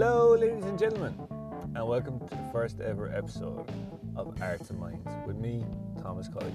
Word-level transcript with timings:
Hello, 0.00 0.36
ladies 0.36 0.64
and 0.64 0.78
gentlemen, 0.78 1.12
and 1.74 1.84
welcome 1.84 2.20
to 2.20 2.26
the 2.36 2.48
first 2.52 2.80
ever 2.80 3.12
episode 3.12 3.68
of 4.14 4.40
Arts 4.40 4.70
and 4.70 4.78
Minds 4.78 5.10
with 5.26 5.34
me, 5.38 5.66
Thomas 6.00 6.28
Colley. 6.28 6.52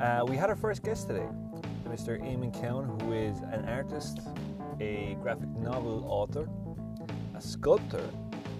Uh, 0.00 0.24
we 0.26 0.34
had 0.34 0.48
our 0.48 0.56
first 0.56 0.82
guest 0.82 1.08
today, 1.08 1.28
Mr. 1.84 2.18
Eamon 2.18 2.58
Cowan, 2.58 2.98
who 3.00 3.12
is 3.12 3.40
an 3.52 3.68
artist, 3.68 4.20
a 4.80 5.14
graphic 5.20 5.50
novel 5.58 6.06
author, 6.08 6.48
a 7.36 7.40
sculptor, 7.42 8.08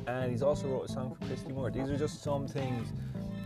and 0.07 0.31
he's 0.31 0.43
also 0.43 0.69
wrote 0.69 0.85
a 0.85 0.93
song 0.93 1.17
for 1.19 1.25
Christy 1.25 1.53
Moore. 1.53 1.71
These 1.71 1.89
are 1.89 1.97
just 1.97 2.23
some 2.23 2.47
things 2.47 2.93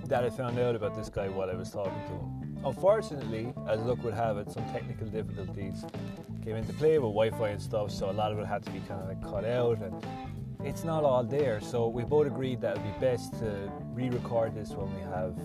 that 0.09 0.25
I 0.25 0.31
found 0.31 0.59
out 0.59 0.75
about 0.75 0.97
this 0.97 1.09
guy 1.09 1.29
while 1.29 1.51
I 1.51 1.55
was 1.55 1.71
talking 1.71 1.93
to 1.93 2.15
him. 2.15 2.59
Unfortunately, 2.65 3.55
as 3.69 3.81
luck 3.83 4.03
would 4.03 4.15
have 4.15 4.39
it, 4.39 4.51
some 4.51 4.65
technical 4.73 5.07
difficulties 5.07 5.85
came 6.45 6.57
into 6.57 6.73
play 6.73 6.99
with 6.99 7.13
Wi-Fi 7.13 7.51
and 7.51 7.63
stuff, 7.63 7.93
so 7.93 8.11
a 8.11 8.13
lot 8.13 8.33
of 8.33 8.39
it 8.41 8.47
had 8.47 8.65
to 8.65 8.71
be 8.73 8.81
kind 8.81 9.01
of 9.01 9.09
like 9.09 9.23
cut 9.23 9.45
out, 9.45 9.79
and 9.79 9.95
it's 10.65 10.85
not 10.85 11.05
all 11.05 11.25
there. 11.25 11.61
So 11.61 11.89
we 11.89 12.05
both 12.05 12.27
agreed 12.27 12.61
that 12.61 12.79
it'd 12.79 12.85
be 12.85 13.01
best 13.01 13.35
to 13.41 13.71
re-record 13.93 14.55
this 14.55 14.71
when 14.71 14.95
we 14.95 15.03
have 15.03 15.37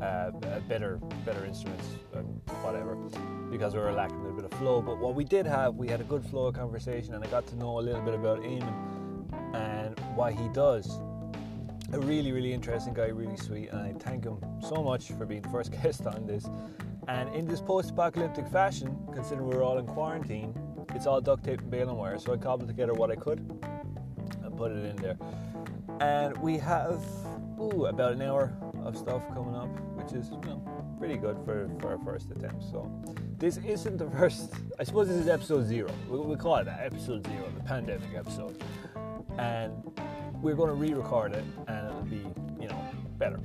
uh, 0.00 0.60
better, 0.68 0.98
better 1.24 1.44
instruments, 1.44 1.86
and 2.14 2.40
whatever, 2.62 2.96
because 3.50 3.74
we 3.74 3.80
were 3.80 3.92
lacking 3.92 4.16
a 4.16 4.22
little 4.22 4.36
bit 4.36 4.44
of 4.44 4.58
flow. 4.58 4.80
But 4.80 4.98
what 4.98 5.14
we 5.14 5.24
did 5.24 5.46
have, 5.46 5.74
we 5.74 5.88
had 5.88 6.00
a 6.00 6.04
good 6.04 6.24
flow 6.24 6.46
of 6.46 6.54
conversation, 6.54 7.14
and 7.14 7.24
I 7.24 7.26
got 7.28 7.46
to 7.48 7.56
know 7.56 7.78
a 7.78 7.82
little 7.82 8.02
bit 8.02 8.14
about 8.14 8.40
Eamon 8.40 9.54
and 9.54 9.98
what 10.14 10.32
he 10.34 10.48
does 10.48 11.00
a 11.92 11.98
really, 11.98 12.30
really 12.30 12.52
interesting 12.52 12.94
guy, 12.94 13.06
really 13.06 13.36
sweet, 13.36 13.68
and 13.70 13.80
I 13.80 13.92
thank 13.98 14.24
him 14.24 14.38
so 14.60 14.76
much 14.76 15.08
for 15.08 15.26
being 15.26 15.42
the 15.42 15.48
first 15.48 15.72
guest 15.82 16.06
on 16.06 16.26
this. 16.26 16.48
And 17.08 17.34
in 17.34 17.46
this 17.46 17.60
post 17.60 17.90
apocalyptic 17.90 18.46
fashion, 18.48 18.96
considering 19.12 19.48
we're 19.48 19.64
all 19.64 19.78
in 19.78 19.86
quarantine, 19.86 20.54
it's 20.94 21.06
all 21.06 21.20
duct 21.20 21.44
tape 21.44 21.60
and 21.60 21.70
baling 21.70 21.96
wire, 21.96 22.18
so 22.18 22.32
I 22.32 22.36
cobbled 22.36 22.68
together 22.68 22.92
what 22.92 23.10
I 23.10 23.16
could 23.16 23.40
put 24.60 24.72
it 24.72 24.84
in 24.84 24.96
there. 24.96 25.16
And 26.00 26.36
we 26.36 26.58
have 26.58 27.02
ooh, 27.58 27.86
about 27.86 28.12
an 28.12 28.20
hour 28.20 28.52
of 28.84 28.94
stuff 28.94 29.26
coming 29.32 29.54
up, 29.54 29.70
which 29.96 30.12
is 30.12 30.28
you 30.28 30.40
know, 30.42 30.62
pretty 30.98 31.16
good 31.16 31.38
for, 31.46 31.70
for 31.80 31.92
our 31.92 31.98
first 32.04 32.30
attempt. 32.30 32.62
So 32.64 32.90
this 33.38 33.56
isn't 33.56 33.96
the 33.96 34.10
first, 34.10 34.52
I 34.78 34.84
suppose 34.84 35.08
this 35.08 35.16
is 35.16 35.28
episode 35.28 35.66
zero. 35.66 35.90
We, 36.10 36.18
we 36.18 36.36
call 36.36 36.56
it 36.56 36.64
that, 36.64 36.80
episode 36.84 37.26
zero, 37.26 37.50
the 37.56 37.64
pandemic 37.64 38.10
episode. 38.14 38.62
And 39.38 39.72
we're 40.42 40.56
going 40.56 40.68
to 40.68 40.74
re-record 40.74 41.32
it 41.32 41.44
and 41.68 41.86
it'll 41.86 42.02
be 42.02 42.24
you 42.60 42.68
know 42.68 42.84
better 43.18 43.38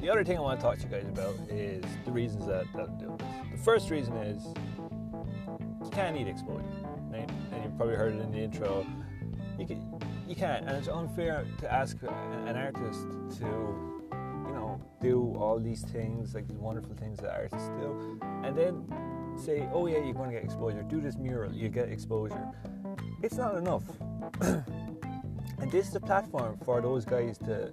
the 0.00 0.08
other 0.08 0.24
thing 0.24 0.38
i 0.38 0.40
want 0.40 0.58
to 0.58 0.64
talk 0.64 0.78
to 0.78 0.84
you 0.84 0.88
guys 0.88 1.04
about 1.06 1.34
is 1.50 1.84
the 2.06 2.10
reasons 2.10 2.46
that, 2.46 2.64
that 2.74 2.88
i'm 2.88 2.98
doing 2.98 3.16
this 3.18 3.26
the 3.52 3.62
first 3.62 3.90
reason 3.90 4.16
is 4.16 4.42
you 5.82 5.90
can't 5.90 6.16
eat 6.16 6.26
exposure 6.26 6.64
right 7.10 7.30
and 7.52 7.62
you've 7.62 7.76
probably 7.76 7.94
heard 7.94 8.14
it 8.14 8.20
in 8.20 8.32
the 8.32 8.38
intro 8.38 8.86
you, 9.58 9.66
can, 9.66 10.00
you 10.28 10.34
can't 10.34 10.66
and 10.66 10.76
it's 10.76 10.88
unfair 10.88 11.44
to 11.60 11.72
ask 11.72 11.96
an 12.02 12.56
artist 12.56 13.06
to 13.38 13.46
you 14.46 14.52
know 14.54 14.80
do 15.00 15.34
all 15.38 15.58
these 15.58 15.82
things 15.82 16.34
like 16.34 16.46
these 16.48 16.58
wonderful 16.58 16.94
things 16.94 17.18
that 17.18 17.32
artists 17.32 17.68
do 17.80 18.18
and 18.42 18.56
then 18.56 18.84
say 19.36 19.68
oh 19.72 19.86
yeah 19.86 19.98
you're 19.98 20.14
going 20.14 20.30
to 20.30 20.34
get 20.34 20.44
exposure 20.44 20.82
do 20.82 21.00
this 21.00 21.16
mural 21.16 21.52
you 21.52 21.68
get 21.68 21.88
exposure 21.88 22.48
it's 23.22 23.36
not 23.36 23.56
enough 23.56 23.82
And 25.58 25.72
this 25.72 25.88
is 25.88 25.94
a 25.94 26.00
platform 26.00 26.58
for 26.62 26.82
those 26.82 27.06
guys 27.06 27.38
to 27.38 27.72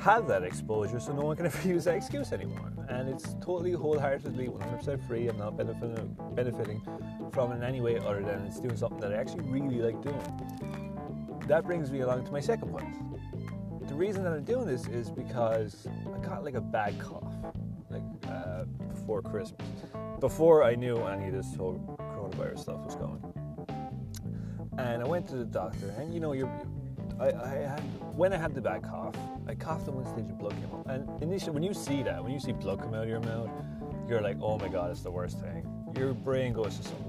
have 0.00 0.26
that 0.26 0.42
exposure 0.42 0.98
so 0.98 1.12
no 1.12 1.22
one 1.22 1.36
can 1.36 1.46
ever 1.52 1.68
use 1.68 1.84
that 1.84 1.96
excuse 1.96 2.32
anymore. 2.32 2.72
And 2.88 3.08
it's 3.08 3.34
totally 3.42 3.72
wholeheartedly 3.72 4.48
100% 4.48 5.06
free. 5.06 5.28
I'm 5.28 5.36
not 5.36 5.56
benefiting, 5.56 6.16
benefiting 6.34 6.80
from 7.32 7.52
it 7.52 7.56
in 7.56 7.62
any 7.62 7.80
way 7.80 7.98
other 7.98 8.22
than 8.22 8.46
it's 8.46 8.60
doing 8.60 8.76
something 8.76 9.00
that 9.00 9.12
I 9.12 9.16
actually 9.16 9.42
really 9.42 9.80
like 9.80 10.00
doing. 10.02 10.18
That 11.46 11.64
brings 11.64 11.90
me 11.90 12.00
along 12.00 12.24
to 12.24 12.32
my 12.32 12.40
second 12.40 12.70
point. 12.70 12.86
The 13.86 13.94
reason 13.94 14.24
that 14.24 14.32
I'm 14.32 14.44
doing 14.44 14.66
this 14.66 14.86
is 14.86 15.10
because 15.10 15.86
I 16.14 16.18
got 16.24 16.42
like 16.42 16.54
a 16.54 16.60
bad 16.60 16.98
cough 16.98 17.34
like 17.90 18.02
uh, 18.26 18.64
before 18.88 19.20
Christmas, 19.20 19.60
before 20.20 20.64
I 20.64 20.74
knew 20.74 20.96
any 21.04 21.28
of 21.28 21.34
this 21.34 21.54
whole 21.54 21.78
coronavirus 22.00 22.60
stuff 22.60 22.80
was 22.80 22.96
going. 22.96 23.22
And 24.78 25.02
I 25.02 25.06
went 25.06 25.28
to 25.28 25.36
the 25.36 25.44
doctor, 25.44 25.94
and 25.98 26.14
you 26.14 26.18
know, 26.18 26.32
you're 26.32 26.50
I, 27.20 27.26
I 27.26 27.48
had 27.48 27.80
when 28.16 28.32
I 28.32 28.38
had 28.38 28.54
the 28.54 28.60
bad 28.60 28.82
cough, 28.82 29.14
I 29.46 29.54
coughed 29.54 29.86
and 29.86 29.96
one 29.96 30.06
stage 30.06 30.30
of 30.30 30.38
blood 30.38 30.54
came 30.54 30.72
up. 30.72 30.88
And 30.88 31.22
initially, 31.22 31.52
when 31.52 31.62
you 31.62 31.74
see 31.74 32.02
that, 32.02 32.22
when 32.22 32.32
you 32.32 32.40
see 32.40 32.52
blood 32.52 32.80
come 32.80 32.94
out 32.94 33.04
of 33.04 33.08
your 33.08 33.20
mouth, 33.20 33.50
you're 34.08 34.22
like, 34.22 34.38
oh 34.40 34.58
my 34.58 34.68
god, 34.68 34.90
it's 34.90 35.02
the 35.02 35.10
worst 35.10 35.38
thing. 35.40 35.66
Your 35.96 36.14
brain 36.14 36.52
goes 36.52 36.78
to 36.78 36.88
some. 36.88 37.04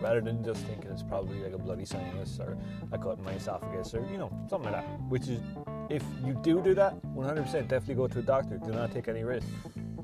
Rather 0.00 0.20
than 0.20 0.42
just 0.42 0.64
thinking 0.64 0.90
it's 0.90 1.02
probably 1.02 1.42
like 1.42 1.52
a 1.52 1.58
bloody 1.58 1.84
sinus 1.84 2.38
or 2.40 2.56
a 2.92 2.98
cut 2.98 3.18
in 3.18 3.24
my 3.24 3.32
esophagus 3.32 3.94
or 3.94 4.06
you 4.10 4.18
know 4.18 4.32
something 4.48 4.72
like 4.72 4.82
that. 4.82 5.00
Which 5.08 5.28
is, 5.28 5.40
if 5.88 6.02
you 6.24 6.34
do 6.42 6.62
do 6.62 6.74
that, 6.74 6.94
100% 7.14 7.44
definitely 7.68 7.94
go 7.94 8.06
to 8.06 8.18
a 8.18 8.22
doctor. 8.22 8.58
Do 8.58 8.72
not 8.72 8.92
take 8.92 9.08
any 9.08 9.24
risk. 9.24 9.46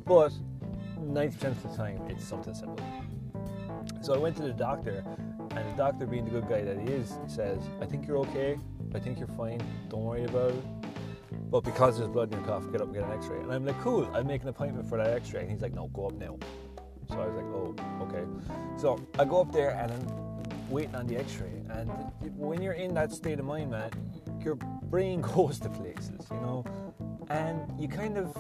But 0.05 0.33
90% 1.01 1.45
of 1.45 1.63
the 1.63 1.77
time, 1.77 2.01
it's 2.09 2.25
something 2.25 2.55
simple. 2.55 2.85
So 4.03 4.15
I 4.15 4.19
went 4.19 4.37
to 4.37 4.43
the 4.43 4.53
doctor, 4.53 5.05
and 5.51 5.73
the 5.73 5.77
doctor, 5.77 6.07
being 6.07 6.25
the 6.25 6.31
good 6.31 6.49
guy 6.49 6.63
that 6.63 6.79
he 6.79 6.89
is, 6.89 7.15
says, 7.27 7.59
I 7.81 7.87
think 7.87 8.07
you're 8.07 8.19
okay. 8.19 8.59
I 8.95 8.99
think 8.99 9.19
you're 9.19 9.29
fine. 9.29 9.61
Don't 9.89 10.05
worry 10.05 10.25
about 10.25 10.51
it. 10.51 10.65
But 11.51 11.65
because 11.65 11.99
there's 11.99 12.11
blood 12.11 12.33
in 12.33 12.39
your 12.39 12.47
cough, 12.47 12.71
get 12.73 12.81
up 12.81 12.89
and 12.89 12.95
get 12.95 13.05
an 13.05 13.13
x 13.13 13.27
ray. 13.27 13.39
And 13.41 13.53
I'm 13.53 13.65
like, 13.65 13.81
cool, 13.81 14.09
I'll 14.15 14.25
make 14.25 14.43
an 14.43 14.49
appointment 14.49 14.89
for 14.89 14.99
that 14.99 15.09
x 15.09 15.33
ray. 15.33 15.43
And 15.43 15.51
he's 15.51 15.61
like, 15.61 15.75
no, 15.75 15.89
go 15.89 16.07
up 16.09 16.15
now. 16.15 16.39
So 17.09 17.21
I 17.21 17.27
was 17.27 17.37
like, 17.37 17.45
oh, 17.47 17.75
okay. 18.03 18.25
So 18.77 19.01
I 19.19 19.25
go 19.25 19.41
up 19.41 19.53
there 19.53 19.71
and 19.71 19.91
I'm 19.91 20.71
waiting 20.71 20.95
on 20.95 21.07
the 21.07 21.17
x 21.17 21.37
ray. 21.37 21.63
And 21.71 21.91
when 22.37 22.61
you're 22.61 22.75
in 22.75 22.95
that 22.95 23.11
state 23.13 23.39
of 23.39 23.47
mind, 23.47 23.71
man, 23.71 23.91
your 24.45 24.57
brain 24.57 25.21
goes 25.35 25.59
to 25.61 25.69
places, 25.71 26.27
you 26.31 26.41
know? 26.41 26.65
And 27.31 27.61
you 27.81 27.89
kind 27.89 28.19
of 28.19 28.37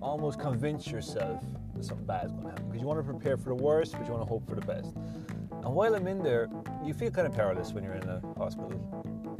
almost 0.00 0.38
convince 0.38 0.86
yourself 0.86 1.42
that 1.74 1.84
something 1.84 2.06
bad 2.06 2.26
is 2.26 2.32
going 2.32 2.44
to 2.44 2.50
happen 2.50 2.66
because 2.66 2.80
you 2.80 2.86
want 2.86 2.98
to 3.00 3.04
prepare 3.04 3.36
for 3.36 3.50
the 3.50 3.62
worst, 3.62 3.92
but 3.92 4.06
you 4.06 4.12
want 4.12 4.22
to 4.22 4.28
hope 4.28 4.48
for 4.48 4.54
the 4.54 4.64
best. 4.64 4.94
And 5.50 5.74
while 5.74 5.94
I'm 5.94 6.06
in 6.06 6.22
there, 6.22 6.48
you 6.84 6.94
feel 6.94 7.10
kind 7.10 7.26
of 7.26 7.34
powerless 7.34 7.72
when 7.72 7.84
you're 7.84 7.94
in 7.94 8.08
a 8.08 8.20
hospital 8.38 8.72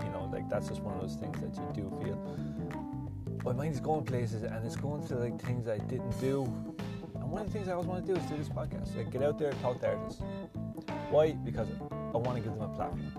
You 0.04 0.10
know, 0.10 0.28
like 0.32 0.50
that's 0.50 0.68
just 0.68 0.82
one 0.82 0.94
of 0.94 1.00
those 1.00 1.14
things 1.14 1.40
that 1.40 1.54
you 1.56 1.82
do 1.82 2.02
feel. 2.02 2.16
My 3.44 3.52
mind's 3.52 3.80
going 3.80 4.04
places 4.04 4.42
and 4.42 4.66
it's 4.66 4.76
going 4.76 5.06
to 5.08 5.14
like 5.14 5.40
things 5.40 5.66
I 5.66 5.78
didn't 5.78 6.20
do. 6.20 6.52
One 7.30 7.42
of 7.42 7.46
the 7.46 7.52
things 7.52 7.68
I 7.68 7.74
always 7.74 7.86
want 7.86 8.04
to 8.04 8.12
do 8.12 8.18
is 8.18 8.26
do 8.26 8.36
this 8.36 8.48
podcast. 8.48 8.96
Like 8.96 9.12
get 9.12 9.22
out 9.22 9.38
there, 9.38 9.50
and 9.50 9.60
talk 9.60 9.80
to 9.82 9.86
artists. 9.86 10.20
Why? 11.10 11.30
Because 11.30 11.68
I 11.92 12.16
want 12.16 12.36
to 12.36 12.42
give 12.42 12.52
them 12.52 12.62
a 12.62 12.68
platform. 12.74 13.12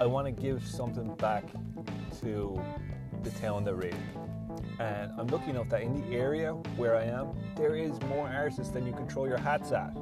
I 0.00 0.06
want 0.06 0.26
to 0.26 0.32
give 0.32 0.66
something 0.66 1.14
back 1.16 1.44
to 2.22 2.58
the 3.22 3.30
town 3.32 3.64
they're 3.64 3.82
in. 3.82 3.94
And 4.78 5.12
I'm 5.18 5.26
lucky 5.26 5.50
enough 5.50 5.68
that 5.68 5.82
in 5.82 6.00
the 6.00 6.16
area 6.16 6.52
where 6.76 6.96
I 6.96 7.04
am, 7.04 7.34
there 7.54 7.76
is 7.76 7.92
more 8.08 8.26
artists 8.26 8.72
than 8.72 8.86
you 8.86 8.94
can 8.94 9.06
throw 9.06 9.26
your 9.26 9.36
hats 9.36 9.70
at. 9.70 9.94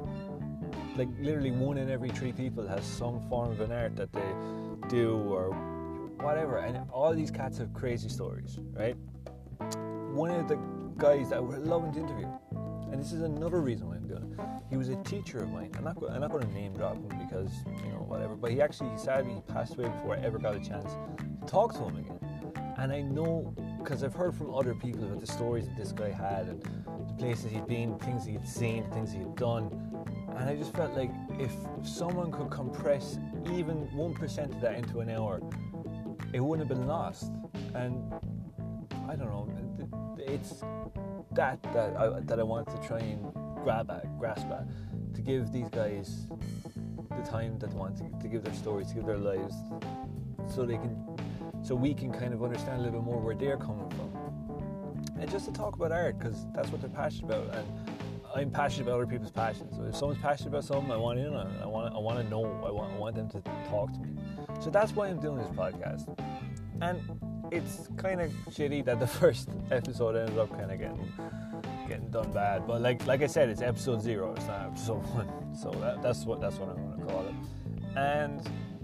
Like 0.95 1.09
literally 1.19 1.51
one 1.51 1.77
in 1.77 1.89
every 1.89 2.09
three 2.09 2.31
people 2.31 2.65
has 2.65 2.85
some 2.85 3.19
form 3.27 3.51
of 3.51 3.59
an 3.59 3.73
art 3.73 3.97
that 3.97 4.13
they 4.13 4.33
do 4.87 5.17
or 5.17 5.51
whatever. 6.21 6.59
And 6.59 6.89
all 6.89 7.13
these 7.13 7.31
cats 7.31 7.57
have 7.57 7.73
crazy 7.73 8.07
stories, 8.07 8.59
right? 8.71 8.95
One 10.13 10.31
of 10.31 10.47
the 10.47 10.57
guys 10.97 11.31
that 11.31 11.37
I 11.37 11.39
would 11.41 11.59
love 11.59 11.91
to 11.93 11.99
interview, 11.99 12.27
and 12.91 12.99
this 12.99 13.13
is 13.13 13.21
another 13.21 13.61
reason 13.61 13.87
why 13.87 13.95
I'm 13.95 14.07
doing 14.07 14.35
it. 14.37 14.45
He 14.69 14.77
was 14.77 14.89
a 14.89 14.97
teacher 15.03 15.39
of 15.39 15.49
mine. 15.49 15.71
I'm 15.77 15.85
not, 15.85 15.97
I'm 16.09 16.21
not 16.21 16.31
going 16.31 16.45
to 16.45 16.53
name 16.53 16.73
drop 16.73 16.95
him 16.95 17.07
because 17.25 17.49
you 17.83 17.91
know 17.91 18.05
whatever. 18.05 18.35
But 18.35 18.51
he 18.51 18.61
actually 18.61 18.97
sadly 18.97 19.33
he 19.35 19.41
passed 19.53 19.75
away 19.75 19.87
before 19.87 20.15
I 20.15 20.19
ever 20.19 20.37
got 20.37 20.55
a 20.55 20.59
chance 20.59 20.91
to 20.91 21.47
talk 21.47 21.73
to 21.75 21.83
him 21.85 21.97
again. 21.97 22.19
And 22.77 22.91
I 22.91 23.01
know 23.01 23.53
because 23.81 24.03
I've 24.03 24.13
heard 24.13 24.35
from 24.35 24.53
other 24.53 24.73
people 24.73 25.03
about 25.05 25.19
the 25.19 25.27
stories 25.27 25.67
that 25.67 25.77
this 25.77 25.91
guy 25.91 26.11
had 26.11 26.47
and 26.47 26.61
the 26.61 27.13
places 27.17 27.51
he'd 27.51 27.67
been, 27.67 27.97
things 27.99 28.25
he'd 28.25 28.47
seen, 28.47 28.89
things 28.91 29.11
he'd 29.11 29.35
done. 29.35 29.69
And 30.35 30.49
I 30.49 30.55
just 30.55 30.73
felt 30.73 30.95
like 30.95 31.11
if 31.39 31.51
someone 31.83 32.31
could 32.31 32.49
compress 32.49 33.19
even 33.53 33.87
1% 33.95 34.55
of 34.55 34.61
that 34.61 34.75
into 34.75 34.99
an 34.99 35.09
hour, 35.09 35.41
it 36.33 36.39
wouldn't 36.39 36.67
have 36.67 36.77
been 36.77 36.87
lost. 36.87 37.31
And 37.73 38.13
I 39.07 39.15
don't 39.15 39.27
know, 39.27 39.47
it's 40.17 40.63
that 41.33 41.61
that 41.73 41.95
I, 41.97 42.19
that 42.21 42.39
I 42.39 42.43
want 42.43 42.67
to 42.69 42.87
try 42.87 42.99
and 42.99 43.33
grab 43.63 43.89
at, 43.91 44.17
grasp 44.19 44.47
at, 44.47 44.65
to 45.15 45.21
give 45.21 45.51
these 45.51 45.69
guys 45.69 46.27
the 47.15 47.29
time 47.29 47.59
that 47.59 47.69
they 47.71 47.75
want 47.75 47.97
to, 47.97 48.09
to 48.21 48.27
give 48.27 48.43
their 48.43 48.53
stories, 48.53 48.87
to 48.87 48.95
give 48.95 49.05
their 49.05 49.17
lives, 49.17 49.55
so 50.53 50.65
they 50.65 50.77
can, 50.77 50.97
so 51.61 51.75
we 51.75 51.93
can 51.93 52.11
kind 52.11 52.33
of 52.33 52.43
understand 52.43 52.81
a 52.81 52.83
little 52.83 52.99
bit 52.99 53.05
more 53.05 53.19
where 53.19 53.35
they're 53.35 53.57
coming 53.57 53.89
from, 53.91 55.11
and 55.19 55.29
just 55.29 55.45
to 55.45 55.51
talk 55.51 55.75
about 55.75 55.91
art 55.91 56.17
because 56.17 56.45
that's 56.53 56.69
what 56.69 56.81
they're 56.81 56.89
passionate 56.89 57.25
about, 57.25 57.55
and 57.55 57.67
I'm 58.33 58.49
passionate 58.49 58.87
about 58.87 58.95
other 58.95 59.07
people's 59.07 59.31
passions. 59.31 59.75
So 59.75 59.83
if 59.83 59.95
someone's 59.95 60.21
passionate 60.21 60.49
about 60.49 60.63
something, 60.63 60.91
I 60.91 60.95
want 60.95 61.19
in 61.19 61.33
on 61.33 61.47
it. 61.47 61.61
I 61.61 61.65
want 61.65 61.93
I 61.93 61.97
want 61.97 62.17
to 62.17 62.29
know. 62.29 62.45
I 62.65 62.71
want 62.71 62.93
I 62.93 62.97
want 62.97 63.15
them 63.15 63.29
to 63.29 63.41
talk 63.69 63.91
to 63.93 63.99
me. 63.99 64.09
So 64.61 64.69
that's 64.69 64.93
why 64.93 65.07
I'm 65.07 65.19
doing 65.19 65.37
this 65.37 65.49
podcast. 65.49 66.15
And 66.81 67.01
it's 67.51 67.89
kind 67.97 68.21
of 68.21 68.31
shitty 68.49 68.85
that 68.85 68.99
the 68.99 69.07
first 69.21 69.49
episode 69.69 70.15
ended 70.15 70.37
up 70.37 70.49
kind 70.51 70.71
of 70.71 70.79
getting 70.79 71.13
getting 71.87 72.09
done 72.09 72.31
bad. 72.31 72.65
But 72.65 72.81
like 72.81 73.05
like 73.05 73.21
I 73.21 73.27
said, 73.27 73.49
it's 73.49 73.61
episode 73.61 74.01
zero. 74.01 74.33
It's 74.35 74.47
not 74.47 74.67
episode 74.67 75.03
one. 75.15 75.55
So 75.55 75.71
that, 75.81 76.01
that's 76.01 76.25
what 76.25 76.39
that's 76.39 76.55
what 76.57 76.69
I'm 76.69 76.99
to 76.99 77.05
call 77.05 77.27
it. 77.27 77.97
And 77.97 78.41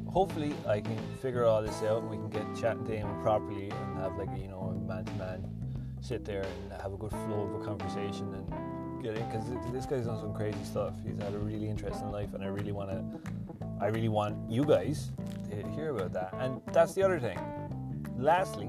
hopefully 0.08 0.54
I 0.68 0.82
can 0.82 1.00
figure 1.22 1.46
all 1.46 1.62
this 1.62 1.82
out 1.84 2.02
and 2.02 2.10
we 2.10 2.18
can 2.18 2.30
get 2.30 2.44
chatting 2.60 2.86
to 2.86 2.98
him 2.98 3.08
properly 3.22 3.70
and 3.70 3.98
have 4.00 4.18
like 4.18 4.30
you 4.38 4.48
know 4.48 4.82
man 4.88 5.06
to 5.06 5.14
man 5.14 5.50
sit 6.02 6.26
there 6.26 6.44
and 6.44 6.82
have 6.82 6.94
a 6.94 6.98
good 6.98 7.12
flow 7.12 7.50
of 7.50 7.62
a 7.62 7.66
conversation 7.66 8.34
and 8.34 9.04
get 9.04 9.18
in 9.18 9.26
because 9.28 9.46
this 9.72 9.86
guy's 9.86 10.06
done 10.06 10.20
some 10.20 10.34
crazy 10.34 10.64
stuff. 10.64 10.94
He's 11.06 11.22
had 11.22 11.34
a 11.34 11.40
really 11.40 11.70
interesting 11.70 12.12
life 12.12 12.34
and 12.34 12.44
I 12.44 12.48
really 12.48 12.72
want 12.72 12.90
to 12.90 13.04
I 13.80 13.88
really 13.88 14.10
want 14.10 14.50
you 14.50 14.66
guys 14.66 15.12
to 15.50 15.68
hear 15.72 15.92
about 15.92 16.14
that. 16.14 16.34
And 16.40 16.62
that's 16.74 16.94
the 16.94 17.04
other 17.04 17.20
thing. 17.20 17.40
Lastly, 18.18 18.68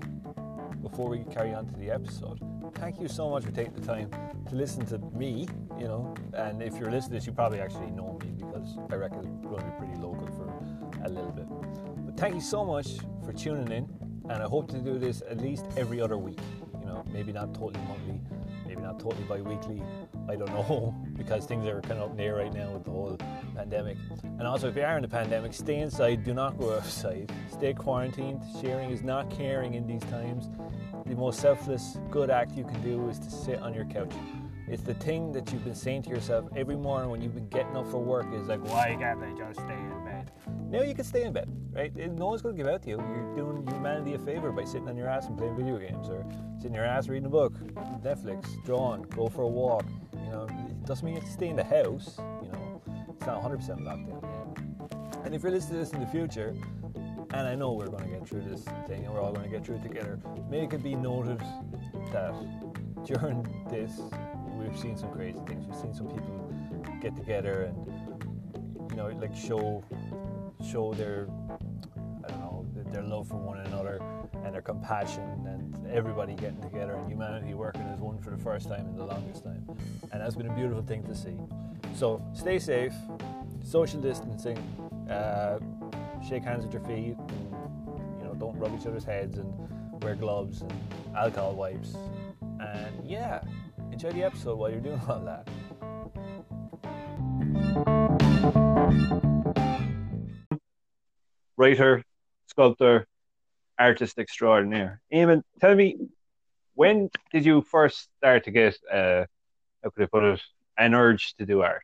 before 0.82 1.08
we 1.08 1.24
carry 1.32 1.54
on 1.54 1.66
to 1.68 1.72
the 1.78 1.90
episode, 1.90 2.38
thank 2.74 3.00
you 3.00 3.08
so 3.08 3.30
much 3.30 3.44
for 3.44 3.50
taking 3.50 3.72
the 3.72 3.80
time 3.80 4.10
to 4.50 4.54
listen 4.54 4.84
to 4.86 4.98
me, 5.16 5.48
you 5.78 5.86
know, 5.86 6.14
and 6.34 6.62
if 6.62 6.76
you're 6.76 6.90
listening 6.90 7.12
to 7.12 7.14
this, 7.16 7.26
you 7.26 7.32
probably 7.32 7.58
actually 7.58 7.90
know 7.92 8.18
me 8.22 8.30
because 8.36 8.76
I 8.90 8.96
reckon 8.96 9.20
it's 9.20 9.46
going 9.46 9.60
to 9.60 9.64
be 9.64 9.70
pretty 9.78 9.94
local 9.94 10.26
for 10.26 11.02
a 11.02 11.08
little 11.08 11.32
bit. 11.32 11.46
But 12.04 12.18
thank 12.18 12.34
you 12.34 12.42
so 12.42 12.62
much 12.62 12.98
for 13.24 13.32
tuning 13.32 13.72
in, 13.72 13.88
and 14.28 14.42
I 14.42 14.46
hope 14.46 14.70
to 14.72 14.78
do 14.80 14.98
this 14.98 15.22
at 15.26 15.40
least 15.40 15.64
every 15.78 15.98
other 15.98 16.18
week. 16.18 16.40
You 16.80 16.86
know, 16.86 17.02
maybe 17.10 17.32
not 17.32 17.54
totally 17.54 17.82
monthly, 17.86 18.20
maybe 18.66 18.82
not 18.82 19.00
totally 19.00 19.24
bi-weekly. 19.24 19.82
I 20.28 20.36
don't 20.36 20.52
know 20.52 20.94
because 21.18 21.44
things 21.44 21.66
are 21.66 21.80
kind 21.82 22.00
of 22.00 22.04
up 22.04 22.10
in 22.12 22.16
the 22.16 22.22
air 22.22 22.36
right 22.36 22.54
now 22.54 22.70
with 22.70 22.84
the 22.84 22.90
whole 22.90 23.18
pandemic. 23.54 23.98
And 24.22 24.42
also, 24.42 24.68
if 24.68 24.76
you 24.76 24.82
are 24.82 24.96
in 24.96 25.02
the 25.02 25.08
pandemic, 25.08 25.52
stay 25.52 25.80
inside. 25.80 26.24
Do 26.24 26.32
not 26.32 26.56
go 26.58 26.74
outside. 26.76 27.30
Stay 27.52 27.74
quarantined. 27.74 28.40
Sharing 28.62 28.90
is 28.90 29.02
not 29.02 29.30
caring 29.30 29.74
in 29.74 29.86
these 29.86 30.02
times. 30.04 30.48
The 31.04 31.14
most 31.14 31.40
selfless, 31.40 31.98
good 32.10 32.30
act 32.30 32.52
you 32.52 32.64
can 32.64 32.80
do 32.82 33.08
is 33.08 33.18
to 33.18 33.30
sit 33.30 33.58
on 33.58 33.74
your 33.74 33.84
couch. 33.86 34.12
It's 34.70 34.82
the 34.82 34.94
thing 34.94 35.32
that 35.32 35.50
you've 35.50 35.64
been 35.64 35.74
saying 35.74 36.02
to 36.02 36.10
yourself 36.10 36.46
every 36.54 36.76
morning 36.76 37.10
when 37.10 37.22
you've 37.22 37.34
been 37.34 37.48
getting 37.48 37.74
up 37.74 37.90
for 37.90 38.02
work 38.02 38.26
is 38.34 38.48
like, 38.48 38.62
why 38.64 38.96
can't 38.98 39.22
I 39.22 39.32
just 39.32 39.60
stay 39.60 39.72
in 39.72 40.04
bed? 40.04 40.30
Now 40.70 40.82
you 40.82 40.94
can 40.94 41.04
stay 41.04 41.24
in 41.24 41.32
bed, 41.32 41.48
right? 41.72 41.94
No 41.96 42.26
one's 42.26 42.42
going 42.42 42.54
to 42.54 42.62
give 42.62 42.70
out 42.70 42.82
to 42.82 42.90
you. 42.90 42.96
You're 42.98 43.34
doing 43.34 43.66
humanity 43.66 44.12
a 44.12 44.18
favor 44.18 44.52
by 44.52 44.64
sitting 44.64 44.86
on 44.86 44.96
your 44.98 45.08
ass 45.08 45.26
and 45.26 45.38
playing 45.38 45.56
video 45.56 45.78
games 45.78 46.10
or 46.10 46.26
sitting 46.58 46.74
your 46.74 46.84
ass 46.84 47.08
reading 47.08 47.24
a 47.24 47.30
book, 47.30 47.54
Netflix, 48.04 48.62
drawing, 48.66 49.02
go 49.04 49.28
for 49.28 49.42
a 49.42 49.48
walk. 49.48 49.86
You 50.12 50.30
know, 50.30 50.46
doesn't 50.88 51.04
mean 51.04 51.16
you 51.16 51.20
have 51.20 51.28
to 51.28 51.34
stay 51.34 51.48
in 51.48 51.56
the 51.56 51.62
house. 51.62 52.18
You 52.42 52.50
know, 52.50 52.82
it's 53.10 53.26
not 53.26 53.42
100% 53.42 53.80
lockdown 53.80 54.22
yet. 54.22 55.26
And 55.26 55.34
if 55.34 55.42
you're 55.42 55.52
listening 55.52 55.74
to 55.74 55.84
this 55.84 55.92
in 55.92 56.00
the 56.00 56.06
future, 56.06 56.56
and 57.34 57.46
I 57.46 57.54
know 57.54 57.74
we're 57.74 57.88
going 57.88 58.04
to 58.04 58.10
get 58.10 58.26
through 58.26 58.44
this 58.44 58.62
thing 58.86 59.04
and 59.04 59.12
we're 59.12 59.20
all 59.20 59.32
going 59.32 59.44
to 59.44 59.50
get 59.50 59.66
through 59.66 59.76
it 59.76 59.82
together, 59.82 60.18
make 60.48 60.72
it 60.72 60.82
be 60.82 60.94
noted 60.94 61.40
that 62.10 62.32
during 63.04 63.42
this, 63.68 64.00
we've 64.54 64.78
seen 64.78 64.96
some 64.96 65.12
crazy 65.12 65.38
things. 65.46 65.66
We've 65.66 65.78
seen 65.78 65.94
some 65.94 66.08
people 66.08 66.50
get 67.02 67.14
together 67.14 67.64
and, 67.64 68.90
you 68.90 68.96
know, 68.96 69.08
like 69.08 69.36
show 69.36 69.84
show 70.66 70.94
their 70.94 71.28
I 72.24 72.28
don't 72.28 72.40
know 72.40 72.66
their 72.90 73.02
love 73.02 73.28
for 73.28 73.36
one 73.36 73.58
another 73.60 74.00
and 74.48 74.54
their 74.54 74.62
compassion 74.62 75.46
and 75.46 75.86
everybody 75.92 76.32
getting 76.32 76.60
together 76.62 76.94
and 76.94 77.06
humanity 77.06 77.52
working 77.52 77.82
as 77.92 78.00
one 78.00 78.18
for 78.18 78.30
the 78.30 78.38
first 78.38 78.66
time 78.66 78.86
in 78.86 78.96
the 78.96 79.04
longest 79.04 79.44
time. 79.44 79.62
And 80.10 80.22
that's 80.22 80.34
been 80.34 80.46
a 80.46 80.54
beautiful 80.54 80.82
thing 80.82 81.04
to 81.04 81.14
see. 81.14 81.36
So 81.94 82.24
stay 82.32 82.58
safe, 82.58 82.94
social 83.62 84.00
distancing, 84.00 84.56
uh, 85.10 85.58
shake 86.26 86.44
hands 86.44 86.64
with 86.64 86.72
your 86.72 86.82
feet, 86.84 87.14
and, 87.18 87.54
you 88.18 88.24
know, 88.24 88.34
don't 88.38 88.56
rub 88.58 88.74
each 88.74 88.86
other's 88.86 89.04
heads 89.04 89.36
and 89.36 89.52
wear 90.02 90.14
gloves 90.14 90.62
and 90.62 90.72
alcohol 91.14 91.52
wipes. 91.54 91.94
And 92.40 93.04
yeah, 93.04 93.42
enjoy 93.92 94.12
the 94.12 94.24
episode 94.24 94.58
while 94.58 94.70
you're 94.70 94.80
doing 94.80 95.00
all 95.06 95.20
that. 95.26 95.46
Writer, 101.58 102.02
sculptor, 102.46 103.06
artist 103.78 104.18
extraordinaire. 104.18 105.00
Eamon, 105.12 105.42
tell 105.60 105.74
me, 105.74 105.96
when 106.74 107.10
did 107.32 107.44
you 107.44 107.62
first 107.62 108.08
start 108.18 108.44
to 108.44 108.50
get, 108.50 108.76
uh, 108.92 109.24
how 109.82 109.90
could 109.90 110.04
I 110.04 110.06
put 110.06 110.24
it, 110.24 110.40
an 110.76 110.94
urge 110.94 111.34
to 111.34 111.46
do 111.46 111.62
art? 111.62 111.82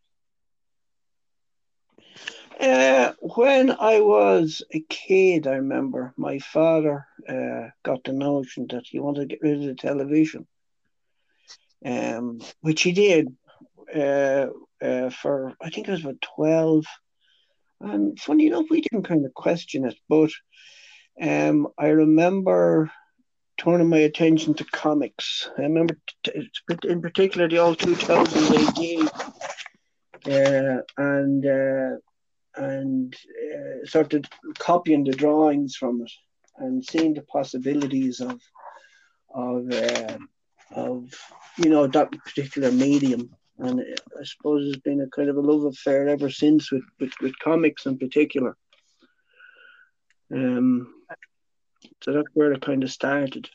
Uh, 2.60 3.12
when 3.20 3.72
I 3.72 4.00
was 4.00 4.62
a 4.72 4.80
kid, 4.88 5.46
I 5.46 5.56
remember 5.56 6.14
my 6.16 6.38
father 6.38 7.06
uh, 7.28 7.70
got 7.82 8.04
the 8.04 8.12
notion 8.12 8.66
that 8.70 8.84
he 8.86 9.00
wanted 9.00 9.20
to 9.20 9.26
get 9.26 9.42
rid 9.42 9.58
of 9.58 9.64
the 9.64 9.74
television, 9.74 10.46
um, 11.84 12.40
which 12.60 12.82
he 12.82 12.92
did 12.92 13.34
uh, 13.94 14.46
uh 14.80 15.10
for, 15.10 15.54
I 15.60 15.70
think 15.70 15.88
it 15.88 15.90
was 15.90 16.02
about 16.02 16.22
12. 16.36 16.84
And 17.80 18.18
funny 18.20 18.46
enough, 18.46 18.66
we 18.70 18.80
didn't 18.80 19.02
kind 19.08 19.26
of 19.26 19.34
question 19.34 19.84
it, 19.84 19.96
but 20.08 20.30
um, 21.20 21.68
I 21.78 21.88
remember 21.88 22.90
turning 23.56 23.88
my 23.88 23.98
attention 23.98 24.54
to 24.54 24.64
comics. 24.64 25.48
I 25.56 25.62
remember, 25.62 25.96
t- 26.24 26.48
in 26.84 27.00
particular, 27.00 27.48
the 27.48 27.58
old 27.58 27.78
2000 27.78 28.56
AD. 28.56 29.10
Uh, 30.26 30.80
and 30.96 31.44
uh, 31.44 31.96
and 32.56 33.14
uh, 33.14 33.84
started 33.84 34.26
copying 34.58 35.04
the 35.04 35.12
drawings 35.12 35.76
from 35.76 36.00
it 36.02 36.10
and 36.56 36.84
seeing 36.84 37.14
the 37.14 37.22
possibilities 37.22 38.20
of 38.20 38.40
of 39.34 39.70
uh, 39.70 40.18
of 40.70 41.12
you 41.58 41.68
know 41.68 41.86
that 41.86 42.10
particular 42.24 42.70
medium. 42.72 43.30
And 43.58 43.80
I 43.80 44.24
suppose 44.24 44.66
it's 44.66 44.82
been 44.82 45.00
a 45.00 45.08
kind 45.08 45.28
of 45.28 45.36
a 45.36 45.40
love 45.40 45.64
affair 45.64 46.08
ever 46.08 46.30
since 46.30 46.72
with 46.72 46.84
with, 46.98 47.12
with 47.20 47.38
comics 47.38 47.86
in 47.86 47.98
particular. 47.98 48.56
Um, 50.32 50.93
so 52.04 52.12
that's 52.12 52.28
where 52.34 52.52
it 52.52 52.60
kind 52.60 52.82
of 52.82 52.90
started. 52.90 53.48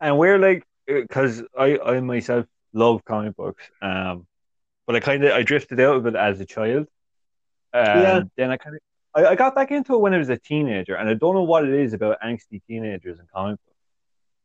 And 0.00 0.18
we're 0.18 0.38
like, 0.38 0.64
because 0.86 1.42
I 1.58 1.78
I 1.78 2.00
myself 2.00 2.46
love 2.74 3.04
comic 3.04 3.36
books. 3.36 3.64
Um, 3.80 4.26
but 4.86 4.96
I 4.96 5.00
kind 5.00 5.24
of 5.24 5.32
I 5.32 5.42
drifted 5.42 5.80
out 5.80 5.96
of 5.96 6.06
it 6.06 6.14
as 6.14 6.40
a 6.40 6.44
child. 6.44 6.88
Um, 7.72 7.84
yeah. 7.84 8.20
Then 8.36 8.50
I 8.50 8.58
kind 8.58 8.76
of 8.76 8.82
I, 9.14 9.30
I, 9.30 9.34
got 9.34 9.54
back 9.54 9.70
into 9.70 9.94
it 9.94 10.00
when 10.00 10.12
I 10.12 10.18
was 10.18 10.28
a 10.28 10.36
teenager, 10.36 10.94
and 10.94 11.08
I 11.08 11.14
don't 11.14 11.34
know 11.34 11.42
what 11.42 11.64
it 11.64 11.72
is 11.72 11.94
about 11.94 12.20
angsty 12.20 12.60
teenagers 12.66 13.18
and 13.18 13.30
comic 13.30 13.58
books 13.64 13.78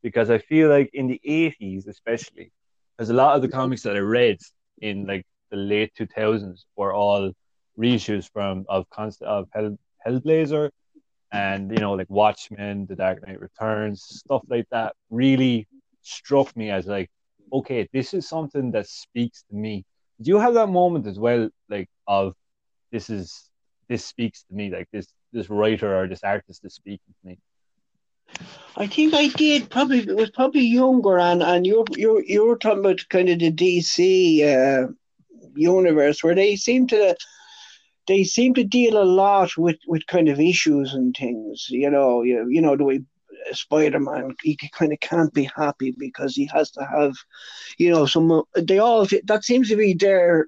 because 0.01 0.29
I 0.29 0.37
feel 0.37 0.69
like 0.69 0.91
in 0.93 1.07
the 1.07 1.19
eighties, 1.25 1.87
especially, 1.87 2.51
because 2.95 3.09
a 3.09 3.13
lot 3.13 3.35
of 3.35 3.41
the 3.41 3.49
comics 3.49 3.83
that 3.83 3.97
I 3.97 3.99
read 3.99 4.37
in 4.81 5.07
like 5.07 5.25
the 5.49 5.57
late 5.57 5.93
two 5.95 6.05
thousands 6.05 6.65
were 6.77 6.93
all 6.93 7.31
reissues 7.77 8.29
from 8.31 8.65
of 8.69 8.89
constant 8.89 9.29
of 9.29 9.47
Hell, 9.51 9.77
Hellblazer, 10.05 10.69
and 11.31 11.71
you 11.71 11.77
know 11.77 11.93
like 11.93 12.09
Watchmen, 12.09 12.85
The 12.85 12.95
Dark 12.95 13.25
Knight 13.25 13.39
Returns, 13.39 14.03
stuff 14.03 14.43
like 14.49 14.67
that. 14.71 14.95
Really 15.09 15.67
struck 16.01 16.55
me 16.55 16.69
as 16.69 16.85
like, 16.85 17.09
okay, 17.51 17.87
this 17.93 18.13
is 18.13 18.27
something 18.27 18.71
that 18.71 18.87
speaks 18.87 19.43
to 19.49 19.55
me 19.55 19.85
do 20.21 20.31
you 20.31 20.39
have 20.39 20.55
that 20.55 20.67
moment 20.67 21.05
as 21.07 21.19
well, 21.19 21.49
like 21.69 21.89
of 22.07 22.33
this 22.91 23.09
is 23.09 23.49
this 23.87 24.05
speaks 24.05 24.43
to 24.43 24.53
me, 24.53 24.71
like 24.71 24.87
this 24.91 25.07
this 25.31 25.49
writer 25.49 25.95
or 25.95 26.07
this 26.07 26.23
artist 26.23 26.65
is 26.65 26.73
speaking 26.73 27.13
to 27.21 27.27
me? 27.27 27.39
I 28.75 28.87
think 28.87 29.13
I 29.13 29.27
did. 29.27 29.69
Probably 29.69 29.99
it 29.99 30.15
was 30.15 30.31
probably 30.31 30.61
younger, 30.61 31.19
and 31.19 31.43
and 31.43 31.65
you're 31.65 31.85
you're 31.91 32.23
you're 32.23 32.57
talking 32.57 32.79
about 32.79 33.07
kind 33.09 33.29
of 33.29 33.39
the 33.39 33.51
DC 33.51 34.43
uh, 34.43 34.87
universe 35.55 36.23
where 36.23 36.35
they 36.35 36.55
seem 36.55 36.87
to 36.87 37.15
they 38.07 38.23
seem 38.23 38.53
to 38.55 38.63
deal 38.63 39.01
a 39.01 39.03
lot 39.03 39.57
with 39.57 39.77
with 39.87 40.07
kind 40.07 40.29
of 40.29 40.39
issues 40.39 40.93
and 40.93 41.15
things. 41.15 41.67
You 41.69 41.89
know, 41.89 42.23
you, 42.23 42.47
you 42.49 42.61
know 42.61 42.75
the 42.75 42.83
way 42.83 43.01
Spider-Man, 43.51 44.35
he 44.41 44.57
kind 44.73 44.93
of 44.93 44.99
can't 44.99 45.33
be 45.33 45.49
happy 45.55 45.93
because 45.97 46.35
he 46.35 46.49
has 46.53 46.71
to 46.71 46.85
have, 46.85 47.15
you 47.77 47.89
know, 47.89 48.05
some. 48.05 48.43
They 48.55 48.79
all 48.79 49.07
that 49.25 49.43
seems 49.43 49.69
to 49.69 49.75
be 49.75 49.93
their 49.93 50.47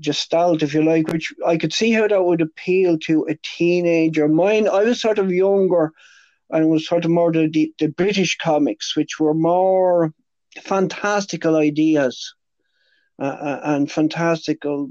gestalt, 0.00 0.62
if 0.62 0.74
you 0.74 0.82
like, 0.82 1.08
which 1.08 1.32
I 1.46 1.56
could 1.56 1.72
see 1.72 1.92
how 1.92 2.08
that 2.08 2.24
would 2.24 2.40
appeal 2.40 2.98
to 3.00 3.26
a 3.28 3.36
teenager. 3.42 4.28
Mine, 4.28 4.68
I 4.68 4.84
was 4.84 5.00
sort 5.00 5.18
of 5.18 5.32
younger, 5.32 5.92
and 6.50 6.68
was 6.68 6.86
sort 6.86 7.04
of 7.04 7.10
more 7.10 7.32
the 7.32 7.48
the, 7.48 7.72
the 7.78 7.88
British 7.88 8.36
comics, 8.36 8.96
which 8.96 9.18
were 9.18 9.34
more 9.34 10.12
fantastical 10.62 11.56
ideas 11.56 12.34
uh, 13.18 13.24
uh 13.24 13.60
and 13.64 13.92
fantastical 13.92 14.90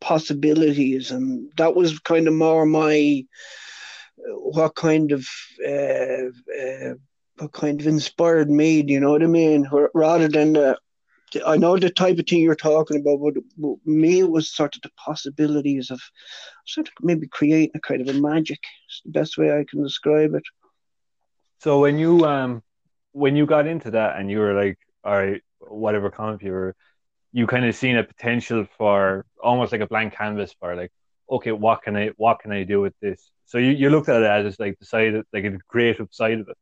possibilities, 0.00 1.10
and 1.10 1.50
that 1.56 1.74
was 1.74 1.98
kind 2.00 2.28
of 2.28 2.34
more 2.34 2.66
my 2.66 3.24
what 4.28 4.74
kind 4.74 5.12
of 5.12 5.26
uh, 5.66 6.28
uh, 6.62 6.94
what 7.38 7.52
kind 7.52 7.80
of 7.80 7.86
inspired 7.86 8.50
me. 8.50 8.84
You 8.86 9.00
know 9.00 9.10
what 9.10 9.22
I 9.22 9.26
mean? 9.26 9.68
Rather 9.94 10.28
than 10.28 10.52
the, 10.54 10.78
I 11.46 11.56
know 11.56 11.76
the 11.78 11.90
type 11.90 12.18
of 12.18 12.26
thing 12.26 12.40
you're 12.40 12.54
talking 12.54 13.00
about, 13.00 13.34
but, 13.58 13.76
me 13.84 14.20
it 14.20 14.30
was 14.30 14.54
sort 14.54 14.76
of 14.76 14.82
the 14.82 14.90
possibilities 14.96 15.90
of 15.90 16.00
sort 16.66 16.88
of 16.88 16.92
maybe 17.00 17.26
creating 17.26 17.70
a 17.74 17.80
kind 17.80 18.00
of 18.06 18.14
a 18.14 18.20
magic. 18.20 18.60
It's 18.86 19.02
the 19.04 19.12
best 19.12 19.38
way 19.38 19.50
I 19.50 19.64
can 19.68 19.82
describe 19.82 20.34
it. 20.34 20.44
So 21.60 21.80
when 21.80 21.98
you 21.98 22.24
um 22.24 22.62
when 23.12 23.36
you 23.36 23.46
got 23.46 23.66
into 23.66 23.90
that 23.92 24.18
and 24.18 24.30
you 24.30 24.40
were 24.40 24.54
like, 24.54 24.78
all 25.04 25.16
right, 25.16 25.42
whatever 25.58 26.10
comic 26.10 26.42
you 26.42 26.52
were, 26.52 26.74
you 27.32 27.46
kind 27.46 27.64
of 27.64 27.74
seen 27.74 27.96
a 27.96 28.04
potential 28.04 28.66
for 28.76 29.24
almost 29.42 29.72
like 29.72 29.80
a 29.80 29.86
blank 29.86 30.14
canvas 30.14 30.54
for 30.58 30.76
like 30.76 30.92
okay, 31.32 31.52
what 31.52 31.82
can 31.82 31.96
I 31.96 32.10
what 32.16 32.40
can 32.40 32.52
I 32.52 32.64
do 32.64 32.80
with 32.80 32.94
this? 33.00 33.30
So 33.46 33.58
you, 33.58 33.70
you 33.70 33.90
looked 33.90 34.08
at 34.08 34.22
it 34.22 34.46
as 34.46 34.60
like 34.60 34.78
the 34.78 34.84
side 34.84 35.14
of, 35.14 35.26
like 35.32 35.44
the 35.44 35.58
creative 35.68 36.08
side 36.10 36.40
of 36.40 36.48
it, 36.48 36.56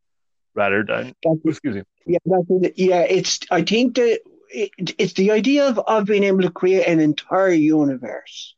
rather 0.54 0.84
than 0.84 1.14
excuse 1.44 1.76
me. 1.76 1.82
Yeah, 2.06 2.18
that's, 2.24 2.78
yeah. 2.78 3.00
It's 3.02 3.40
I 3.50 3.62
think 3.62 3.96
that 3.96 4.20
it, 4.48 4.94
it's 4.98 5.14
the 5.14 5.32
idea 5.32 5.68
of, 5.68 5.78
of 5.78 6.06
being 6.06 6.24
able 6.24 6.42
to 6.42 6.50
create 6.50 6.86
an 6.86 7.00
entire 7.00 7.50
universe. 7.50 8.54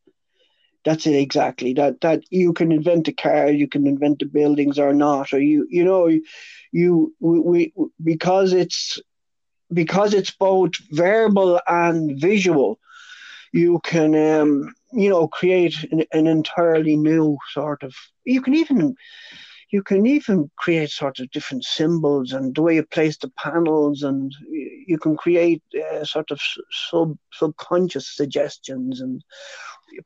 That's 0.84 1.06
it 1.06 1.14
exactly. 1.14 1.74
That 1.74 2.00
that 2.00 2.24
you 2.30 2.52
can 2.52 2.72
invent 2.72 3.08
a 3.08 3.12
car, 3.12 3.50
you 3.50 3.68
can 3.68 3.86
invent 3.86 4.18
the 4.18 4.26
buildings 4.26 4.78
or 4.78 4.92
not, 4.92 5.32
or 5.32 5.40
you 5.40 5.66
you 5.70 5.84
know 5.84 6.08
you 6.72 7.14
we, 7.20 7.40
we 7.40 7.72
because 8.02 8.52
it's 8.52 8.98
because 9.72 10.14
it's 10.14 10.30
both 10.30 10.72
verbal 10.90 11.60
and 11.66 12.20
visual. 12.20 12.78
You 13.52 13.80
can 13.84 14.14
um, 14.14 14.74
you 14.92 15.10
know 15.10 15.28
create 15.28 15.74
an, 15.90 16.04
an 16.12 16.26
entirely 16.26 16.96
new 16.96 17.36
sort 17.52 17.82
of. 17.82 17.94
You 18.24 18.40
can 18.40 18.54
even 18.54 18.96
you 19.72 19.82
can 19.82 20.06
even 20.06 20.50
create 20.56 20.90
sort 20.90 21.18
of 21.18 21.30
different 21.30 21.64
symbols 21.64 22.32
and 22.32 22.54
the 22.54 22.62
way 22.62 22.74
you 22.74 22.84
place 22.84 23.16
the 23.16 23.32
panels 23.38 24.02
and 24.02 24.30
you 24.86 24.98
can 24.98 25.16
create 25.16 25.62
uh, 25.74 26.04
sort 26.04 26.30
of 26.30 26.40
sub 26.70 27.16
subconscious 27.32 28.14
suggestions 28.14 29.00
and 29.00 29.22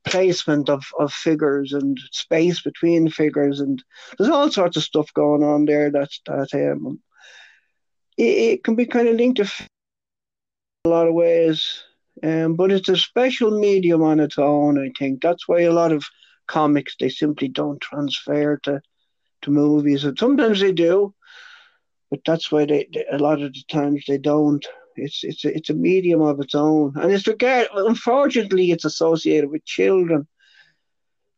placement 0.04 0.68
of, 0.68 0.85
of 0.99 1.12
figures 1.12 1.73
and 1.73 1.99
space 2.12 2.61
between 2.62 3.11
figures 3.11 3.61
and 3.61 3.82
there's 4.16 4.30
all 4.30 4.50
sorts 4.50 4.76
of 4.76 4.85
stuff 4.85 5.12
going 5.14 5.42
on 5.42 5.64
there 5.64 5.90
that 5.90 6.11
that 6.26 6.49
um, 6.54 7.00
it, 8.16 8.23
it 8.23 8.64
can 8.64 8.75
be 8.75 8.87
kind 8.87 9.08
of 9.08 9.16
linked 9.16 9.38
to 9.38 9.50
a 10.85 10.88
lot 10.88 11.08
of 11.08 11.14
ways 11.14 11.82
um, 12.23 12.54
but 12.54 12.73
it's 12.73 12.88
a 12.88 12.96
special 12.96 13.58
medium 13.58 14.02
on 14.02 14.20
its 14.20 14.38
own 14.38 14.78
I 14.78 14.90
think 14.99 15.23
that's 15.23 15.46
why 15.49 15.62
a 15.62 15.73
lot 15.73 15.92
of 15.92 16.04
comics 16.46 16.96
they 16.99 17.08
simply 17.08 17.49
don't 17.49 17.80
transfer 17.80 18.58
to 18.64 18.80
to 19.42 19.50
movies, 19.50 20.04
and 20.04 20.18
sometimes 20.18 20.61
they 20.61 20.73
do, 20.73 21.14
but 22.11 22.20
that's 22.26 22.50
why 22.50 22.64
they, 22.66 22.88
they 22.92 23.04
a 23.11 23.18
lot 23.18 23.42
of 23.42 23.52
the 23.52 23.64
times 23.68 24.04
they 24.06 24.18
don't. 24.18 24.66
It's 24.96 25.23
it's 25.23 25.44
a, 25.44 25.54
it's 25.54 25.70
a 25.70 25.75
medium 25.75 26.23
of 26.23 26.40
its 26.40 26.54
own, 26.54 26.94
and 26.96 27.12
it's 27.12 27.26
regard. 27.26 27.68
Unfortunately, 27.75 28.70
it's 28.70 28.85
associated 28.85 29.50
with 29.50 29.64
children, 29.64 30.26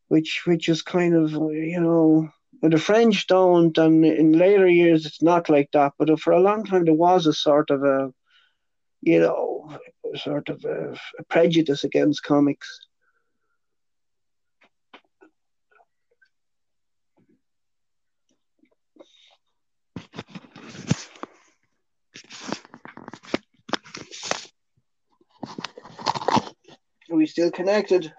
which 0.08 0.42
which 0.46 0.68
is 0.68 0.82
kind 0.82 1.14
of 1.14 1.32
you 1.32 1.80
know. 1.80 2.30
The 2.60 2.76
French 2.76 3.26
don't, 3.28 3.76
and 3.78 4.04
in 4.04 4.32
later 4.32 4.66
years 4.66 5.06
it's 5.06 5.22
not 5.22 5.48
like 5.48 5.70
that. 5.72 5.92
But 5.98 6.18
for 6.20 6.32
a 6.32 6.40
long 6.40 6.64
time 6.64 6.84
there 6.84 6.94
was 6.94 7.26
a 7.26 7.32
sort 7.32 7.70
of 7.70 7.84
a, 7.84 8.12
you 9.00 9.20
know, 9.20 9.78
sort 10.16 10.48
of 10.48 10.64
a, 10.64 10.94
a 11.18 11.24
prejudice 11.28 11.84
against 11.84 12.24
comics. 12.24 12.80
Are 27.10 27.16
we 27.16 27.26
still 27.26 27.50
connected? 27.50 28.12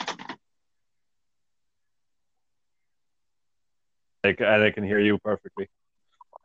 I, 4.40 4.68
I 4.68 4.72
can 4.72 4.84
hear 4.84 5.00
you 5.00 5.18
perfectly. 5.18 5.70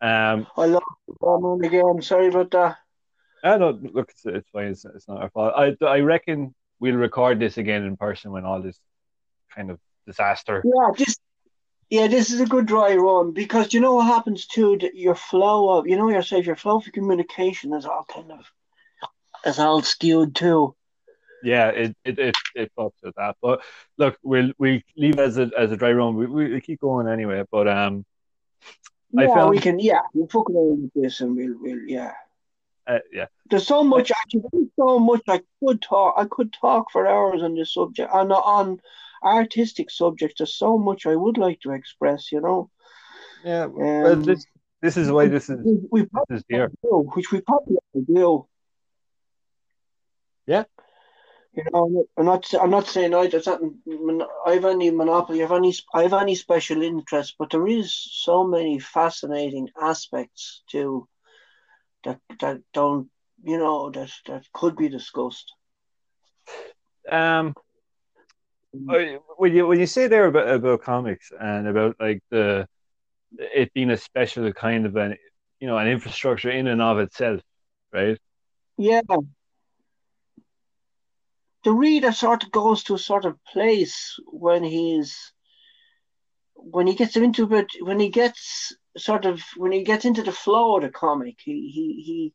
Um, 0.00 0.46
I 0.56 0.66
love 0.66 0.82
on 1.20 1.64
again. 1.64 2.02
Sorry 2.02 2.28
about 2.28 2.50
that. 2.50 2.76
I 3.42 3.56
know. 3.58 3.70
Look, 3.70 4.10
it's, 4.10 4.22
it's 4.24 4.48
fine. 4.50 4.68
It's, 4.68 4.84
it's 4.84 5.08
not 5.08 5.22
our 5.22 5.30
fault. 5.30 5.54
I 5.56 5.76
I 5.84 6.00
reckon 6.00 6.54
we'll 6.80 6.96
record 6.96 7.38
this 7.38 7.58
again 7.58 7.84
in 7.84 7.96
person 7.96 8.32
when 8.32 8.44
all 8.44 8.60
this 8.60 8.78
kind 9.54 9.70
of 9.70 9.78
disaster. 10.06 10.62
Yeah, 10.64 10.90
this. 10.96 11.16
Yeah, 11.90 12.06
this 12.08 12.30
is 12.32 12.40
a 12.40 12.46
good 12.46 12.66
dry 12.66 12.96
run 12.96 13.32
because 13.32 13.72
you 13.74 13.80
know 13.80 13.94
what 13.94 14.06
happens 14.06 14.46
too. 14.46 14.78
That 14.78 14.96
your 14.96 15.14
flow 15.14 15.78
of 15.78 15.86
you 15.86 15.96
know 15.96 16.08
yourself, 16.08 16.46
your 16.46 16.56
flow 16.56 16.78
of 16.78 16.92
communication 16.92 17.72
is 17.74 17.84
all 17.84 18.04
kind 18.08 18.32
of 18.32 18.40
is 19.44 19.58
all 19.58 19.82
skewed 19.82 20.34
too 20.34 20.74
yeah, 21.44 21.68
it 21.68 21.96
it 22.04 22.18
it, 22.18 22.34
it 22.54 22.72
fucks 22.76 23.02
with 23.02 23.14
that. 23.16 23.36
But 23.40 23.62
look, 23.98 24.18
we'll 24.22 24.52
we 24.58 24.84
leave 24.96 25.18
as 25.18 25.38
a 25.38 25.50
as 25.56 25.70
a 25.72 25.76
dry 25.76 25.92
run. 25.92 26.14
We 26.14 26.26
we 26.26 26.60
keep 26.60 26.80
going 26.80 27.08
anyway. 27.08 27.44
But 27.50 27.68
um, 27.68 28.04
yeah, 29.12 29.30
I 29.30 29.34
found, 29.34 29.50
we 29.50 29.60
can. 29.60 29.78
Yeah, 29.78 30.00
we'll 30.12 30.28
fuck 30.28 30.50
around 30.50 30.82
with 30.82 31.02
this, 31.02 31.20
and 31.20 31.36
we'll 31.36 31.56
we'll 31.60 31.86
yeah. 31.86 32.12
Uh, 32.86 32.98
yeah. 33.12 33.26
There's 33.48 33.66
so 33.66 33.82
much 33.82 34.10
actually. 34.10 34.42
There's 34.52 34.68
so 34.78 34.98
much 34.98 35.22
I 35.28 35.40
could 35.60 35.80
talk. 35.80 36.14
I 36.18 36.26
could 36.26 36.52
talk 36.52 36.90
for 36.90 37.06
hours 37.06 37.42
on 37.42 37.54
this 37.54 37.72
subject 37.74 38.10
on 38.12 38.32
on 38.32 38.80
artistic 39.22 39.90
subjects. 39.90 40.38
There's 40.38 40.56
so 40.56 40.78
much 40.78 41.06
I 41.06 41.16
would 41.16 41.38
like 41.38 41.60
to 41.60 41.72
express. 41.72 42.32
You 42.32 42.40
know. 42.40 42.70
Yeah. 43.44 43.64
Um, 43.64 43.74
well, 43.76 44.16
this 44.16 44.46
this 44.82 44.96
is 44.96 45.10
why 45.10 45.28
this 45.28 45.48
is 45.48 45.60
we, 45.64 45.80
we 45.90 46.00
this 46.28 46.40
is 46.40 46.44
here, 46.48 46.70
do, 46.82 47.10
which 47.14 47.32
we 47.32 47.40
probably 47.40 47.76
do. 48.06 48.46
Yeah. 50.46 50.64
You 51.56 51.64
know, 51.72 52.06
I'm 52.16 52.24
not. 52.24 52.52
I'm 52.54 52.70
not 52.70 52.88
saying 52.88 53.14
I 53.14 53.28
there's. 53.28 53.46
I've 53.46 54.64
any 54.64 54.90
monopoly. 54.90 55.42
I've 55.42 55.52
any. 55.52 55.72
I've 55.94 56.12
any 56.12 56.34
special 56.34 56.82
interest, 56.82 57.36
but 57.38 57.50
there 57.50 57.68
is 57.68 57.94
so 57.94 58.44
many 58.44 58.80
fascinating 58.80 59.68
aspects 59.80 60.62
to 60.72 61.06
that 62.04 62.20
that 62.40 62.60
don't. 62.72 63.08
You 63.44 63.58
know 63.58 63.90
that 63.90 64.10
that 64.26 64.44
could 64.52 64.76
be 64.76 64.88
discussed. 64.88 65.52
Um, 67.10 67.54
when 68.72 69.54
you 69.54 69.66
when 69.66 69.78
you 69.78 69.86
say 69.86 70.08
there 70.08 70.26
about 70.26 70.48
about 70.48 70.82
comics 70.82 71.30
and 71.38 71.68
about 71.68 71.94
like 72.00 72.20
the 72.30 72.66
it 73.38 73.72
being 73.74 73.90
a 73.90 73.96
special 73.96 74.52
kind 74.52 74.86
of 74.86 74.96
an 74.96 75.16
you 75.60 75.68
know 75.68 75.78
an 75.78 75.86
infrastructure 75.86 76.50
in 76.50 76.66
and 76.66 76.82
of 76.82 76.98
itself, 76.98 77.40
right? 77.92 78.18
Yeah, 78.76 79.02
the 81.64 81.72
reader 81.72 82.12
sort 82.12 82.44
of 82.44 82.52
goes 82.52 82.84
to 82.84 82.94
a 82.94 82.98
sort 82.98 83.24
of 83.24 83.42
place 83.44 84.18
when 84.26 84.62
he's 84.62 85.32
when 86.54 86.86
he 86.86 86.94
gets 86.94 87.16
into 87.16 87.52
it 87.54 87.66
when 87.80 87.98
he 87.98 88.08
gets 88.08 88.74
sort 88.96 89.24
of 89.24 89.42
when 89.56 89.72
he 89.72 89.82
gets 89.82 90.04
into 90.04 90.22
the 90.22 90.32
flow 90.32 90.76
of 90.76 90.82
the 90.82 90.88
comic 90.88 91.36
he 91.42 91.70
he 91.74 92.02
he 92.02 92.34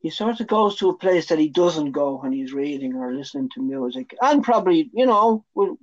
he 0.00 0.10
sort 0.10 0.40
of 0.40 0.46
goes 0.46 0.76
to 0.76 0.88
a 0.88 0.96
place 0.96 1.26
that 1.26 1.38
he 1.38 1.48
doesn't 1.48 1.92
go 1.92 2.18
when 2.18 2.32
he's 2.32 2.52
reading 2.52 2.94
or 2.94 3.12
listening 3.12 3.50
to 3.52 3.62
music. 3.62 4.14
And 4.22 4.44
probably 4.44 4.90
you 4.92 5.06
know 5.06 5.44
would, 5.54 5.76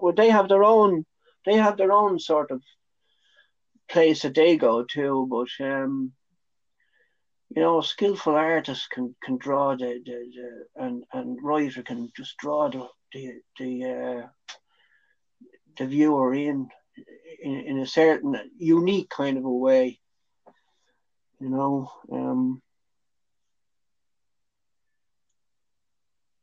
would 0.00 0.16
they 0.16 0.30
have 0.30 0.48
their 0.48 0.64
own 0.64 1.04
they 1.46 1.54
have 1.54 1.76
their 1.76 1.92
own 1.92 2.18
sort 2.18 2.50
of 2.50 2.62
place 3.88 4.22
that 4.22 4.34
they 4.34 4.56
go 4.56 4.84
to 4.84 5.26
but 5.30 5.64
um 5.64 6.12
you 7.54 7.60
know, 7.60 7.80
a 7.80 7.84
skillful 7.84 8.34
artist 8.34 8.88
can, 8.90 9.14
can 9.22 9.36
draw 9.36 9.76
the, 9.76 10.00
the, 10.04 10.30
the 10.34 10.84
and 10.84 11.04
and 11.12 11.38
writer 11.42 11.82
can 11.82 12.10
just 12.16 12.36
draw 12.38 12.70
the 12.70 12.88
the 13.12 13.34
the, 13.58 13.84
uh, 13.84 14.26
the 15.76 15.86
viewer 15.86 16.32
in, 16.34 16.68
in 17.42 17.60
in 17.60 17.78
a 17.80 17.86
certain 17.86 18.36
unique 18.56 19.10
kind 19.10 19.36
of 19.36 19.44
a 19.44 19.50
way. 19.50 19.98
You 21.40 21.50
know, 21.50 21.92
um, 22.10 22.62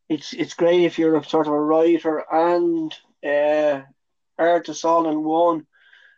it's 0.10 0.34
it's 0.34 0.54
great 0.54 0.84
if 0.84 1.00
you're 1.00 1.18
a 1.18 1.24
sort 1.24 1.48
of 1.48 1.54
a 1.54 1.60
writer 1.60 2.24
and 2.32 2.94
uh, 3.25 3.82
artist 4.38 4.86
all 4.86 5.10
in 5.10 5.24
one. 5.24 5.66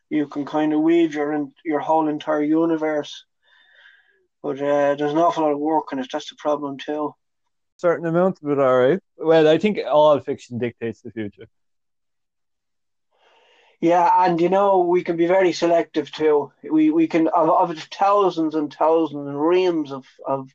You 0.09 0.27
can 0.27 0.45
kind 0.45 0.73
of 0.73 0.81
weave 0.81 1.13
your 1.13 1.47
your 1.63 1.79
whole 1.79 2.09
entire 2.09 2.43
universe 2.43 3.23
but 4.43 4.57
uh, 4.61 4.95
there's 4.95 5.11
an 5.11 5.17
awful 5.17 5.43
lot 5.43 5.53
of 5.53 5.59
work 5.59 5.91
on 5.93 5.99
it. 5.99 6.07
That's 6.11 6.29
the 6.29 6.35
problem 6.37 6.77
too. 6.77 7.13
Certain 7.77 8.05
amount 8.05 8.39
of 8.43 8.49
it, 8.49 8.59
all 8.59 8.77
right. 8.77 8.99
Well, 9.17 9.47
I 9.47 9.57
think 9.57 9.79
all 9.89 10.19
fiction 10.19 10.57
dictates 10.57 11.01
the 11.01 11.11
future. 11.11 11.47
Yeah, 13.79 14.07
and 14.25 14.39
you 14.39 14.49
know 14.49 14.81
we 14.81 15.03
can 15.03 15.17
be 15.17 15.25
very 15.25 15.53
selective 15.53 16.11
too. 16.11 16.51
We 16.63 16.91
we 16.91 17.07
can 17.07 17.27
of, 17.27 17.71
of 17.71 17.79
thousands 17.91 18.53
and 18.53 18.71
thousands 18.71 19.27
and 19.27 19.41
reams 19.41 19.91
of 19.91 20.05
of 20.27 20.49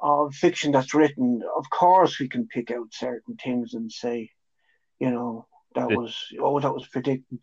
of 0.00 0.34
fiction 0.34 0.72
that's 0.72 0.94
written. 0.94 1.42
Of 1.56 1.70
course, 1.70 2.18
we 2.18 2.28
can 2.28 2.48
pick 2.48 2.72
out 2.72 2.88
certain 2.92 3.36
things 3.36 3.74
and 3.74 3.90
say, 3.90 4.30
you 4.98 5.12
know, 5.12 5.46
that 5.76 5.92
was 5.92 6.16
oh 6.40 6.58
that 6.58 6.74
was 6.74 6.88
predicted. 6.88 7.38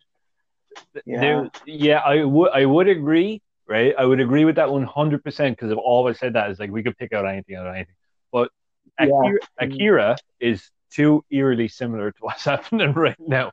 Yeah, 1.06 1.20
there, 1.20 1.50
yeah, 1.64 1.98
I 1.98 2.24
would 2.24 2.50
I 2.52 2.66
would 2.66 2.88
agree 2.88 3.40
right? 3.66 3.94
I 3.98 4.04
would 4.04 4.20
agree 4.20 4.44
with 4.44 4.56
that 4.56 4.68
100% 4.68 5.22
because 5.50 5.70
I've 5.70 5.78
always 5.78 6.18
said 6.18 6.34
that 6.34 6.50
is 6.50 6.58
like 6.58 6.70
we 6.70 6.82
could 6.82 6.98
pick 6.98 7.12
out 7.12 7.26
anything 7.26 7.56
out 7.56 7.66
of 7.66 7.74
anything. 7.74 7.94
But 8.30 8.50
Akira, 8.98 9.38
yeah. 9.60 9.66
Akira 9.66 10.16
is 10.40 10.70
too 10.90 11.24
eerily 11.30 11.68
similar 11.68 12.10
to 12.10 12.18
what's 12.20 12.44
happening 12.46 12.92
right 12.92 13.16
now. 13.18 13.52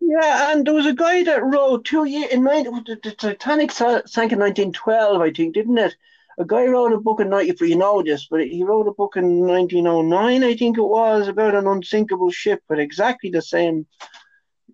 Yeah, 0.00 0.52
and 0.52 0.66
there 0.66 0.74
was 0.74 0.86
a 0.86 0.92
guy 0.92 1.22
that 1.24 1.44
wrote 1.44 1.84
two 1.84 2.04
years 2.04 2.32
in 2.32 2.42
nine, 2.42 2.66
oh, 2.66 2.82
the, 2.84 2.98
the 3.02 3.12
Titanic 3.12 3.70
sank 3.70 4.32
in 4.32 4.38
1912, 4.38 5.20
I 5.20 5.30
think, 5.30 5.54
didn't 5.54 5.78
it? 5.78 5.94
a 6.38 6.44
guy 6.44 6.64
wrote 6.66 6.92
a 6.92 6.98
book 6.98 7.20
in 7.20 7.30
night. 7.30 7.48
If 7.48 7.60
you 7.60 7.76
know 7.76 8.02
this, 8.02 8.26
but 8.30 8.46
he 8.46 8.64
wrote 8.64 8.88
a 8.88 8.92
book 8.92 9.16
in 9.16 9.46
1909, 9.46 10.44
I 10.44 10.56
think 10.56 10.78
it 10.78 10.82
was, 10.82 11.28
about 11.28 11.54
an 11.54 11.66
unsinkable 11.66 12.30
ship 12.30 12.62
with 12.68 12.78
exactly 12.78 13.30
the 13.30 13.42
same 13.42 13.86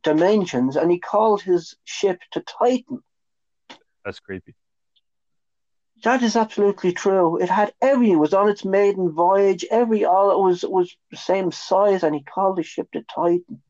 dimensions, 0.02 0.76
and 0.76 0.90
he 0.90 0.99
called 0.99 1.42
his 1.42 1.76
ship 1.85 2.21
the 2.33 2.40
Titan. 2.40 3.02
That's 4.05 4.21
creepy. 4.21 4.55
That 6.05 6.23
is 6.23 6.37
absolutely 6.37 6.93
true. 6.93 7.38
It 7.38 7.49
had 7.49 7.73
every. 7.83 8.12
It 8.12 8.17
was 8.17 8.33
on 8.33 8.49
its 8.49 8.64
maiden 8.64 9.11
voyage. 9.11 9.64
Every 9.71 10.05
all 10.05 10.31
it 10.31 10.38
was 10.38 10.62
was 10.62 10.97
the 11.11 11.17
same 11.17 11.50
size, 11.50 12.05
and 12.05 12.14
he 12.14 12.23
called 12.23 12.57
the 12.57 12.62
ship 12.62 12.88
the 12.93 13.05
Titan. 13.12 13.62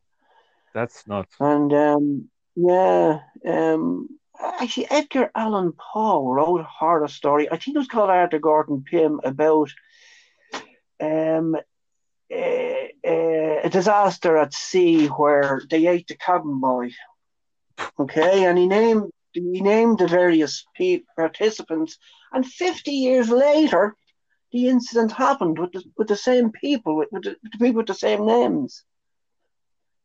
That's 0.75 1.07
nuts. 1.07 1.35
And 1.41 1.73
um, 1.73 2.29
yeah, 2.55 3.21
um, 3.47 4.09
actually, 4.39 4.91
Edgar 4.91 5.31
Allan 5.35 5.73
Poe 5.73 6.31
wrote 6.31 6.61
a 6.61 6.65
horror 6.65 7.09
story. 7.09 7.49
I 7.49 7.57
think 7.57 7.77
it 7.77 7.79
was 7.79 7.89
called 7.89 8.11
Arthur 8.11 8.39
Gordon 8.39 8.85
Pym 8.85 9.21
about 9.25 9.71
um, 11.01 11.57
a, 12.31 12.93
a 13.05 13.71
disaster 13.71 14.37
at 14.37 14.53
sea 14.53 15.07
where 15.07 15.63
they 15.71 15.87
ate 15.87 16.09
the 16.09 16.17
cabin 16.17 16.61
boy. 16.61 16.91
Okay, 17.99 18.45
and 18.45 18.59
he 18.59 18.67
named 18.67 19.11
he 19.33 19.61
named 19.61 19.99
the 19.99 20.09
various 20.09 20.65
pe- 20.77 21.03
participants, 21.17 21.99
and 22.33 22.45
fifty 22.47 22.93
years 22.93 23.29
later, 23.29 23.95
the 24.53 24.69
incident 24.69 25.13
happened 25.13 25.59
with 25.59 25.73
the, 25.73 25.83
with 25.97 26.09
the 26.09 26.17
same 26.17 26.51
people, 26.51 26.97
with, 26.97 27.09
with, 27.13 27.25
the, 27.25 27.37
with 27.43 27.53
the 27.53 27.59
people 27.59 27.79
with 27.79 27.87
the 27.87 27.95
same 27.95 28.27
names. 28.27 28.85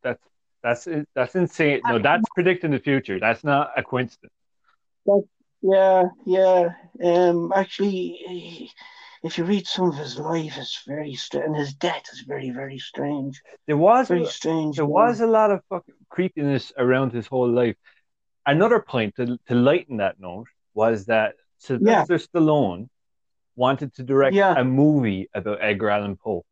That's 0.02 0.22
that's 0.62 0.88
that's 1.14 1.34
insane. 1.34 1.80
No, 1.84 1.98
that's 1.98 2.24
predicting 2.34 2.70
the 2.70 2.78
future. 2.78 3.18
That's 3.18 3.44
not 3.44 3.70
a 3.76 3.82
coincidence. 3.82 4.32
Yeah, 5.62 6.04
yeah. 6.26 6.68
Um, 7.02 7.52
actually, 7.54 8.70
if 9.22 9.38
you 9.38 9.44
read 9.44 9.66
some 9.66 9.88
of 9.88 9.96
his 9.96 10.18
life, 10.18 10.58
it's 10.58 10.82
very 10.86 11.14
strange, 11.14 11.46
and 11.46 11.56
his 11.56 11.72
death 11.72 12.02
is 12.12 12.20
very, 12.20 12.50
very 12.50 12.78
strange. 12.78 13.40
There 13.66 13.78
was 13.78 14.08
Very 14.08 14.24
a, 14.24 14.26
strange. 14.26 14.76
there 14.76 14.84
yeah. 14.84 14.90
was 14.90 15.22
a 15.22 15.26
lot 15.26 15.50
of 15.50 15.62
fucking 15.70 15.94
creepiness 16.10 16.70
around 16.76 17.12
his 17.14 17.26
whole 17.26 17.50
life. 17.50 17.76
Another 18.46 18.80
point 18.80 19.16
to 19.16 19.38
to 19.48 19.54
lighten 19.54 19.96
that 19.98 20.20
note 20.20 20.48
was 20.74 21.06
that 21.06 21.34
Sylvester 21.58 22.18
Stallone 22.18 22.88
wanted 23.56 23.94
to 23.94 24.02
direct 24.02 24.34
Yeah. 24.34 24.54
a 24.58 24.64
movie 24.64 25.28
about 25.34 25.58
Edgar 25.62 25.90
Allan 25.90 26.16
Poe. 26.16 26.44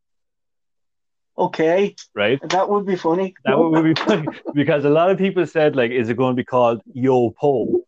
Okay, 1.37 1.97
Right? 2.15 2.39
that 2.51 2.69
would 2.69 2.85
be 2.87 2.95
funny. 2.97 3.35
That 3.47 3.59
would 3.59 3.83
be 3.83 3.95
funny 3.95 4.27
because 4.55 4.85
a 4.85 4.91
lot 4.91 5.11
of 5.11 5.17
people 5.17 5.47
said 5.47 5.75
like, 5.75 5.91
"Is 5.91 6.11
it 6.11 6.17
going 6.17 6.35
to 6.37 6.41
be 6.41 6.45
called 6.45 6.83
Yo 6.93 7.31
Poe?" 7.31 7.81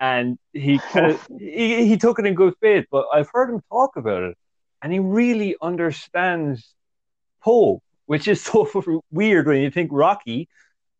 And 0.00 0.36
he 0.52 0.78
kind 0.78 1.12
of 1.12 1.26
he, 1.38 1.86
he 1.86 1.96
took 1.96 2.18
it 2.18 2.26
in 2.26 2.34
good 2.34 2.54
faith. 2.60 2.86
But 2.90 3.06
I've 3.14 3.30
heard 3.32 3.50
him 3.50 3.60
talk 3.70 3.96
about 3.96 4.24
it, 4.24 4.36
and 4.82 4.92
he 4.92 4.98
really 4.98 5.54
understands 5.62 6.74
Poe, 7.40 7.80
which 8.06 8.26
is 8.26 8.42
so 8.50 8.68
weird 9.12 9.46
when 9.46 9.60
you 9.62 9.70
think 9.70 9.90
Rocky 9.92 10.48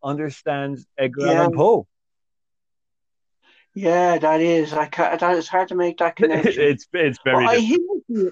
understands 0.04 0.86
Edgar 0.96 1.26
Yeah. 1.26 1.32
Allan 1.32 1.52
Poe. 1.56 1.86
Yeah, 3.74 4.18
that 4.18 4.40
is. 4.40 4.72
I 4.72 4.86
can't, 4.86 5.18
that 5.20 5.36
is 5.36 5.48
hard 5.48 5.68
to 5.68 5.74
make 5.74 5.98
that 5.98 6.16
connection. 6.20 6.62
it's 6.62 6.86
it's 6.92 7.18
very 7.24 7.44
Well, 7.44 7.54
I, 7.54 7.58
he, 7.58 7.78
must 7.78 8.06
be, 8.08 8.30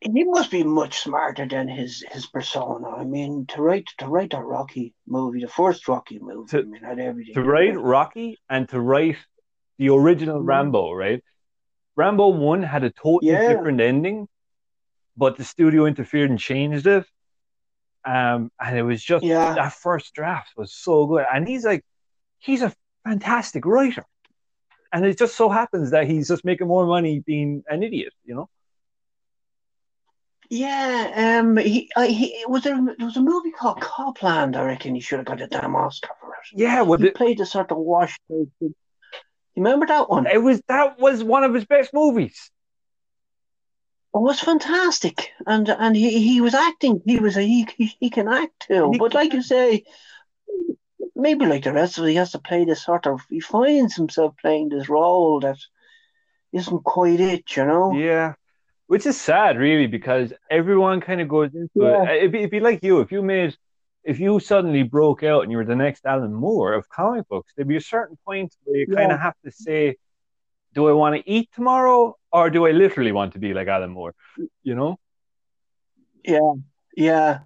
he 0.00 0.24
must 0.24 0.50
be 0.50 0.62
much 0.62 0.98
smarter 1.00 1.46
than 1.46 1.68
his 1.68 2.04
his 2.12 2.26
persona. 2.26 2.88
I 2.88 3.04
mean, 3.04 3.46
to 3.48 3.62
write 3.62 3.88
to 3.98 4.06
write 4.06 4.30
that 4.30 4.44
Rocky 4.44 4.94
movie, 5.06 5.40
the 5.40 5.48
first 5.48 5.88
Rocky 5.88 6.18
movie, 6.20 6.48
To- 6.50 6.58
I 6.60 6.62
mean, 6.62 6.82
had 6.82 6.98
everything. 7.00 7.34
to 7.34 7.42
write 7.42 7.78
Rocky 7.78 8.38
and 8.48 8.68
to 8.68 8.80
write 8.80 9.16
the 9.78 9.88
original 9.90 10.40
Mhm. 10.40 10.46
Rambo, 10.46 10.92
right? 10.92 11.22
Rambo 11.96 12.28
one 12.28 12.62
had 12.62 12.84
a 12.84 12.90
totally 12.90 13.32
Yeah. 13.32 13.48
different 13.48 13.80
ending, 13.80 14.28
but 15.16 15.36
the 15.36 15.44
studio 15.44 15.86
interfered 15.86 16.30
and 16.30 16.38
changed 16.38 16.86
it. 16.86 17.04
Um, 18.04 18.52
and 18.60 18.78
it 18.78 18.82
was 18.82 19.02
just 19.02 19.24
Yeah. 19.24 19.54
that 19.54 19.72
first 19.72 20.14
draft 20.14 20.52
was 20.56 20.72
so 20.72 21.06
good. 21.06 21.24
And 21.32 21.48
he's 21.48 21.64
like, 21.64 21.84
he's 22.38 22.62
a 22.62 22.72
fantastic 23.06 23.64
writer. 23.64 24.04
And 24.92 25.04
it 25.04 25.18
just 25.18 25.36
so 25.36 25.48
happens 25.48 25.90
that 25.90 26.06
he's 26.06 26.28
just 26.28 26.44
making 26.44 26.68
more 26.68 26.86
money 26.86 27.20
being 27.20 27.62
an 27.68 27.82
idiot, 27.82 28.12
you 28.24 28.34
know? 28.34 28.48
Yeah, 30.48 31.40
um, 31.42 31.56
he, 31.56 31.90
I, 31.96 32.06
he 32.06 32.44
was 32.46 32.62
there. 32.62 32.76
There 32.76 33.06
was 33.06 33.16
a 33.16 33.20
movie 33.20 33.50
called 33.50 33.80
Copland. 33.80 34.56
I 34.56 34.64
reckon 34.64 34.94
he 34.94 35.00
should 35.00 35.18
have 35.18 35.26
got 35.26 35.40
a 35.40 35.48
damn 35.48 35.74
Oscar 35.74 36.10
for 36.20 36.30
it. 36.30 36.36
Yeah, 36.60 36.82
well, 36.82 36.98
He 37.00 37.06
the, 37.06 37.10
played 37.10 37.40
a 37.40 37.46
sort 37.46 37.72
of 37.72 37.78
washed. 37.78 38.20
out- 38.30 38.46
You 38.60 38.74
remember 39.56 39.86
that 39.86 40.08
one? 40.08 40.26
it 40.26 40.40
was 40.40 40.62
that 40.68 41.00
was 41.00 41.24
one 41.24 41.42
of 41.42 41.52
his 41.52 41.64
best 41.64 41.92
movies. 41.92 42.50
It 44.14 44.20
was 44.20 44.38
fantastic, 44.38 45.32
and 45.46 45.68
and 45.68 45.96
he, 45.96 46.22
he 46.22 46.40
was 46.40 46.54
acting. 46.54 47.02
He 47.04 47.18
was 47.18 47.36
a 47.36 47.42
he 47.42 47.66
he, 47.98 48.08
can 48.08 48.28
act 48.28 48.66
too. 48.68 48.92
But 48.98 49.14
like 49.14 49.32
you 49.32 49.42
say, 49.42 49.82
maybe 51.16 51.46
like 51.46 51.64
the 51.64 51.72
rest 51.72 51.98
of 51.98 52.04
it, 52.04 52.10
he 52.10 52.16
has 52.16 52.32
to 52.32 52.38
play 52.38 52.64
this 52.64 52.84
sort 52.84 53.06
of. 53.06 53.22
He 53.28 53.40
finds 53.40 53.96
himself 53.96 54.34
playing 54.40 54.68
this 54.68 54.88
role 54.88 55.40
that 55.40 55.56
isn't 56.52 56.84
quite 56.84 57.18
it, 57.20 57.56
you 57.56 57.64
know. 57.64 57.92
Yeah, 57.92 58.34
which 58.86 59.06
is 59.06 59.20
sad, 59.20 59.58
really, 59.58 59.86
because 59.86 60.32
everyone 60.50 61.00
kind 61.00 61.20
of 61.20 61.28
goes 61.28 61.54
into 61.54 61.70
Yeah. 61.74 62.04
it. 62.04 62.16
It'd 62.18 62.32
be, 62.32 62.38
it'd 62.38 62.50
be 62.50 62.60
like 62.60 62.84
you 62.84 63.00
if 63.00 63.10
you 63.10 63.22
made, 63.22 63.56
if 64.04 64.20
you 64.20 64.38
suddenly 64.38 64.84
broke 64.84 65.22
out 65.24 65.42
and 65.42 65.50
you 65.50 65.56
were 65.56 65.64
the 65.64 65.74
next 65.74 66.06
Alan 66.06 66.34
Moore 66.34 66.74
of 66.74 66.88
comic 66.88 67.26
books. 67.28 67.52
There'd 67.56 67.66
be 67.66 67.76
a 67.76 67.80
certain 67.80 68.16
point 68.24 68.54
where 68.64 68.78
you 68.78 68.86
kind 68.86 69.10
of 69.10 69.18
have 69.18 69.34
to 69.44 69.50
say, 69.50 69.96
"Do 70.74 70.88
I 70.88 70.92
want 70.92 71.16
to 71.16 71.28
eat 71.28 71.50
tomorrow, 71.52 72.16
or 72.30 72.50
do 72.50 72.66
I 72.66 72.70
literally 72.70 73.12
want 73.12 73.32
to 73.32 73.40
be 73.40 73.54
like 73.54 73.66
Alan 73.66 73.90
Moore?" 73.90 74.14
You 74.62 74.74
know? 74.74 74.98
Yeah, 76.24 76.52
yeah, 76.96 77.40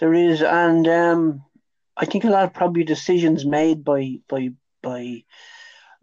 there 0.00 0.14
is, 0.14 0.42
and 0.42 0.86
um, 0.88 1.42
I 1.96 2.04
think 2.04 2.24
a 2.24 2.30
lot 2.30 2.44
of 2.44 2.54
probably 2.54 2.84
decisions 2.84 3.44
made 3.44 3.84
by 3.84 4.16
by 4.28 4.50
by 4.82 5.24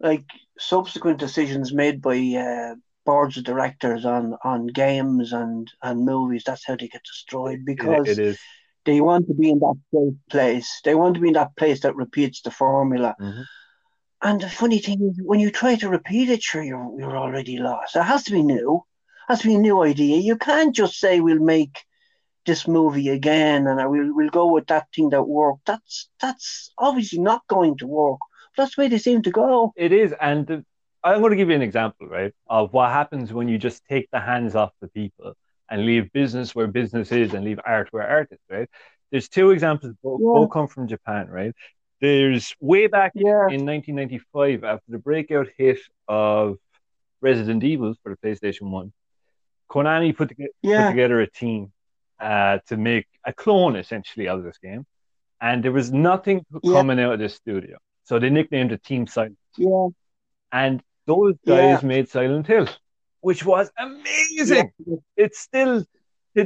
like 0.00 0.24
subsequent 0.58 1.18
decisions 1.18 1.72
made 1.72 2.00
by 2.02 2.18
uh, 2.18 2.74
boards 3.04 3.36
of 3.36 3.44
directors 3.44 4.04
on 4.04 4.36
on 4.44 4.66
games 4.68 5.32
and 5.32 5.70
and 5.82 6.04
movies. 6.04 6.44
That's 6.44 6.66
how 6.66 6.76
they 6.76 6.88
get 6.88 7.04
destroyed 7.04 7.64
because 7.64 8.18
It, 8.18 8.38
they 8.84 9.00
want 9.00 9.28
to 9.28 9.34
be 9.34 9.50
in 9.50 9.60
that 9.60 9.76
safe 9.92 10.14
place. 10.30 10.80
They 10.84 10.94
want 10.94 11.14
to 11.14 11.20
be 11.20 11.28
in 11.28 11.34
that 11.34 11.56
place 11.56 11.80
that 11.80 11.96
repeats 11.96 12.42
the 12.42 12.50
formula. 12.50 13.14
Mhm. 13.20 13.44
And 14.22 14.40
the 14.40 14.48
funny 14.48 14.78
thing 14.78 15.00
is, 15.10 15.20
when 15.22 15.40
you 15.40 15.50
try 15.50 15.76
to 15.76 15.88
repeat 15.88 16.28
it, 16.30 16.42
sure, 16.42 16.62
you're, 16.62 16.98
you're 16.98 17.16
already 17.16 17.58
lost. 17.58 17.96
It 17.96 18.02
has 18.02 18.24
to 18.24 18.32
be 18.32 18.42
new. 18.42 18.84
It 19.28 19.32
has 19.32 19.40
to 19.40 19.48
be 19.48 19.54
a 19.54 19.58
new 19.58 19.82
idea. 19.82 20.18
You 20.18 20.36
can't 20.36 20.74
just 20.74 20.98
say 20.98 21.20
we'll 21.20 21.38
make 21.38 21.84
this 22.46 22.66
movie 22.68 23.08
again 23.08 23.66
and 23.66 23.76
we'll 23.90 24.14
we'll 24.14 24.30
go 24.30 24.52
with 24.52 24.66
that 24.66 24.86
thing 24.94 25.10
that 25.10 25.22
worked. 25.22 25.64
That's 25.66 26.08
that's 26.20 26.72
obviously 26.78 27.20
not 27.20 27.42
going 27.48 27.76
to 27.78 27.86
work. 27.86 28.18
That's 28.56 28.76
the 28.76 28.82
way 28.82 28.88
they 28.88 28.98
seem 28.98 29.22
to 29.22 29.30
go. 29.30 29.72
It 29.76 29.92
is, 29.92 30.14
and 30.20 30.46
the, 30.46 30.64
I'm 31.02 31.20
going 31.20 31.30
to 31.30 31.36
give 31.36 31.48
you 31.50 31.56
an 31.56 31.62
example, 31.62 32.06
right, 32.08 32.32
of 32.48 32.72
what 32.72 32.90
happens 32.90 33.32
when 33.32 33.48
you 33.48 33.58
just 33.58 33.84
take 33.86 34.08
the 34.12 34.20
hands 34.20 34.54
off 34.54 34.70
the 34.80 34.88
people 34.88 35.34
and 35.70 35.84
leave 35.84 36.12
business 36.12 36.54
where 36.54 36.66
business 36.66 37.10
is 37.10 37.34
and 37.34 37.44
leave 37.44 37.58
art 37.66 37.88
where 37.90 38.06
art 38.08 38.28
is, 38.30 38.38
right? 38.48 38.68
There's 39.10 39.28
two 39.28 39.50
examples, 39.50 39.94
both, 40.02 40.20
Yeah. 40.20 40.32
both 40.34 40.50
come 40.50 40.68
from 40.68 40.86
Japan, 40.88 41.28
right? 41.28 41.52
There's 42.00 42.54
way 42.60 42.86
back 42.86 43.12
Yeah. 43.14 43.48
in 43.50 43.64
1995 43.64 44.62
after 44.64 44.84
the 44.88 44.98
breakout 44.98 45.48
hit 45.58 45.78
of 46.08 46.56
Resident 47.20 47.64
Evil 47.64 47.94
for 48.02 48.14
the 48.14 48.16
PlayStation 48.28 48.70
1. 48.70 48.92
Konami 49.70 50.16
put, 50.16 50.30
toge- 50.30 50.46
put 50.62 50.90
together 50.90 51.20
a 51.20 51.30
team 51.30 51.72
uh, 52.30 52.58
to 52.68 52.74
make 52.90 53.06
a 53.30 53.32
clone 53.32 53.74
essentially 53.76 54.26
of 54.28 54.42
this 54.46 54.58
game, 54.68 54.82
and 55.40 55.56
there 55.62 55.72
was 55.80 55.88
nothing 55.92 56.38
Yeah. 56.62 56.72
coming 56.76 56.98
out 57.04 57.14
of 57.14 57.20
this 57.24 57.34
studio. 57.34 57.76
So 58.08 58.18
they 58.18 58.30
nicknamed 58.30 58.72
it 58.72 58.82
Team 58.90 59.06
Silent. 59.06 59.38
Yeah. 59.56 59.88
And 60.52 60.82
those 61.06 61.34
Yeah. 61.44 61.54
guys 61.54 61.82
made 61.84 62.08
Silent 62.08 62.46
Hill, 62.46 62.68
which 63.20 63.44
was 63.52 63.70
amazing. 63.78 64.72
It's 65.16 65.38
still 65.48 65.84
Yeah. 66.34 66.44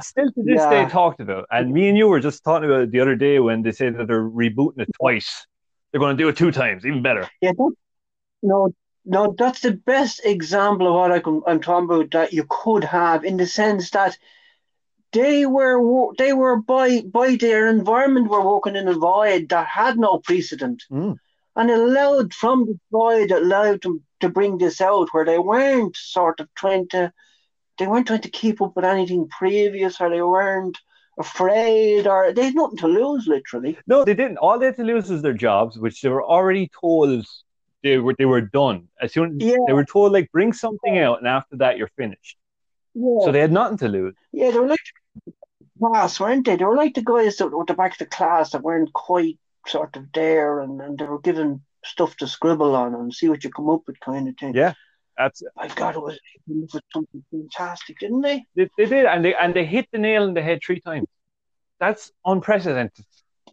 still 0.00 0.30
to 0.34 0.42
this 0.50 0.62
Yeah. 0.62 0.70
day 0.70 0.84
talked 0.90 1.20
about. 1.20 1.46
And 1.50 1.72
me 1.72 1.88
and 1.88 1.96
you 1.96 2.08
were 2.08 2.20
just 2.20 2.44
talking 2.44 2.68
about 2.68 2.82
it 2.82 2.90
the 2.90 3.00
other 3.00 3.16
day 3.16 3.38
when 3.38 3.62
they 3.62 3.72
say 3.72 3.88
that 3.90 4.06
they're 4.08 4.30
rebooting 4.42 4.80
it 4.80 4.90
twice. 5.00 5.46
They're 5.90 6.00
going 6.04 6.16
to 6.16 6.22
do 6.22 6.28
it 6.28 6.36
two 6.36 6.52
times, 6.52 6.84
even 6.84 7.02
better. 7.02 7.24
Yeah, 7.40 7.52
that, 7.56 7.72
no, 8.42 8.58
no, 9.04 9.34
that's 9.38 9.60
the 9.60 9.72
best 9.72 10.20
example 10.24 10.86
of 10.88 10.94
what 10.94 11.12
I 11.12 11.20
can, 11.20 11.42
I'm 11.46 11.60
talking 11.60 11.88
about 11.88 12.10
that 12.10 12.32
you 12.32 12.44
could 12.48 12.84
have 12.84 13.24
in 13.24 13.36
the 13.36 13.46
sense 13.46 13.90
that 13.90 14.18
they 15.12 15.46
were 15.46 16.12
they 16.18 16.32
were 16.32 16.56
by 16.56 17.02
by 17.02 17.36
their 17.36 17.68
environment 17.68 18.28
were 18.28 18.46
working 18.46 18.76
in 18.76 18.88
a 18.88 18.94
void 18.94 19.48
that 19.48 19.66
had 19.66 19.98
no 19.98 20.18
precedent, 20.18 20.82
Mm. 20.90 21.16
and 21.56 21.70
allowed 21.70 22.34
from 22.34 22.66
the 22.66 22.78
void 22.90 23.30
allowed 23.30 23.82
them 23.82 24.02
to 24.20 24.28
bring 24.28 24.58
this 24.58 24.80
out 24.80 25.08
where 25.12 25.24
they 25.24 25.38
weren't 25.38 25.96
sort 25.96 26.40
of 26.40 26.48
trying 26.54 26.88
to 26.88 27.12
they 27.78 27.86
weren't 27.86 28.06
trying 28.06 28.22
to 28.22 28.30
keep 28.30 28.60
up 28.62 28.74
with 28.74 28.84
anything 28.84 29.28
previous 29.28 30.00
or 30.00 30.08
they 30.10 30.22
weren't 30.22 30.78
afraid 31.18 32.06
or 32.06 32.32
they 32.32 32.44
had 32.46 32.54
nothing 32.54 32.78
to 32.78 32.88
lose 32.88 33.26
literally. 33.26 33.78
No, 33.86 34.04
they 34.04 34.14
didn't. 34.14 34.38
All 34.38 34.58
they 34.58 34.66
had 34.66 34.76
to 34.76 34.84
lose 34.84 35.10
was 35.10 35.22
their 35.22 35.32
jobs, 35.34 35.78
which 35.78 36.00
they 36.00 36.08
were 36.08 36.24
already 36.24 36.70
told 36.80 37.26
they 37.82 37.98
were 37.98 38.14
they 38.18 38.24
were 38.24 38.40
done 38.40 38.88
as 39.00 39.12
soon. 39.12 39.38
Yeah. 39.40 39.56
They 39.66 39.72
were 39.72 39.84
told 39.84 40.12
like 40.12 40.30
bring 40.32 40.52
something 40.52 40.98
out, 40.98 41.18
and 41.18 41.28
after 41.28 41.56
that 41.56 41.78
you're 41.78 41.90
finished. 41.96 42.36
Yeah. 42.98 43.24
So 43.24 43.32
they 43.32 43.40
had 43.40 43.52
nothing 43.52 43.76
to 43.78 43.88
lose. 43.88 44.14
Yeah, 44.32 44.50
they 44.50 44.58
were 44.58 44.68
like 44.68 44.80
class, 45.78 46.18
weren't 46.18 46.46
they? 46.46 46.56
They 46.56 46.64
were 46.64 46.76
like 46.76 46.94
the 46.94 47.02
guys 47.02 47.36
that 47.36 47.48
were 47.48 47.60
at 47.60 47.66
the 47.66 47.74
back 47.74 47.92
of 47.92 47.98
the 47.98 48.06
class 48.06 48.50
that 48.52 48.62
weren't 48.62 48.92
quite 48.94 49.38
sort 49.66 49.96
of 49.96 50.06
there 50.14 50.60
and, 50.60 50.80
and 50.80 50.98
they 50.98 51.04
were 51.04 51.20
given 51.20 51.62
stuff 51.84 52.16
to 52.16 52.26
scribble 52.26 52.74
on 52.74 52.94
and 52.94 53.12
see 53.12 53.28
what 53.28 53.44
you 53.44 53.50
come 53.50 53.68
up 53.68 53.82
with 53.86 54.00
kind 54.00 54.28
of 54.28 54.36
thing. 54.38 54.54
Yeah, 54.54 54.72
that's 55.18 55.42
My 55.56 55.68
God, 55.68 55.96
it 55.96 56.00
was, 56.00 56.14
it 56.14 56.72
was 56.72 56.80
something 56.92 57.22
fantastic, 57.30 57.98
didn't 57.98 58.22
they? 58.22 58.44
they, 58.54 58.70
they 58.78 58.86
did, 58.86 59.04
and 59.06 59.24
they 59.24 59.34
and 59.34 59.54
they 59.54 59.66
hit 59.66 59.88
the 59.92 59.98
nail 59.98 60.24
in 60.24 60.34
the 60.34 60.42
head 60.42 60.60
three 60.64 60.80
times. 60.80 61.06
That's 61.78 62.10
unprecedented. 62.24 63.04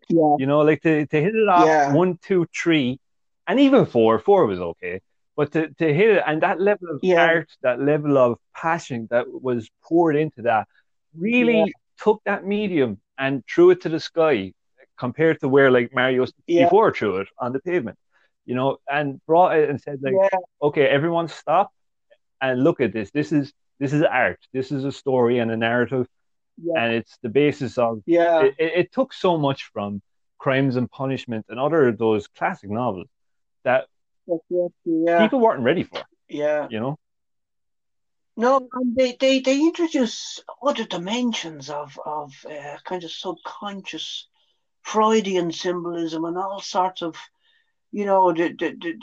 Yeah. 0.08 0.36
You 0.40 0.46
know, 0.46 0.62
like 0.62 0.82
to, 0.84 1.06
to 1.06 1.22
hit 1.22 1.36
it 1.36 1.50
off 1.50 1.66
Yeah. 1.68 1.94
one, 1.94 2.18
two, 2.22 2.48
three, 2.56 3.00
and 3.48 3.60
even 3.60 3.86
four. 3.86 4.20
Four 4.20 4.46
was 4.46 4.60
okay, 4.60 5.02
but 5.36 5.52
to, 5.54 5.70
to 5.80 5.94
hit 5.94 6.10
it 6.18 6.24
and 6.26 6.42
that 6.42 6.60
level 6.60 6.90
of 6.90 7.00
Yeah. 7.02 7.24
art, 7.26 7.50
that 7.62 7.80
level 7.82 8.18
of 8.18 8.38
passion 8.56 9.08
that 9.12 9.26
was 9.30 9.70
poured 9.84 10.16
into 10.16 10.44
that, 10.44 10.68
really 11.18 11.60
Yeah. 11.60 11.66
took 12.04 12.22
that 12.26 12.46
medium 12.46 13.00
and 13.18 13.44
threw 13.48 13.72
it 13.72 13.82
to 13.82 13.90
the 13.90 14.00
sky, 14.00 14.54
compared 14.98 15.40
to 15.40 15.48
where 15.50 15.72
like 15.72 15.94
Mario 15.94 16.26
Yeah. 16.48 16.66
before 16.66 16.92
threw 16.94 17.18
it 17.18 17.28
on 17.40 17.54
the 17.54 17.60
pavement. 17.60 17.98
You 18.46 18.56
know, 18.56 18.78
and 18.92 19.26
brought 19.26 19.58
it 19.58 19.70
and 19.70 19.80
said 19.80 20.00
like, 20.02 20.14
yeah. 20.22 20.38
okay, 20.62 20.86
everyone 20.86 21.30
stop 21.30 21.72
and 22.42 22.62
look 22.64 22.82
at 22.82 22.92
this. 22.92 23.10
This 23.12 23.32
is 23.32 23.54
this 23.80 23.94
is 23.94 24.04
art. 24.04 24.40
This 24.52 24.72
is 24.72 24.84
a 24.86 24.92
story 24.92 25.40
and 25.40 25.50
a 25.50 25.58
narrative, 25.58 26.08
Yeah. 26.62 26.74
and 26.84 26.94
it's 26.94 27.18
the 27.22 27.30
basis 27.30 27.78
of 27.78 28.02
Yeah. 28.06 28.44
it, 28.44 28.56
it, 28.60 28.72
it 28.82 28.92
took 28.92 29.14
so 29.14 29.38
much 29.38 29.72
from 29.74 30.02
Crimes 30.40 30.76
and 30.76 30.92
Punishment 30.92 31.46
and 31.50 31.58
other 31.60 31.88
of 31.88 31.98
those 31.98 32.28
classic 32.28 32.70
novels 32.70 33.08
that 33.64 33.88
Yeah. 34.86 35.24
people 35.24 35.40
weren't 35.40 35.64
ready 35.64 35.84
for, 35.84 36.02
Yeah. 36.30 36.68
you 36.70 36.80
know? 36.80 36.98
No, 38.36 38.68
and 38.74 38.96
they, 38.96 39.16
they, 39.20 39.40
they 39.42 39.60
introduce 39.60 40.40
other 40.62 40.86
dimensions 40.86 41.70
of, 41.70 42.00
of 42.04 42.34
uh, 42.50 42.78
kind 42.84 43.04
of 43.04 43.12
subconscious 43.12 44.28
Freudian 44.82 45.52
symbolism 45.52 46.26
and 46.26 46.38
all 46.38 46.60
sorts 46.60 47.02
of, 47.04 47.16
you 47.92 48.06
know, 48.06 48.34
they, 48.34 48.52
they, 48.52 48.72
they, 48.72 48.94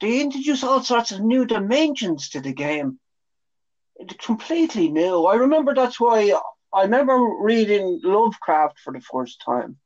they 0.00 0.20
introduce 0.20 0.62
all 0.62 0.82
sorts 0.82 1.12
of 1.12 1.20
new 1.20 1.46
dimensions 1.46 2.28
to 2.30 2.40
the 2.40 2.52
game. 2.52 3.00
It's 3.96 4.14
completely 4.24 4.90
new. 4.90 5.24
I 5.24 5.36
remember 5.36 5.74
that's 5.74 5.98
why 5.98 6.38
I 6.72 6.82
remember 6.82 7.16
reading 7.40 8.00
Lovecraft 8.04 8.78
for 8.80 8.92
the 8.92 9.00
first 9.00 9.40
time. 9.44 9.78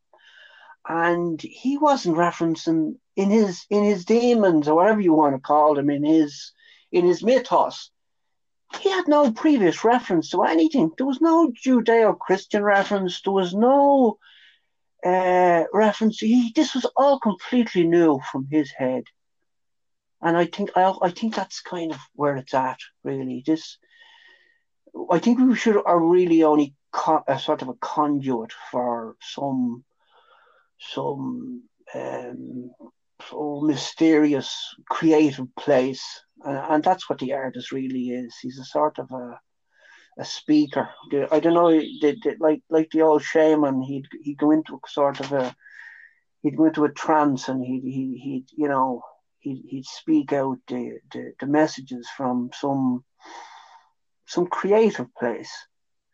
And 0.88 1.40
he 1.40 1.78
wasn't 1.78 2.16
referencing 2.16 2.96
in 3.14 3.30
his 3.30 3.64
in 3.70 3.84
his 3.84 4.04
demons 4.04 4.68
or 4.68 4.74
whatever 4.74 5.00
you 5.00 5.12
want 5.12 5.36
to 5.36 5.40
call 5.40 5.74
them 5.74 5.90
in 5.90 6.04
his 6.04 6.52
in 6.90 7.04
his 7.06 7.22
mythos 7.22 7.90
he 8.80 8.90
had 8.90 9.08
no 9.08 9.32
previous 9.32 9.84
reference 9.84 10.30
to 10.30 10.42
anything. 10.44 10.90
There 10.96 11.06
was 11.06 11.20
no 11.20 11.50
Judeo-Christian 11.50 12.62
reference. 12.62 13.20
There 13.22 13.32
was 13.32 13.54
no 13.54 14.18
uh, 15.04 15.64
reference. 15.72 16.18
He, 16.18 16.52
this 16.54 16.74
was 16.74 16.86
all 16.96 17.18
completely 17.18 17.84
new 17.84 18.20
from 18.30 18.46
his 18.50 18.70
head, 18.70 19.04
and 20.20 20.36
I 20.36 20.46
think 20.46 20.70
I, 20.76 20.94
I 21.02 21.10
think 21.10 21.34
that's 21.34 21.60
kind 21.60 21.92
of 21.92 21.98
where 22.14 22.36
it's 22.36 22.54
at. 22.54 22.78
Really, 23.02 23.42
this 23.44 23.78
I 25.10 25.18
think 25.18 25.38
we 25.38 25.56
should 25.56 25.76
are 25.84 26.00
really 26.00 26.44
only 26.44 26.74
a 27.26 27.38
sort 27.38 27.62
of 27.62 27.68
a 27.68 27.74
conduit 27.74 28.52
for 28.70 29.16
some 29.20 29.84
some 30.90 31.62
um, 31.94 32.70
so 33.28 33.60
mysterious 33.62 34.74
creative 34.88 35.46
place 35.56 36.04
and, 36.44 36.58
and 36.58 36.84
that's 36.84 37.08
what 37.08 37.18
the 37.18 37.32
artist 37.32 37.72
really 37.72 38.10
is. 38.10 38.34
He's 38.40 38.58
a 38.58 38.64
sort 38.64 38.98
of 38.98 39.10
a 39.10 39.38
a 40.18 40.24
speaker. 40.24 40.90
I 41.30 41.40
don't 41.40 41.54
know, 41.54 41.70
the, 41.70 42.16
the, 42.22 42.36
like 42.38 42.62
like 42.68 42.90
the 42.90 43.02
old 43.02 43.22
shaman, 43.22 43.80
he'd 43.82 44.06
he'd 44.22 44.38
go 44.38 44.50
into 44.50 44.74
a 44.74 44.88
sort 44.88 45.20
of 45.20 45.32
a 45.32 45.54
he'd 46.42 46.56
go 46.56 46.66
into 46.66 46.84
a 46.84 46.92
trance 46.92 47.48
and 47.48 47.64
he'd 47.64 47.82
he 47.82 48.20
he'd 48.22 48.46
you 48.54 48.68
know 48.68 49.02
he'd 49.38 49.64
he'd 49.66 49.86
speak 49.86 50.32
out 50.32 50.58
the, 50.68 50.98
the, 51.12 51.32
the 51.40 51.46
messages 51.46 52.08
from 52.16 52.50
some 52.54 53.04
some 54.26 54.46
creative 54.46 55.14
place. 55.14 55.50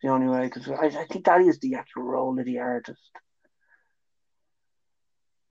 The 0.02 0.11
only 0.11 0.28
way, 0.28 0.44
because 0.44 0.68
I, 0.68 1.00
I 1.00 1.07
think 1.07 1.24
that 1.24 1.40
is 1.40 1.59
the 1.59 1.74
actual 1.74 2.04
role 2.04 2.38
of 2.38 2.44
the 2.44 2.61
artist. 2.61 3.00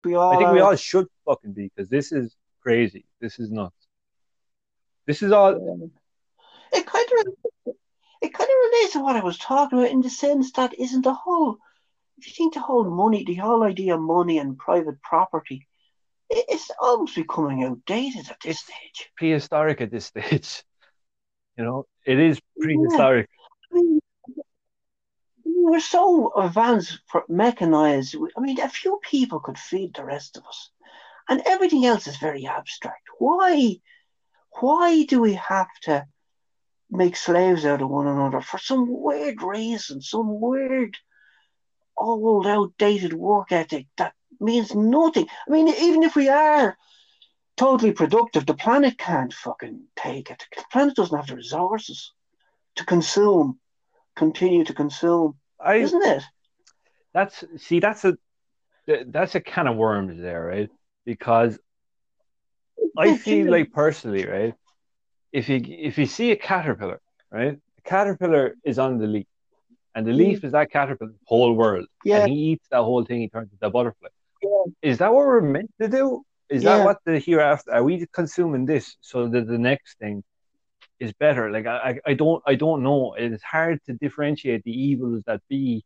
We 0.06 0.15
all 0.15 0.34
I 0.34 0.38
think 0.38 0.52
we 0.52 0.60
all 0.60 0.76
should 0.76 1.08
fucking 1.26 1.54
be 1.54 1.72
because 1.76 1.89
this 1.89 2.12
is 2.12 2.36
crazy. 2.62 3.06
This 3.20 3.39
is 3.39 3.52
nuts. 3.52 3.88
This 5.08 5.22
is 5.22 5.32
all. 5.32 5.54
It 6.72 6.86
kind 6.86 7.10
of 7.20 7.76
it 8.22 8.34
kind 8.34 8.50
of 8.50 8.72
relates 8.72 8.94
to 8.94 9.04
what 9.04 9.15
I 9.15 9.24
was 9.24 9.38
talking 9.38 9.80
about 9.80 9.91
in 9.91 10.02
the 10.02 10.10
sense 10.10 10.52
that 10.54 10.74
isn't 10.80 11.04
the 11.04 11.13
whole. 11.13 11.58
If 12.18 12.28
you 12.28 12.34
think 12.34 12.54
the 12.54 12.62
whole 12.62 12.89
money, 12.89 13.24
the 13.26 13.36
whole 13.36 13.63
idea 13.63 13.96
of 13.96 14.02
money 14.02 14.38
and 14.38 14.58
private 14.58 15.02
property, 15.02 15.68
it's 16.30 16.72
almost 16.80 17.15
becoming 17.15 17.63
outdated 17.63 18.30
at 18.30 18.38
this 18.44 18.60
stage. 18.60 19.12
prehistoric 19.18 19.82
at 19.82 19.91
this 19.91 20.06
stage. 20.06 20.63
You 21.58 21.63
know, 21.63 21.86
it 22.06 22.20
is 22.20 22.41
prehistoric. 22.60 23.30
I 25.65 25.67
we're 25.67 25.80
so 25.80 26.32
advanced, 26.36 26.99
for 27.08 27.23
mechanized. 27.28 28.15
I 28.38 28.39
mean, 28.39 28.60
a 28.60 28.69
few 28.69 28.99
people 29.01 29.39
could 29.39 29.58
feed 29.58 29.95
the 29.95 30.06
rest 30.06 30.38
of 30.38 30.45
us, 30.45 30.69
and 31.28 31.41
everything 31.45 31.86
else 31.86 32.06
is 32.06 32.17
very 32.17 32.45
abstract. 32.45 33.08
Why? 33.17 33.78
Why 34.60 35.06
do 35.06 35.19
we 35.19 35.34
have 35.34 35.73
to 35.84 36.08
make 36.91 37.15
slaves 37.15 37.65
out 37.65 37.82
of 37.82 37.89
one 37.89 38.06
another 38.06 38.41
for 38.41 38.60
some 38.60 38.86
weird 38.88 39.41
reason, 39.41 40.01
some 40.01 40.39
weird, 40.39 40.97
old, 41.97 42.45
outdated 42.45 43.13
work 43.13 43.51
ethic 43.51 43.88
that 43.97 44.13
means 44.39 44.75
nothing? 44.75 45.28
I 45.47 45.51
mean, 45.51 45.67
even 45.67 46.04
if 46.04 46.15
we 46.15 46.30
are 46.30 46.78
totally 47.58 47.91
productive, 47.91 48.45
the 48.45 48.54
planet 48.54 48.99
can't 48.99 49.34
fucking 49.34 49.88
take 49.95 50.30
it. 50.30 50.45
The 50.56 50.63
planet 50.71 50.95
doesn't 50.95 51.17
have 51.17 51.28
the 51.28 51.36
resources 51.36 52.13
to 52.75 52.86
consume, 52.86 53.60
continue 54.15 54.63
to 54.63 54.73
consume, 54.73 55.39
I 55.60 55.76
isn't 55.76 56.06
it? 56.06 56.24
that's 57.13 57.44
see 57.58 57.80
that's 57.80 58.06
a 58.06 58.18
that's 59.08 59.36
a 59.36 59.41
can 59.41 59.68
of 59.68 59.78
worms 59.78 60.22
there, 60.22 60.44
right? 60.44 60.70
Because 61.06 61.58
I 62.98 63.18
feel 63.18 63.50
like 63.50 63.72
personally, 63.72 64.26
right? 64.26 64.54
If 65.32 65.50
you 65.50 65.62
if 65.65 65.98
you 65.98 66.06
see 66.06 66.32
a 66.32 66.36
caterpillar, 66.36 67.02
right? 67.32 67.58
The 67.78 67.82
caterpillar 67.84 68.56
is 68.63 68.80
on 68.80 68.98
the 68.98 69.08
leaf, 69.08 69.28
and 69.94 70.06
the 70.06 70.12
mm-hmm. 70.12 70.20
leaf 70.20 70.44
is 70.44 70.52
that 70.52 70.72
caterpillar's 70.72 71.15
whole 71.26 71.54
world, 71.54 71.88
Yeah. 72.04 72.24
and 72.24 72.32
he 72.32 72.38
eats 72.52 72.68
that 72.70 72.82
whole 72.82 73.04
thing. 73.06 73.22
He 73.22 73.30
turns 73.30 73.52
into 73.52 73.65
a 73.65 73.70
butterfly. 73.70 74.10
Yeah. 74.41 74.50
Is 74.82 74.98
that 75.00 75.13
what 75.13 75.26
we're 75.26 75.41
meant 75.41 75.72
to 75.82 75.88
do? 75.88 76.24
Is 76.50 76.63
Yeah. 76.63 76.78
that 76.78 76.86
what 76.86 76.98
the 77.06 77.20
hereafter? 77.20 77.74
Are 77.74 77.84
we 77.84 78.06
consuming 78.13 78.65
this 78.65 78.98
so 79.02 79.28
that 79.28 79.48
the 79.48 79.58
next 79.58 79.98
thing 79.98 80.24
is 80.99 81.13
better? 81.13 81.51
Like 81.51 81.65
I, 81.65 81.99
I, 82.05 82.13
don't, 82.13 82.41
I 82.45 82.55
don't 82.55 82.84
know. 82.84 83.15
It's 83.17 83.43
hard 83.43 83.79
to 83.86 83.93
differentiate 83.93 84.63
the 84.63 84.71
evils 84.71 85.23
that 85.27 85.41
be 85.49 85.84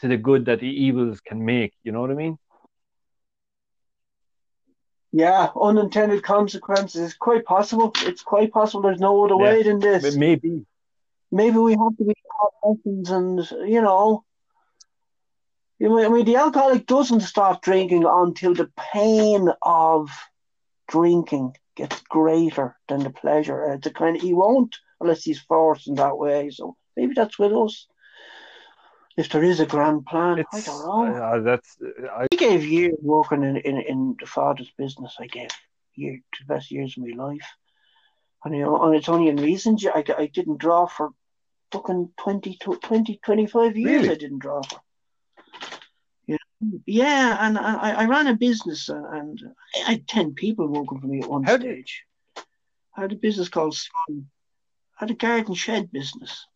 to 0.00 0.08
the 0.08 0.16
good 0.16 0.46
that 0.46 0.60
the 0.60 0.68
evils 0.68 1.20
can 1.20 1.44
make. 1.44 1.72
You 1.82 1.92
know 1.92 2.00
what 2.00 2.10
I 2.10 2.14
mean? 2.14 2.38
Yeah, 5.12 5.48
unintended 5.58 6.22
consequences. 6.22 7.00
It's 7.00 7.14
quite 7.14 7.44
possible. 7.44 7.92
It's 8.02 8.22
quite 8.22 8.52
possible. 8.52 8.82
There's 8.82 9.00
no 9.00 9.24
other 9.24 9.36
Yeah. 9.36 9.52
way 9.52 9.62
than 9.62 9.78
this. 9.78 10.16
Maybe. 10.16 10.66
Maybe 11.32 11.56
we 11.56 11.72
have 11.72 11.96
to 11.96 12.04
be 12.04 12.14
lessons, 12.62 13.10
and 13.10 13.68
you 13.68 13.80
know, 13.80 14.24
you 15.78 15.88
know, 15.88 16.04
I 16.04 16.08
mean, 16.08 16.24
the 16.24 16.36
alcoholic 16.36 16.86
doesn't 16.86 17.20
stop 17.20 17.62
drinking 17.62 18.04
until 18.06 18.54
the 18.54 18.70
pain 18.76 19.48
of 19.62 20.10
drinking 20.88 21.56
gets 21.76 22.00
greater 22.02 22.76
than 22.88 23.00
the 23.00 23.10
pleasure. 23.10 23.70
Uh, 23.70 23.74
it's 23.74 23.86
a 23.86 23.90
kind 23.90 24.16
of 24.16 24.22
he 24.22 24.34
won't 24.34 24.76
unless 25.00 25.22
he's 25.22 25.40
forced 25.40 25.88
in 25.88 25.94
that 25.96 26.18
way. 26.18 26.50
So 26.50 26.76
maybe 26.96 27.14
that's 27.14 27.38
with 27.38 27.52
us. 27.52 27.86
If 29.16 29.30
there 29.30 29.44
is 29.44 29.60
a 29.60 29.66
grand 29.66 30.04
plan, 30.04 30.44
I 30.52 30.60
don't 30.60 30.86
know. 30.86 31.14
uh, 31.14 31.20
uh 31.20 31.40
that's 31.40 31.76
uh, 31.82 32.06
I, 32.08 32.26
I 32.30 32.36
gave 32.36 32.64
years 32.64 32.96
working 33.00 33.44
in, 33.44 33.56
in, 33.56 33.80
in 33.80 34.16
the 34.18 34.26
father's 34.26 34.70
business. 34.76 35.16
I 35.18 35.26
gave 35.26 35.48
year, 35.94 36.20
the 36.38 36.54
best 36.54 36.70
years 36.70 36.96
of 36.96 37.04
my 37.04 37.14
life. 37.14 37.46
And, 38.44 38.54
you 38.54 38.62
know, 38.62 38.82
and 38.82 38.94
it's 38.94 39.08
only 39.08 39.28
in 39.28 39.36
recent 39.36 39.84
I, 39.86 40.04
I 40.16 40.26
didn't 40.26 40.58
draw 40.58 40.86
for 40.86 41.10
fucking 41.72 42.10
20, 42.18 42.58
to 42.60 42.76
20 42.76 43.20
25 43.24 43.76
years. 43.76 44.02
Really? 44.02 44.10
I 44.10 44.14
didn't 44.14 44.38
draw 44.40 44.62
for. 44.62 44.80
Yeah, 46.86 47.36
and 47.40 47.58
I, 47.58 47.90
I 47.92 48.04
ran 48.06 48.26
a 48.28 48.34
business 48.34 48.88
and, 48.88 49.04
and 49.06 49.40
I 49.86 49.90
had 49.92 50.08
10 50.08 50.34
people 50.34 50.66
working 50.68 51.00
for 51.00 51.06
me 51.06 51.20
at 51.22 51.28
one 51.28 51.44
How 51.44 51.56
did- 51.56 51.72
stage. 51.72 52.04
I 52.96 53.02
had 53.02 53.12
a 53.12 53.16
business 53.16 53.50
called 53.50 53.74
Sun. 53.76 54.26
I 54.98 55.04
had 55.04 55.10
a 55.10 55.14
garden 55.14 55.54
shed 55.54 55.92
business. 55.92 56.46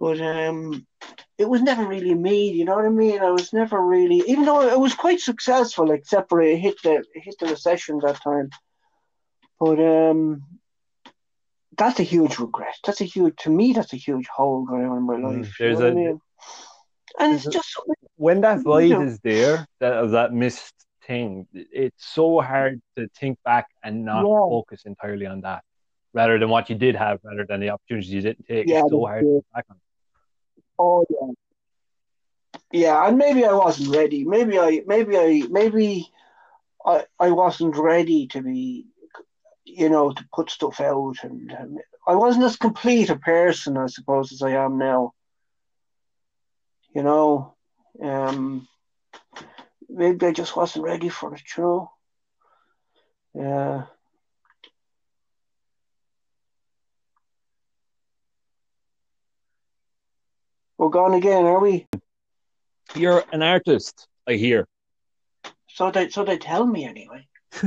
But 0.00 0.20
um, 0.20 0.84
it 1.38 1.48
was 1.48 1.62
never 1.62 1.86
really 1.86 2.12
me. 2.14 2.50
You 2.50 2.64
know 2.64 2.74
what 2.74 2.84
I 2.84 2.88
mean? 2.88 3.20
I 3.20 3.30
was 3.30 3.52
never 3.52 3.80
really, 3.80 4.16
even 4.26 4.44
though 4.44 4.62
it 4.68 4.78
was 4.80 4.94
quite 4.94 5.20
successful, 5.20 5.92
except 5.92 6.28
for 6.28 6.40
it 6.42 6.58
hit 6.58 6.74
the 6.82 6.94
it 7.14 7.22
hit 7.22 7.36
the 7.38 7.46
recession 7.46 8.00
that 8.02 8.20
time. 8.20 8.50
But 9.60 9.78
um, 9.78 10.42
that's 11.78 12.00
a 12.00 12.02
huge 12.02 12.40
regret. 12.40 12.74
That's 12.84 13.00
a 13.00 13.04
huge 13.04 13.36
to 13.42 13.50
me. 13.50 13.74
That's 13.74 13.92
a 13.92 13.96
huge 13.96 14.26
hole 14.26 14.64
going 14.64 14.86
on 14.86 14.96
in 14.98 15.02
my 15.06 15.14
Mm, 15.14 15.42
life. 15.42 15.54
there's 15.60 15.78
you 15.78 15.84
know 15.84 15.90
a- 15.90 15.94
what 15.94 16.00
I 16.02 16.04
mean? 16.06 16.20
And 17.18 17.34
it's 17.34 17.42
mm-hmm. 17.42 17.52
just 17.52 17.80
when 18.16 18.40
that 18.42 18.58
You 18.58 18.62
void 18.62 18.90
know. 18.90 19.02
is 19.02 19.18
there, 19.20 19.66
that 19.80 20.10
that 20.10 20.32
missed 20.32 20.74
thing, 21.06 21.46
it's 21.52 22.04
so 22.14 22.40
hard 22.40 22.80
to 22.96 23.08
think 23.18 23.38
back 23.44 23.66
and 23.82 24.04
not 24.04 24.24
Yeah. 24.26 24.48
focus 24.48 24.84
entirely 24.84 25.26
on 25.26 25.40
that, 25.42 25.64
rather 26.12 26.38
than 26.38 26.48
what 26.48 26.70
you 26.70 26.76
did 26.76 26.96
have, 26.96 27.20
rather 27.22 27.44
than 27.44 27.60
the 27.60 27.70
opportunities 27.70 28.12
you 28.12 28.22
didn't 28.22 28.46
take. 28.46 28.68
Yeah, 28.68 28.80
it's 28.80 28.90
so 28.90 29.04
hard 29.04 29.24
to 29.24 29.44
back 29.54 29.66
on. 29.70 29.80
Oh 30.78 31.04
yeah. 31.10 31.32
Yeah, 32.72 33.06
and 33.06 33.18
maybe 33.18 33.44
I 33.44 33.52
wasn't 33.52 33.94
ready. 33.94 34.24
Maybe 34.24 34.58
I 34.58 34.82
maybe 34.86 35.18
I 35.18 35.42
maybe 35.50 36.10
I 36.84 37.04
I 37.18 37.30
wasn't 37.30 37.76
ready 37.76 38.26
to 38.28 38.42
be 38.42 38.86
you 39.64 39.88
know, 39.88 40.12
to 40.12 40.24
put 40.34 40.50
stuff 40.50 40.80
out 40.80 41.16
and, 41.22 41.50
and 41.50 41.80
I 42.06 42.14
wasn't 42.14 42.44
as 42.44 42.56
complete 42.56 43.10
a 43.10 43.16
person 43.16 43.76
I 43.76 43.86
suppose 43.86 44.32
as 44.32 44.42
I 44.42 44.50
am 44.50 44.78
now. 44.78 45.14
You 46.94 47.02
know. 47.02 47.54
Um 48.02 48.68
maybe 49.88 50.26
I 50.26 50.32
just 50.32 50.56
wasn't 50.56 50.84
ready 50.84 51.08
for 51.08 51.34
it, 51.34 51.42
you 51.56 51.62
know. 51.62 51.92
Yeah. 53.34 53.84
We're 60.78 60.88
gone 60.88 61.14
again, 61.14 61.44
are 61.44 61.60
we? 61.60 61.86
You're 62.94 63.24
an 63.32 63.42
artist, 63.42 64.08
I 64.26 64.34
hear. 64.34 64.66
So 65.68 65.90
they 65.90 66.08
so 66.10 66.24
they 66.24 66.38
tell 66.38 66.66
me 66.66 66.84
anyway. 66.84 67.26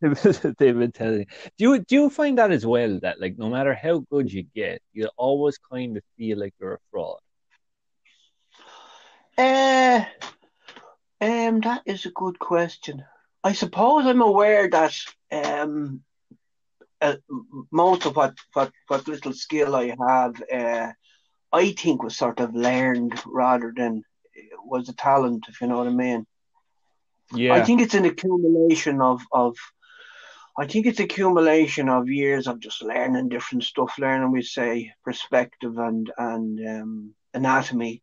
They've 0.00 0.78
been 0.78 0.92
telling 0.92 1.20
you. 1.20 1.26
Do 1.58 1.64
you 1.64 1.78
do 1.80 1.94
you 1.94 2.10
find 2.10 2.38
that 2.38 2.50
as 2.50 2.64
well? 2.64 2.98
That 3.02 3.20
like 3.20 3.38
no 3.38 3.48
matter 3.48 3.74
how 3.74 4.04
good 4.10 4.32
you 4.32 4.44
get, 4.54 4.80
you 4.92 5.08
always 5.16 5.58
kind 5.58 5.96
of 5.96 6.02
feel 6.16 6.38
like 6.38 6.54
you're 6.60 6.74
a 6.74 6.78
fraud. 6.90 7.20
Uh, 9.36 10.04
um, 11.20 11.60
that 11.60 11.82
is 11.86 12.06
a 12.06 12.10
good 12.10 12.38
question. 12.38 13.04
I 13.44 13.52
suppose 13.52 14.06
I'm 14.06 14.22
aware 14.22 14.68
that 14.70 14.94
um, 15.30 16.02
uh, 17.00 17.16
most 17.70 18.06
of 18.06 18.16
what, 18.16 18.34
what, 18.52 18.72
what 18.88 19.08
little 19.08 19.32
skill 19.32 19.74
I 19.74 19.94
have, 19.98 20.42
uh, 20.52 20.92
I 21.52 21.72
think 21.72 22.02
was 22.02 22.16
sort 22.16 22.40
of 22.40 22.54
learned 22.54 23.20
rather 23.26 23.72
than 23.76 24.04
was 24.64 24.88
a 24.88 24.94
talent, 24.94 25.46
if 25.48 25.60
you 25.60 25.66
know 25.66 25.78
what 25.78 25.88
I 25.88 25.90
mean. 25.90 26.26
Yeah, 27.34 27.54
I 27.54 27.62
think 27.62 27.80
it's 27.80 27.94
an 27.94 28.04
accumulation 28.04 29.00
of, 29.00 29.22
of 29.32 29.56
I 30.56 30.66
think 30.66 30.86
it's 30.86 31.00
accumulation 31.00 31.88
of 31.88 32.10
years 32.10 32.46
of 32.46 32.60
just 32.60 32.82
learning 32.82 33.28
different 33.30 33.64
stuff, 33.64 33.94
learning 33.98 34.32
we 34.32 34.42
say 34.42 34.92
perspective 35.04 35.78
and 35.78 36.12
and 36.18 36.68
um, 36.68 37.14
anatomy 37.32 38.02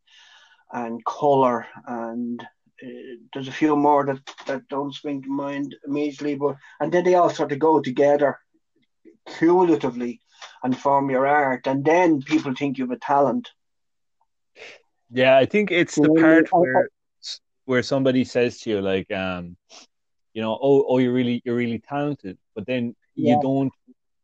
and 0.72 1.04
color 1.04 1.66
and 1.86 2.42
uh, 2.82 2.88
there's 3.32 3.48
a 3.48 3.52
few 3.52 3.76
more 3.76 4.06
that, 4.06 4.20
that 4.46 4.68
don't 4.68 4.94
spring 4.94 5.22
to 5.22 5.28
mind 5.30 5.74
immediately, 5.86 6.34
but 6.34 6.56
and 6.80 6.92
then 6.92 7.04
they 7.04 7.14
all 7.14 7.30
sort 7.30 7.52
of 7.52 7.58
go 7.58 7.80
together 7.80 8.38
cumulatively 9.38 10.20
and 10.62 10.76
form 10.76 11.10
your 11.10 11.26
art, 11.26 11.66
and 11.66 11.84
then 11.84 12.22
people 12.22 12.54
think 12.54 12.78
you 12.78 12.84
have 12.84 12.96
a 12.96 12.98
talent. 12.98 13.50
yeah. 15.10 15.36
I 15.36 15.46
think 15.46 15.70
it's 15.70 15.96
the 15.96 16.08
Yeah, 16.14 16.20
part 16.22 16.48
I- 16.52 16.58
where 16.58 16.88
where 17.66 17.82
somebody 17.82 18.24
says 18.24 18.58
to 18.60 18.70
you 18.70 18.80
like, 18.80 19.10
um, 19.12 19.56
you 20.34 20.42
know, 20.42 20.58
oh, 20.60 20.84
oh, 20.88 20.98
you're 20.98 21.12
really 21.12 21.42
you're 21.44 21.56
really 21.56 21.78
talented, 21.78 22.38
but 22.54 22.66
then 22.66 22.94
you 23.16 23.36
don't. 23.42 23.72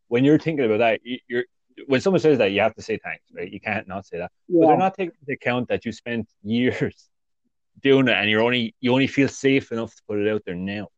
When 0.09 0.24
you're 0.24 0.38
thinking 0.38 0.64
about 0.64 0.78
that, 0.78 1.00
you're 1.28 1.44
when 1.86 2.00
someone 2.00 2.20
says 2.20 2.38
that, 2.38 2.52
you 2.52 2.60
have 2.60 2.74
to 2.74 2.82
say 2.82 2.98
thanks, 2.98 3.24
right? 3.34 3.50
You 3.50 3.60
can't 3.60 3.86
not 3.86 4.06
say 4.06 4.18
that. 4.18 4.32
But 4.48 4.66
they're 4.68 4.76
not 4.76 4.94
taking 4.94 5.14
into 5.20 5.32
account 5.34 5.68
that 5.68 5.84
you 5.84 5.92
spent 5.92 6.28
years 6.42 7.08
doing 7.82 8.08
it, 8.08 8.14
and 8.14 8.30
you're 8.30 8.42
only 8.42 8.74
you 8.80 8.92
only 8.92 9.06
feel 9.06 9.28
safe 9.28 9.72
enough 9.72 9.94
to 9.94 10.02
put 10.08 10.18
it 10.18 10.28
out 10.28 10.42
there 10.44 10.54
now. 10.54 10.88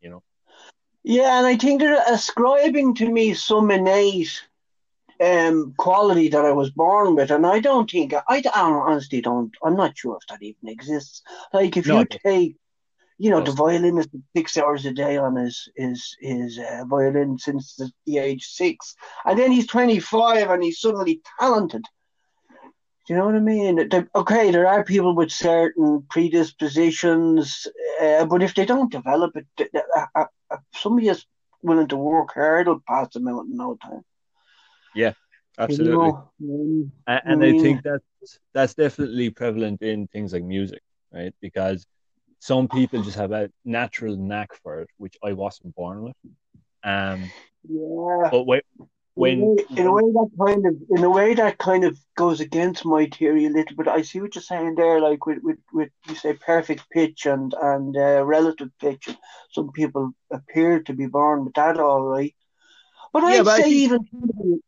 You 0.00 0.10
know. 0.10 0.22
yeah, 1.04 1.38
and 1.38 1.46
I 1.46 1.56
think 1.56 1.80
they're 1.80 2.02
ascribing 2.08 2.94
to 2.96 3.08
me 3.10 3.34
some 3.34 3.70
innate 3.70 4.42
um, 5.24 5.74
quality 5.78 6.28
that 6.28 6.44
I 6.44 6.52
was 6.52 6.70
born 6.70 7.14
with, 7.16 7.30
and 7.30 7.46
I 7.46 7.60
don't 7.60 7.90
think 7.90 8.12
I, 8.14 8.22
I 8.28 8.42
honestly 8.54 9.20
don't. 9.20 9.52
I'm 9.64 9.76
not 9.76 9.96
sure 9.96 10.18
if 10.20 10.26
that 10.28 10.42
even 10.42 10.68
exists. 10.68 11.22
Like 11.52 11.76
if 11.76 11.86
No, 11.86 12.00
you 12.00 12.06
take, 12.24 12.56
you 13.18 13.30
know, 13.30 13.40
the 13.40 13.52
doesn't. 13.52 13.64
violinist 13.64 14.10
six 14.36 14.56
hours 14.56 14.84
a 14.86 14.92
day 14.92 15.16
on 15.16 15.36
his 15.36 15.68
his 15.76 16.16
his 16.20 16.58
uh, 16.58 16.84
violin 16.86 17.38
since 17.38 17.74
the, 17.76 17.90
the 18.06 18.18
age 18.18 18.44
six, 18.44 18.94
and 19.24 19.38
then 19.38 19.50
he's 19.52 19.66
25 19.66 20.48
and 20.50 20.62
he's 20.62 20.80
suddenly 20.80 21.20
talented. 21.38 21.84
Do 23.06 23.14
you 23.14 23.18
know 23.18 23.26
what 23.26 23.34
I 23.36 23.40
mean? 23.40 23.76
The- 23.76 24.08
okay, 24.14 24.50
there 24.50 24.66
are 24.68 24.84
people 24.84 25.14
with 25.14 25.30
certain 25.30 26.06
predispositions, 26.10 27.66
uh, 28.02 28.24
but 28.26 28.42
if 28.42 28.54
they 28.54 28.64
don't 28.66 28.90
develop 28.92 29.36
it, 29.36 29.46
th- 29.56 29.70
th- 29.72 29.84
uh, 29.96 30.06
uh, 30.14 30.26
uh, 30.50 30.56
somebody 30.74 31.08
is 31.08 31.24
willing 31.62 31.88
to 31.88 31.96
work 31.96 32.32
hard 32.34 32.68
will 32.68 32.80
pass 32.88 33.12
them 33.12 33.28
out 33.28 33.46
in 33.46 33.56
no 33.56 33.76
time. 33.76 34.04
Yeah, 34.94 35.12
absolutely. 35.58 36.14
You 36.38 36.38
know? 36.38 36.42
Um, 36.42 36.92
And, 37.06 37.22
and 37.26 37.44
I 37.44 37.52
Mm. 37.52 37.54
think 37.54 37.82
that's 37.82 38.38
that's 38.54 38.74
definitely 38.74 39.30
prevalent 39.30 39.82
in 39.82 40.06
things 40.08 40.32
like 40.32 40.44
music, 40.44 40.82
right? 41.12 41.34
Because 41.40 41.86
some 42.38 42.68
people 42.68 43.02
just 43.02 43.16
have 43.16 43.32
a 43.32 43.50
natural 43.64 44.16
knack 44.16 44.54
for 44.62 44.80
it, 44.82 44.90
which 44.98 45.16
I 45.22 45.32
wasn't 45.32 45.74
born 45.74 46.02
with. 46.02 46.16
Um, 46.84 47.30
yeah. 47.68 48.28
but 48.30 48.44
when 48.44 48.60
when 49.14 49.56
in, 49.76 49.86
a 49.86 49.92
way, 49.92 50.02
in 50.04 50.10
a 50.12 50.12
way 50.12 50.12
that 50.12 50.30
kind 50.38 50.66
of 50.66 50.74
in 50.90 51.04
a 51.04 51.10
way 51.10 51.34
that 51.34 51.56
kind 51.58 51.84
of 51.84 51.98
goes 52.16 52.40
against 52.40 52.84
my 52.84 53.06
theory 53.06 53.46
a 53.46 53.50
little 53.50 53.74
bit. 53.76 53.88
I 53.88 54.02
see 54.02 54.20
what 54.20 54.34
you're 54.34 54.42
saying 54.42 54.74
there, 54.74 55.00
like 55.00 55.24
with 55.24 55.38
with, 55.42 55.58
with 55.72 55.88
you 56.06 56.14
say 56.14 56.34
perfect 56.34 56.84
pitch 56.90 57.24
and 57.26 57.54
and 57.60 57.96
uh, 57.96 58.22
relative 58.24 58.70
pitch. 58.78 59.08
Some 59.52 59.72
people 59.72 60.12
appear 60.30 60.82
to 60.82 60.92
be 60.92 61.06
born 61.06 61.44
with 61.46 61.54
that, 61.54 61.80
all 61.80 62.02
right. 62.02 62.34
But 63.12 63.22
Yeah, 63.22 63.28
I'd 63.40 63.44
but 63.46 63.50
I 63.52 63.56
say 63.56 63.62
think- 63.62 63.74
even 63.74 64.60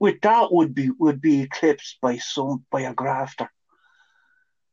with 0.00 0.20
that 0.22 0.52
would 0.52 0.74
be 0.74 0.90
would 0.98 1.20
be 1.20 1.42
eclipsed 1.42 1.98
by 2.02 2.16
some 2.18 2.64
by 2.72 2.80
a 2.82 2.92
grafter. 2.92 3.48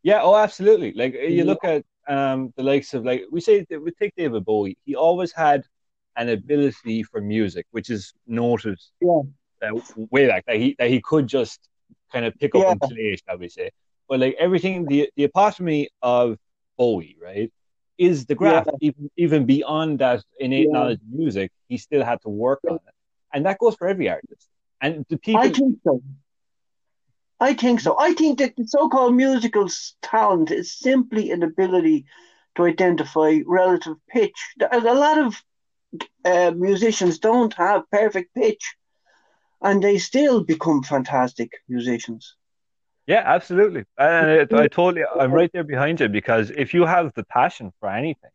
yeah, 0.02 0.22
oh, 0.24 0.36
absolutely. 0.36 0.94
Like 0.94 1.14
you 1.14 1.30
Yeah. 1.30 1.44
look 1.44 1.64
at 1.64 1.86
um 2.10 2.52
the 2.58 2.64
likes 2.64 2.94
of 2.96 3.06
like 3.06 3.22
we 3.32 3.40
say 3.40 3.66
that 3.70 3.82
we 3.82 3.92
take 3.92 4.14
David 4.16 4.44
Bowie. 4.44 4.78
He 4.86 4.96
always 4.96 5.32
had 5.32 5.64
an 6.18 6.28
ability 6.30 7.04
for 7.04 7.22
music, 7.22 7.66
which 7.72 7.90
is 7.90 8.14
noted 8.28 8.80
Yeah. 9.00 9.22
uh, 9.64 9.80
way 10.16 10.28
back 10.28 10.44
that 10.48 10.58
he 10.58 10.76
that 10.80 10.90
he 10.90 11.00
could 11.02 11.28
just 11.28 11.60
kind 12.12 12.26
of 12.26 12.34
pick 12.42 12.56
up 12.56 12.62
Yeah. 12.64 12.72
and 12.72 12.82
play, 12.82 13.16
shall 13.24 13.38
we 13.38 13.50
say? 13.50 13.70
But 14.10 14.20
like 14.20 14.36
everything, 14.40 14.88
the 14.88 15.10
the 15.16 15.24
epitome 15.26 15.90
of 16.02 16.38
Bowie, 16.78 17.16
right, 17.22 17.52
is 17.98 18.26
the 18.26 18.36
graft. 18.36 18.70
Even 18.82 19.12
even 19.18 19.46
beyond 19.46 20.00
that 20.00 20.24
innate 20.40 20.66
Yeah. 20.68 20.74
knowledge 20.78 21.02
of 21.02 21.12
music, 21.24 21.52
he 21.70 21.78
still 21.78 22.04
had 22.04 22.20
to 22.22 22.30
work 22.30 22.60
on 22.68 22.76
it, 22.88 22.96
and 23.34 23.46
that 23.46 23.60
goes 23.60 23.76
for 23.76 23.88
every 23.88 24.10
artist. 24.10 24.48
And 24.82 25.06
the 25.10 25.18
people, 25.18 25.42
I 25.42 25.50
think 25.52 25.78
so. 25.84 26.02
I 27.40 27.54
think 27.54 27.80
so. 27.82 27.98
I 28.00 28.14
think 28.14 28.40
that 28.40 28.56
the 28.56 28.66
so-called 28.68 29.16
musical 29.16 29.68
talent 30.02 30.52
is 30.52 30.78
simply 30.78 31.32
an 31.32 31.44
ability 31.44 32.06
to 32.56 32.66
identify 32.66 33.40
relative 33.46 33.98
pitch. 34.10 34.38
A 34.72 34.80
lot 34.80 35.18
of 35.20 35.44
uh, 36.26 36.52
musicians 36.56 37.20
don't 37.20 37.54
have 37.56 37.90
perfect 37.92 38.34
pitch, 38.36 38.76
and 39.62 39.82
they 39.84 39.98
still 39.98 40.44
become 40.44 40.84
fantastic 40.84 41.52
musicians. 41.68 42.36
yeah, 43.08 43.24
absolutely. 43.26 43.84
And 43.98 44.50
I, 44.54 44.64
I 44.64 44.68
totally, 44.68 45.04
I'm 45.20 45.32
right 45.32 45.50
there 45.54 45.64
behind 45.64 46.00
you 46.00 46.10
because 46.10 46.52
if 46.52 46.74
you 46.74 46.86
have 46.86 47.14
the 47.16 47.24
passion 47.26 47.72
for 47.80 47.90
anything 47.90 48.32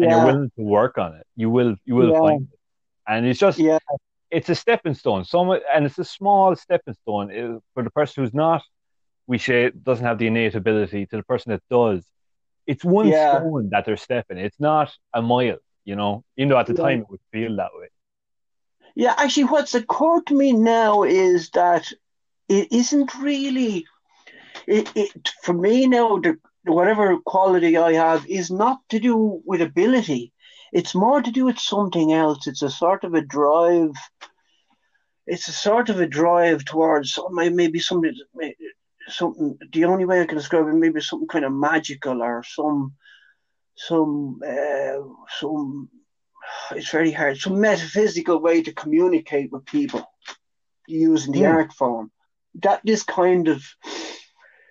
and 0.00 0.10
you're 0.10 0.20
willing 0.20 0.50
to 0.56 0.62
work 0.62 0.98
on 0.98 1.14
it, 1.16 1.26
you 1.36 1.50
will 1.50 1.76
you 1.84 1.94
will 1.96 2.12
Yeah. 2.12 2.20
find 2.20 2.48
it. 2.52 2.58
And 3.06 3.26
it's 3.26 3.40
just 3.40 3.64
yeah, 3.64 3.78
it's 4.30 4.48
a 4.48 4.54
stepping 4.54 4.94
stone. 4.94 5.24
Some 5.24 5.50
and 5.74 5.86
it's 5.86 5.98
a 5.98 6.04
small 6.04 6.54
stepping 6.56 6.94
stone 6.94 7.30
uh, 7.36 7.58
for 7.74 7.82
the 7.82 7.90
person 7.90 8.22
who's 8.24 8.34
not, 8.34 8.62
we 9.26 9.38
say, 9.38 9.70
doesn't 9.70 10.04
have 10.04 10.18
the 10.18 10.26
innate 10.26 10.54
ability. 10.54 11.06
To 11.06 11.16
the 11.16 11.22
person 11.24 11.52
that 11.52 11.62
does, 11.70 12.06
it's 12.66 12.84
one 12.84 13.12
Yeah. 13.12 13.12
stone 13.12 13.68
that 13.72 13.84
they're 13.86 13.96
stepping. 13.96 14.38
It's 14.38 14.60
not 14.60 14.92
a 15.14 15.22
mile, 15.22 15.58
you 15.84 15.96
know. 15.96 16.24
Even 16.36 16.50
though 16.50 16.58
at 16.58 16.66
the 16.66 16.74
Yeah. 16.74 16.86
time 16.86 17.00
it 17.00 17.10
would 17.10 17.20
feel 17.32 17.56
that 17.56 17.70
way. 17.74 17.88
yeah. 18.94 19.14
Actually, 19.16 19.44
what's 19.44 19.74
occurred 19.74 20.26
to 20.26 20.34
me 20.36 20.52
now 20.52 21.02
is 21.04 21.50
that 21.50 21.86
it 22.48 22.68
isn't 22.72 23.14
really. 23.16 23.86
It, 24.66 24.90
it 24.94 25.28
for 25.42 25.52
me 25.54 25.86
now 25.86 26.18
the 26.18 26.36
whatever 26.64 27.16
quality 27.24 27.76
I 27.76 27.94
have 27.94 28.26
is 28.28 28.50
not 28.50 28.78
to 28.90 28.98
do 29.00 29.40
with 29.44 29.60
ability. 29.62 30.32
It's 30.72 30.94
more 30.94 31.22
to 31.22 31.30
do 31.30 31.44
with 31.44 31.58
something 31.58 32.12
else. 32.12 32.46
It's 32.46 32.62
a 32.62 32.70
sort 32.70 33.04
of 33.04 33.14
a 33.14 33.20
drive. 33.20 33.92
It's 35.26 35.48
a 35.48 35.52
sort 35.52 35.88
of 35.88 36.00
a 36.00 36.06
drive 36.06 36.64
towards 36.64 37.18
maybe 37.30 37.78
something. 37.78 38.14
Something. 39.08 39.58
The 39.72 39.84
only 39.84 40.04
way 40.04 40.20
I 40.20 40.26
can 40.26 40.36
describe 40.36 40.66
it, 40.68 40.74
maybe 40.74 41.00
something 41.00 41.28
kind 41.28 41.44
of 41.44 41.52
magical 41.52 42.22
or 42.22 42.42
some, 42.44 42.94
some, 43.74 44.40
uh, 44.46 44.98
some. 45.38 45.88
it's 46.72 46.90
very 46.90 47.12
hard. 47.12 47.38
Some 47.38 47.60
metaphysical 47.60 48.40
way 48.40 48.62
to 48.62 48.72
communicate 48.72 49.50
with 49.50 49.64
people 49.64 50.06
using 50.86 51.32
the 51.32 51.42
mm. 51.42 51.54
art 51.54 51.72
form. 51.72 52.10
That 52.62 52.80
this 52.84 53.02
kind 53.02 53.48
of, 53.48 53.62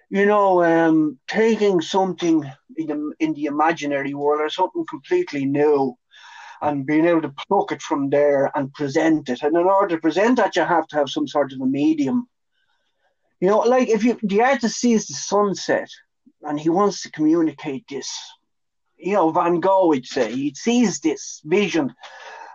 you 0.10 0.26
know, 0.26 0.64
um, 0.64 1.20
taking 1.28 1.82
something 1.82 2.50
in 2.76 2.88
the 2.88 3.14
in 3.20 3.34
the 3.34 3.46
imaginary 3.46 4.14
world 4.14 4.42
or 4.42 4.50
something 4.50 4.86
completely 4.90 5.46
new, 5.46 5.96
and 6.62 6.86
being 6.86 7.06
able 7.06 7.22
to 7.22 7.34
pluck 7.48 7.72
it 7.72 7.82
from 7.82 8.10
there 8.10 8.52
and 8.56 8.74
present 8.74 9.30
it. 9.30 9.42
And 9.44 9.56
in 9.56 9.66
order 9.66 9.96
to 9.96 10.02
present 10.02 10.38
that, 10.38 10.56
you 10.56 10.64
have 10.64 10.88
to 10.88 10.96
have 10.96 11.10
some 11.10 11.28
sort 11.28 11.54
of 11.54 11.62
a 11.62 11.66
medium. 11.66 12.28
You 13.40 13.50
know, 13.50 13.60
like 13.60 13.90
if 13.90 14.04
you 14.04 14.20
the 14.24 14.42
artist 14.42 14.80
sees 14.80 15.08
the 15.08 15.14
sunset 15.14 15.90
and 16.42 16.60
he 16.60 16.70
wants 16.70 17.02
to 17.02 17.12
communicate 17.12 17.86
this 17.90 18.10
you 18.98 19.14
know, 19.14 19.32
Van 19.32 19.60
Gogh 19.60 19.88
would 19.88 20.06
say. 20.06 20.34
He 20.34 20.54
sees 20.56 21.00
this 21.00 21.42
vision 21.46 21.94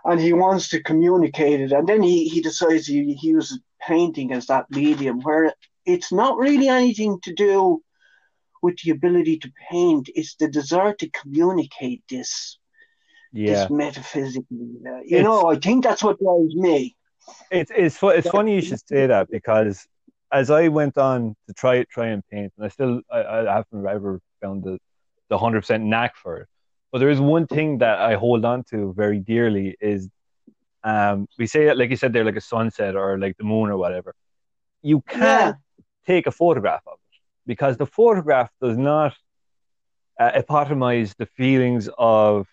and 0.05 0.19
he 0.19 0.33
wants 0.33 0.69
to 0.69 0.83
communicate 0.83 1.61
it. 1.61 1.71
And 1.71 1.87
then 1.87 2.03
he, 2.03 2.27
he 2.27 2.41
decides 2.41 2.85
he, 2.85 3.13
he 3.13 3.29
uses 3.29 3.59
painting 3.85 4.33
as 4.33 4.47
that 4.47 4.69
medium 4.69 5.21
where 5.21 5.53
it's 5.85 6.11
not 6.11 6.37
really 6.37 6.67
anything 6.67 7.19
to 7.23 7.33
do 7.33 7.81
with 8.61 8.77
the 8.83 8.91
ability 8.91 9.37
to 9.39 9.51
paint, 9.69 10.09
it's 10.15 10.35
the 10.35 10.47
desire 10.47 10.93
to 10.93 11.09
communicate 11.09 12.01
this. 12.09 12.57
Yeah. 13.33 13.53
This 13.53 13.69
metaphysically, 13.71 14.45
you 14.51 15.03
it's, 15.05 15.23
know, 15.23 15.49
I 15.49 15.55
think 15.55 15.83
that's 15.83 16.03
what 16.03 16.19
drives 16.19 16.55
me. 16.55 16.95
It's 17.49 17.71
it's 17.75 17.97
it's 18.01 18.29
funny 18.29 18.55
you 18.55 18.61
should 18.61 18.87
say 18.87 19.07
that 19.07 19.29
because 19.31 19.87
as 20.31 20.51
I 20.51 20.67
went 20.67 20.97
on 20.97 21.35
to 21.47 21.53
try 21.53 21.83
try 21.85 22.07
and 22.07 22.23
paint, 22.29 22.53
and 22.57 22.65
I 22.65 22.69
still 22.69 23.01
I, 23.11 23.23
I 23.23 23.55
haven't 23.55 23.87
ever 23.87 24.19
found 24.41 24.63
the 24.63 24.77
the 25.29 25.37
hundred 25.37 25.61
percent 25.61 25.83
knack 25.83 26.15
for 26.15 26.37
it. 26.37 26.47
But 26.91 26.99
there 26.99 27.09
is 27.09 27.19
one 27.19 27.47
thing 27.47 27.79
that 27.79 27.99
I 27.99 28.15
hold 28.15 28.45
on 28.45 28.65
to 28.65 28.93
very 28.95 29.19
dearly 29.19 29.75
is 29.81 30.09
um, 30.83 31.27
we 31.39 31.47
say 31.47 31.67
it 31.69 31.77
like 31.77 31.89
you 31.89 31.95
said 31.95 32.13
there, 32.13 32.23
like 32.23 32.35
a 32.35 32.41
sunset 32.41 32.95
or 32.95 33.17
like 33.17 33.37
the 33.37 33.45
moon 33.45 33.69
or 33.69 33.77
whatever. 33.77 34.13
You 34.83 35.01
can't 35.01 35.21
yeah. 35.21 35.53
Take 36.05 36.27
a 36.27 36.31
photograph 36.31 36.81
of 36.87 36.93
it 36.93 37.19
because 37.45 37.77
the 37.77 37.85
photograph 37.85 38.49
does 38.61 38.77
not 38.77 39.13
uh, 40.19 40.31
epitomize 40.33 41.15
the 41.17 41.25
feelings 41.25 41.89
of 41.97 42.47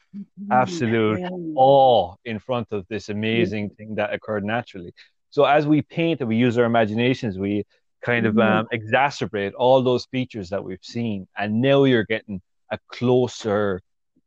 absolute 0.51 1.21
yeah. 1.21 1.29
awe 1.57 2.15
in 2.25 2.39
front 2.39 2.69
of 2.71 2.87
this 2.89 3.09
amazing 3.09 3.71
thing 3.71 3.95
that 3.97 4.13
occurred 4.13 4.45
naturally. 4.45 4.93
So 5.31 5.45
as 5.45 5.67
we 5.67 5.83
paint 5.83 6.21
and 6.21 6.29
we 6.29 6.37
use 6.37 6.59
our 6.59 6.65
imaginations, 6.65 7.39
we 7.39 7.65
kind 8.03 8.27
of 8.27 8.39
um, 8.39 8.67
exacerbate 8.73 9.53
all 9.57 9.83
those 9.83 10.07
features 10.07 10.49
that 10.51 10.65
we've 10.65 10.83
seen, 10.83 11.29
and 11.37 11.61
now 11.61 11.85
you're 11.85 12.05
getting 12.05 12.41
a 12.71 12.79
closer 12.89 13.81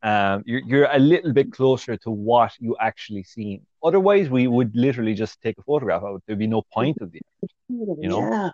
um, 0.04 0.44
you're, 0.46 0.62
you're 0.66 0.90
a 0.92 1.00
little 1.00 1.32
bit 1.32 1.54
closer 1.54 1.96
to 1.96 2.12
what 2.12 2.52
you 2.60 2.76
actually 2.80 3.24
seen. 3.24 3.66
Otherwise, 3.82 4.30
we 4.30 4.48
would 4.48 4.76
literally 4.76 5.14
just 5.14 5.42
take 5.42 5.58
a 5.58 5.64
photograph 5.64 6.04
of 6.04 6.18
it. 6.18 6.24
There'd 6.28 6.40
be 6.40 6.46
no 6.46 6.62
point 6.74 6.98
of 7.00 7.12
the 7.12 7.22
you 7.70 8.10
know. 8.10 8.20
Yeah. 8.20 8.50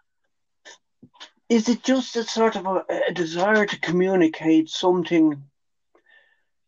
Is 1.50 1.68
it 1.68 1.84
just 1.84 2.16
a 2.16 2.24
sort 2.24 2.56
of 2.56 2.66
a, 2.66 2.86
a 3.10 3.14
desire 3.14 3.66
to 3.66 3.80
communicate 3.80 4.70
something 4.70 5.44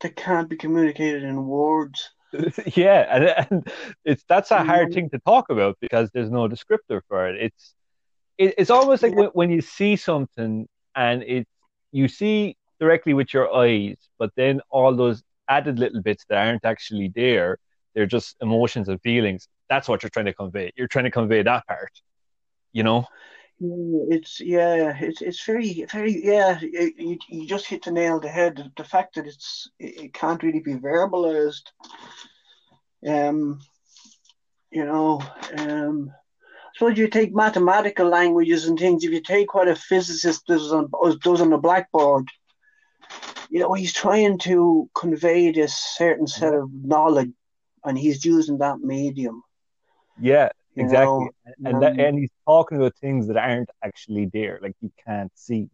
that 0.01 0.15
can't 0.15 0.49
be 0.49 0.57
communicated 0.57 1.23
in 1.23 1.45
words? 1.45 2.11
yeah, 2.75 3.05
and, 3.09 3.47
and, 3.49 3.71
it's 4.05 4.23
that's 4.27 4.51
a 4.51 4.63
hard 4.63 4.89
mm. 4.89 4.93
thing 4.93 5.09
to 5.09 5.19
talk 5.19 5.49
about 5.49 5.77
because 5.81 6.09
there's 6.13 6.31
no 6.31 6.47
descriptor 6.47 7.01
for 7.07 7.27
it. 7.27 7.41
It's 7.41 7.75
it, 8.37 8.55
it's 8.57 8.69
almost 8.69 9.03
like 9.03 9.11
yeah. 9.11 9.19
when, 9.19 9.29
when 9.33 9.49
you 9.51 9.61
see 9.61 9.95
something 9.95 10.67
and 10.95 11.23
it's 11.23 11.49
you 11.91 12.07
see 12.07 12.55
directly 12.79 13.13
with 13.13 13.33
your 13.33 13.53
eyes, 13.55 13.97
but 14.17 14.31
then 14.35 14.61
all 14.69 14.95
those 14.95 15.21
added 15.47 15.77
little 15.77 16.01
bits 16.01 16.25
that 16.29 16.47
aren't 16.47 16.65
actually 16.65 17.11
there, 17.13 17.57
they're 17.93 18.05
just 18.05 18.35
emotions 18.41 18.89
and 18.89 19.01
feelings. 19.01 19.47
That's 19.69 19.87
what 19.87 20.01
you're 20.01 20.09
trying 20.09 20.25
to 20.25 20.33
convey. 20.33 20.71
You're 20.75 20.87
trying 20.87 21.05
to 21.05 21.11
convey 21.11 21.43
that 21.43 21.67
part, 21.67 21.91
you 22.71 22.83
know? 22.83 23.05
It's 23.63 24.39
yeah, 24.39 24.97
it's 24.99 25.21
it's 25.21 25.43
very 25.45 25.85
very 25.91 26.25
yeah. 26.25 26.59
You, 26.59 27.17
you 27.29 27.45
just 27.45 27.67
hit 27.67 27.83
the 27.83 27.91
nail 27.91 28.15
on 28.15 28.21
the 28.21 28.29
head. 28.29 28.71
The 28.75 28.83
fact 28.83 29.15
that 29.15 29.27
it's 29.27 29.69
it 29.77 30.13
can't 30.13 30.41
really 30.41 30.61
be 30.61 30.73
verbalized. 30.73 31.65
Um, 33.07 33.59
you 34.71 34.83
know, 34.83 35.21
um, 35.57 36.11
suppose 36.75 36.97
you 36.97 37.07
take 37.07 37.35
mathematical 37.35 38.07
languages 38.07 38.65
and 38.65 38.79
things. 38.79 39.03
If 39.03 39.11
you 39.11 39.21
take 39.21 39.53
what 39.53 39.67
a 39.67 39.75
physicist 39.75 40.47
does 40.47 40.73
on 40.73 40.89
does 41.21 41.41
on 41.41 41.51
the 41.51 41.57
blackboard, 41.57 42.27
you 43.51 43.59
know, 43.59 43.73
he's 43.73 43.93
trying 43.93 44.39
to 44.39 44.89
convey 44.95 45.51
this 45.51 45.75
certain 45.75 46.25
set 46.25 46.55
of 46.55 46.71
knowledge, 46.73 47.33
and 47.85 47.95
he's 47.95 48.25
using 48.25 48.57
that 48.57 48.79
medium. 48.79 49.43
Yeah, 50.19 50.49
exactly, 50.75 51.25
know? 51.25 51.31
and 51.65 51.75
um, 51.75 51.79
that, 51.81 51.99
and 51.99 52.19
he's 52.19 52.31
talking 52.45 52.77
about 52.77 52.95
things 52.95 53.27
that 53.27 53.37
aren't 53.37 53.69
actually 53.83 54.25
there, 54.27 54.59
like 54.61 54.75
you 54.81 54.91
can't 55.05 55.31
see. 55.35 55.69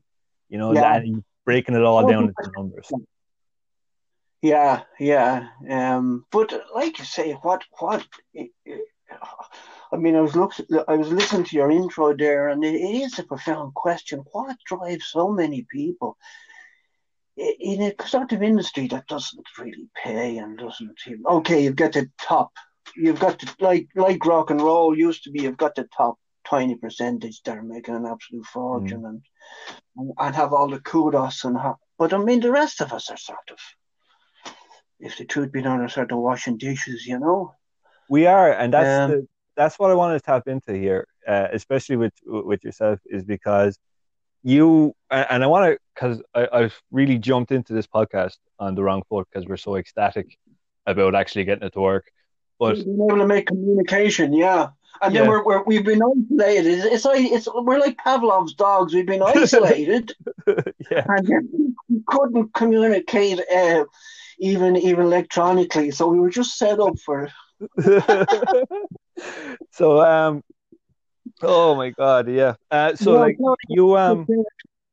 You 0.50 0.58
know, 0.58 0.74
yeah. 0.74 1.02
he's 1.02 1.18
breaking 1.46 1.76
it 1.76 1.84
all 1.84 2.08
down 2.08 2.24
into 2.24 2.52
numbers. 2.56 2.90
Yeah, 4.42 4.84
yeah. 5.00 5.48
Um, 5.70 6.26
but 6.32 6.54
like 6.74 7.00
you 7.00 7.06
say, 7.06 7.34
what 7.34 7.64
what? 7.80 8.06
It, 8.34 8.52
it, 8.66 8.82
I 9.92 9.96
mean, 9.96 10.16
I 10.16 10.22
was 10.22 10.36
look, 10.36 10.54
I 10.88 10.96
was 10.96 11.10
listening 11.10 11.46
to 11.46 11.56
your 11.56 11.72
intro 11.72 12.16
there, 12.16 12.50
and 12.50 12.64
it, 12.64 12.76
it 12.76 13.04
is 13.04 13.20
a 13.20 13.24
profound 13.24 13.74
question. 13.74 14.24
What 14.32 14.58
drives 14.66 15.08
so 15.08 15.32
many 15.32 15.66
people 15.70 16.18
in 17.38 17.82
a 17.82 18.08
sort 18.08 18.32
of 18.32 18.42
industry 18.42 18.88
that 18.88 19.08
doesn't 19.08 19.46
really 19.60 19.88
pay 20.04 20.38
and 20.38 20.58
doesn't 20.58 20.98
okay 21.30 21.64
you've 21.64 21.76
got 21.76 21.94
the 21.94 22.10
top 22.20 22.52
you've 22.96 23.20
got 23.20 23.40
the, 23.40 23.54
like 23.60 23.88
like 23.96 24.26
rock 24.26 24.50
and 24.50 24.62
roll 24.62 24.98
used 24.98 25.24
to 25.24 25.32
be 25.32 25.42
you've 25.42 25.58
got 25.58 25.76
the 25.76 25.88
top 25.96 26.18
tiny 26.48 26.76
percentage 26.76 27.42
that 27.44 27.58
are 27.58 27.64
making 27.64 27.96
an 27.96 28.06
absolute 28.06 28.46
fortune 28.46 29.02
mm. 29.02 29.10
and 29.10 30.12
and 30.18 30.36
have 30.36 30.54
all 30.54 30.70
the 30.70 30.80
kudos 30.80 31.44
and 31.44 31.58
ha- 31.58 31.76
but 31.98 32.14
I 32.14 32.18
mean 32.18 32.40
the 32.40 32.52
rest 32.52 32.82
of 32.82 32.94
us 32.94 33.10
are 33.10 33.18
sort 33.18 33.50
of 33.52 33.58
if 35.00 35.18
the 35.18 35.26
truth 35.26 35.52
be 35.52 35.62
known 35.62 35.82
are 35.82 35.90
sort 35.90 36.12
of 36.12 36.20
washing 36.20 36.58
dishes 36.58 37.06
you 37.06 37.20
know 37.20 37.54
we 38.10 38.26
are 38.26 38.52
and 38.52 38.74
that's 38.74 39.02
um, 39.02 39.12
the, 39.12 39.28
that's 39.56 39.78
what 39.78 39.92
I 39.92 39.96
want 39.96 40.18
to 40.18 40.26
tap 40.26 40.48
into 40.48 40.74
here 40.74 41.08
uh, 41.28 41.48
especially 41.52 41.98
with 41.98 42.14
with 42.26 42.64
yourself 42.64 43.00
is 43.06 43.24
because 43.24 43.78
you 44.44 44.96
and 45.12 45.44
I 45.44 45.48
want 45.48 45.74
to 45.74 45.80
because 45.94 46.22
I've 46.34 46.80
really 46.92 47.18
jumped 47.18 47.52
into 47.52 47.74
this 47.74 47.88
podcast 47.88 48.38
on 48.60 48.76
the 48.76 48.84
wrong 48.84 49.04
foot 49.10 49.28
because 49.30 49.48
we're 49.48 49.58
so 49.58 49.76
ecstatic 49.76 50.38
about 50.86 51.16
actually 51.16 51.44
getting 51.44 51.68
it 51.68 51.74
to 51.74 51.82
work. 51.82 52.10
But 52.60 52.76
being 52.76 52.96
able 52.96 53.18
to 53.18 53.28
make 53.28 53.48
communication, 53.48 54.34
yeah. 54.34 54.70
And 55.02 55.14
yeah. 55.14 55.22
then 55.22 55.30
we're, 55.30 55.44
we're 55.44 55.64
we've 55.64 55.86
been 55.86 56.02
isolated. 56.02 56.86
It's 56.86 57.06
like 57.06 57.24
it's 57.24 57.48
we're 57.54 57.80
like 57.80 57.98
Pavlov's 57.98 58.56
dogs. 58.56 58.94
We've 58.94 59.06
been 59.06 59.22
isolated, 59.36 60.14
yeah. 60.92 61.06
and 61.08 61.74
we 61.88 62.02
couldn't 62.08 62.54
communicate 62.54 63.40
uh, 63.40 63.86
even 64.40 64.76
even 64.76 65.06
electronically. 65.06 65.92
So 65.92 66.08
we 66.08 66.20
were 66.20 66.32
just 66.32 66.58
set 66.58 66.80
up 66.80 66.98
for. 67.00 67.30
so 69.72 70.02
um, 70.02 70.44
Oh 71.42 71.76
my 71.76 71.92
god, 71.92 72.30
yeah. 72.30 72.56
Uh, 72.72 72.96
so 72.96 73.14
no, 73.14 73.20
like 73.20 73.38
no, 73.40 73.56
you 73.70 73.98
um 73.98 74.26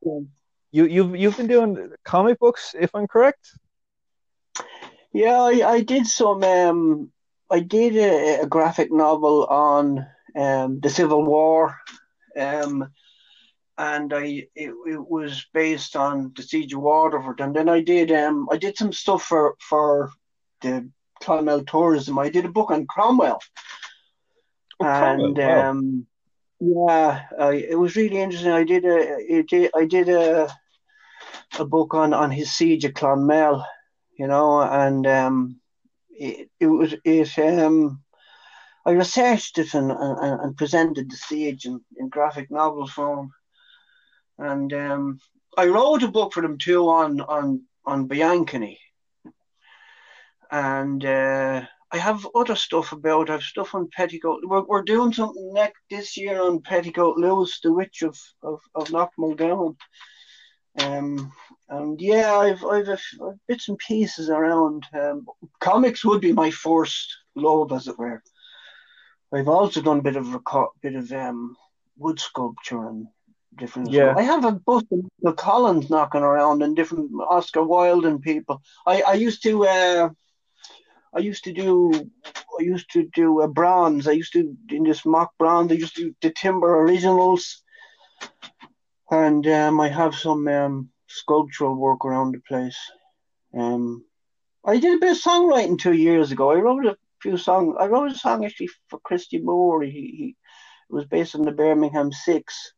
you 0.03 0.29
you've 0.73 1.17
you've 1.17 1.37
been 1.37 1.47
doing 1.47 1.91
comic 2.05 2.39
books, 2.39 2.75
if 2.79 2.95
I'm 2.95 3.07
correct. 3.07 3.57
Yeah, 5.13 5.41
I, 5.41 5.63
I 5.67 5.81
did 5.81 6.07
some. 6.07 6.43
Um, 6.43 7.13
I 7.51 7.61
did 7.61 7.97
a, 7.97 8.43
a 8.43 8.47
graphic 8.47 8.93
novel 8.93 9.47
on 9.47 10.07
um, 10.37 10.81
the 10.81 10.91
Civil 10.91 11.25
War, 11.25 11.77
um, 12.39 12.89
and 13.77 14.13
I 14.13 14.47
it, 14.55 14.73
it 14.87 15.11
was 15.11 15.47
based 15.53 15.97
on 15.97 16.33
the 16.37 16.43
siege 16.43 16.73
of 16.73 16.81
Waterford, 16.81 17.41
and 17.41 17.55
then 17.55 17.69
I 17.69 17.81
did 17.81 18.11
um 18.13 18.49
I 18.51 18.57
did 18.57 18.77
some 18.77 18.93
stuff 18.93 19.25
for 19.25 19.57
for 19.61 20.11
the 20.61 20.91
Clonmel 21.23 21.65
tourism. 21.67 22.19
I 22.19 22.31
did 22.31 22.45
a 22.45 22.53
book 22.53 22.71
on 22.71 22.87
Cromwell, 22.87 23.41
oh, 24.81 24.87
and 24.87 25.39
wow. 25.39 25.71
um 25.71 26.07
yeah, 26.61 27.23
uh, 27.39 27.53
it 27.53 27.79
was 27.79 27.97
really 27.97 28.19
interesting. 28.21 28.53
I 28.53 28.65
did 28.65 28.85
a, 28.85 29.71
I 29.77 29.85
did 29.85 30.09
a, 30.09 30.49
a 31.59 31.65
book 31.65 31.95
on, 31.95 32.15
on 32.15 32.31
his 32.31 32.53
siege 32.53 32.85
of 32.85 32.95
Clonmel, 32.95 33.65
you 34.19 34.27
know, 34.27 34.61
and 34.63 35.07
um, 35.07 35.61
it, 36.19 36.51
it 36.61 36.67
was 36.67 36.95
it 37.05 37.39
um, 37.39 38.03
I 38.87 38.93
researched 38.93 39.59
it 39.59 39.75
and, 39.75 39.91
and, 39.91 40.41
and 40.41 40.57
presented 40.57 41.11
the 41.11 41.17
siege 41.17 41.65
in, 41.65 41.81
in 41.97 42.09
graphic 42.09 42.51
novel 42.51 42.87
form, 42.87 43.31
and 44.39 44.73
um, 44.73 45.19
I 45.57 45.67
wrote 45.67 46.03
a 46.03 46.09
book 46.09 46.33
for 46.33 46.43
them 46.43 46.59
too 46.59 46.89
on 46.89 47.21
on 47.21 47.63
on 47.87 48.09
Bianconi, 48.09 48.79
and 50.51 51.05
uh, 51.05 51.63
I 51.93 51.97
have 51.97 52.27
other 52.35 52.57
stuff 52.57 52.93
about. 52.93 53.31
I've 53.31 53.43
stuff 53.43 53.75
on 53.75 53.89
Petticoat. 53.97 54.41
We're, 54.45 54.65
we're 54.65 54.83
doing 54.83 55.13
something 55.13 55.53
next 55.53 55.81
this 55.91 56.17
year 56.17 56.43
on 56.43 56.61
Petticoat 56.61 57.17
Loose, 57.17 57.61
the 57.61 57.73
Witch 57.73 58.03
of 58.03 58.19
of, 58.43 58.61
of. 58.75 58.91
Um, 60.81 61.33
and 61.69 62.01
yeah, 62.01 62.35
I've 62.35 62.65
I've, 62.65 62.89
a, 62.89 62.99
I've 63.23 63.47
bits 63.47 63.69
and 63.69 63.79
pieces 63.79 64.29
around. 64.29 64.85
Um, 64.93 65.27
comics 65.61 66.05
would 66.05 66.21
be 66.21 66.33
my 66.33 66.51
first 66.51 67.17
love, 67.35 67.73
as 67.73 67.89
it 67.89 67.99
were. 67.99 68.23
I've 69.33 69.49
also 69.49 69.83
done 69.83 69.99
a 69.99 70.03
bit 70.03 70.17
of 70.17 70.35
a 70.35 70.67
bit 70.83 70.95
of 70.95 71.11
um, 71.13 71.57
wood 71.97 72.21
sculpture 72.21 72.89
and 72.89 73.07
different. 73.57 73.91
Yeah. 73.91 74.15
I 74.17 74.23
have 74.23 74.45
a 74.45 74.53
bust 74.53 74.87
of 75.25 75.37
Collins 75.37 75.91
knocking 75.91 76.23
around 76.23 76.63
and 76.63 76.77
different 76.77 77.11
Oscar 77.29 77.63
Wilde 77.63 78.07
and 78.07 78.21
people. 78.21 78.63
I, 78.87 79.03
I 79.03 79.15
used 79.15 79.43
to 79.45 79.67
uh, 79.67 80.11
I 81.15 81.19
used 81.21 81.45
to 81.45 81.53
do 81.53 81.93
I 82.59 82.63
used 82.63 82.91
to 82.93 83.09
do 83.15 83.41
a 83.43 83.49
bronze. 83.49 84.07
I 84.09 84.13
used 84.13 84.33
to 84.35 84.57
in 84.71 84.85
this 84.85 85.05
mock 85.05 85.33
bronze. 85.39 85.73
I 85.73 85.77
used 85.77 85.97
to 85.97 86.05
do 86.05 86.15
the 86.21 86.31
timber 86.31 86.81
originals, 86.81 87.63
and 89.11 89.47
um, 89.47 89.81
I 89.81 89.89
have 89.89 90.15
some 90.15 90.47
um, 90.49 90.91
sculptural 91.07 91.75
work 91.77 92.05
around 92.05 92.35
the 92.35 92.41
place. 92.41 92.79
Um, 93.57 94.05
I 94.65 94.79
did 94.79 94.97
a 94.97 95.01
bit 95.01 95.13
of 95.13 95.23
songwriting 95.23 95.79
two 95.79 95.93
years 95.93 96.33
ago. 96.33 96.51
I 96.51 96.57
wrote 96.57 96.87
a 96.87 96.97
few 97.21 97.37
songs. 97.37 97.77
I 97.79 97.87
wrote 97.87 98.13
a 98.13 98.15
song 98.15 98.45
actually 98.45 98.71
for 98.89 98.99
Christy 99.01 99.39
Moore. 99.39 99.83
He, 99.83 99.91
he 99.91 100.37
it 100.91 100.95
was 100.95 101.05
based 101.07 101.35
on 101.35 101.43
the 101.43 101.53
Birmingham 101.53 102.13
Six. 102.13 102.73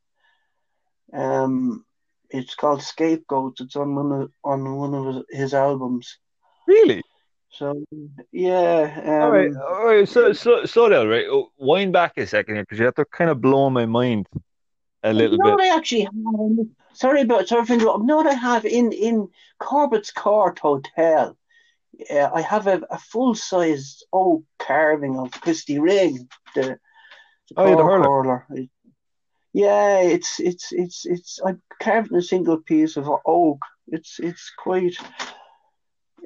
Um, 1.13 1.85
it's 2.31 2.55
called 2.55 2.83
Scapegoats. 2.83 3.61
It's 3.61 3.77
on 3.77 3.95
one 3.95 4.13
of 4.13 4.31
on 4.45 4.77
one 4.77 4.95
of 4.95 5.25
his 5.31 5.55
albums. 5.55 6.19
Really? 6.67 7.03
So 7.51 7.85
yeah. 8.33 9.01
Um, 9.05 9.23
all 9.23 9.31
right, 9.31 9.51
all 9.57 9.87
right. 9.87 10.09
So, 10.09 10.33
so, 10.33 10.67
slow 10.67 10.89
down, 10.89 11.09
right? 11.09 11.27
Oh, 11.31 11.51
wind 11.57 11.93
back 11.93 12.19
a 12.19 12.27
second 12.27 12.57
here 12.57 12.65
because 12.65 12.79
you 12.79 12.85
have 12.85 12.97
to 12.97 13.05
kind 13.07 13.31
of 13.31 13.41
blow 13.41 13.71
my 13.71 13.87
mind 13.87 14.27
a 15.07 15.13
little 15.13 15.39
you 15.39 15.57
bit. 15.57 15.61
I 15.61 15.77
actually 15.77 16.03
have, 16.03 16.67
sorry 16.93 17.23
about 17.23 17.49
sorry 17.49 17.65
for 17.65 17.75
interrupting. 17.75 18.07
No, 18.07 18.21
I 18.21 18.35
have 18.35 18.65
in 18.65 18.93
in 18.93 19.29
Corbett's 19.59 20.11
Court 20.11 20.59
Hotel. 20.59 21.37
Uh, 22.11 22.31
I 22.33 22.43
have 22.43 22.67
a, 22.67 22.83
a 22.91 22.99
full 22.99 23.35
size 23.35 24.03
oak 24.13 24.45
carving 24.59 25.19
of 25.19 25.31
Christy 25.31 25.79
Ring, 25.79 26.29
the, 26.55 26.63
the 26.63 26.79
Oh, 27.57 27.69
yeah, 27.69 27.77
the 27.77 27.85
hurler. 27.85 28.45
hurler. 28.49 28.69
Yeah, 29.53 30.01
it's 30.01 30.39
it's 30.39 30.73
it's 30.73 31.07
it's 31.07 31.41
I 31.45 31.55
carved 31.81 32.11
in 32.11 32.19
a 32.19 32.23
single 32.23 32.59
piece 32.59 32.99
of 32.99 33.11
oak. 33.25 33.61
It's 33.89 34.19
it's 34.21 34.53
quite. 34.59 34.97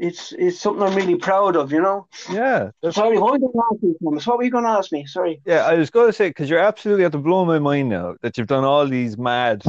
It's 0.02 0.32
it's 0.32 0.58
something 0.58 0.82
I'm 0.82 0.94
really 0.94 1.16
proud 1.16 1.56
of, 1.56 1.70
you 1.72 1.82
know. 1.82 2.06
Yeah, 2.32 2.70
that's- 2.80 2.94
Sorry, 2.94 3.18
what 3.18 3.32
were 3.32 3.38
you 3.38 3.52
going 3.52 3.52
to 3.52 3.62
ask 3.74 3.82
me, 3.82 3.94
Thomas? 4.02 4.26
What 4.26 4.38
were 4.38 4.44
you 4.44 4.50
going 4.50 4.64
to 4.64 4.70
ask 4.70 4.90
me? 4.92 5.04
Sorry. 5.04 5.42
yeah. 5.44 5.66
I 5.66 5.74
was 5.74 5.90
going 5.90 6.08
to 6.08 6.12
say 6.14 6.30
because 6.30 6.48
you're 6.48 6.58
absolutely 6.58 7.02
have 7.02 7.12
to 7.12 7.18
blow 7.18 7.44
my 7.44 7.58
mind 7.58 7.90
now 7.90 8.14
that 8.22 8.38
you've 8.38 8.46
done 8.46 8.64
all 8.64 8.86
these 8.86 9.18
mad, 9.18 9.62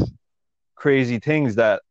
crazy 0.75 1.19
things 1.19 1.55
that 1.55 1.81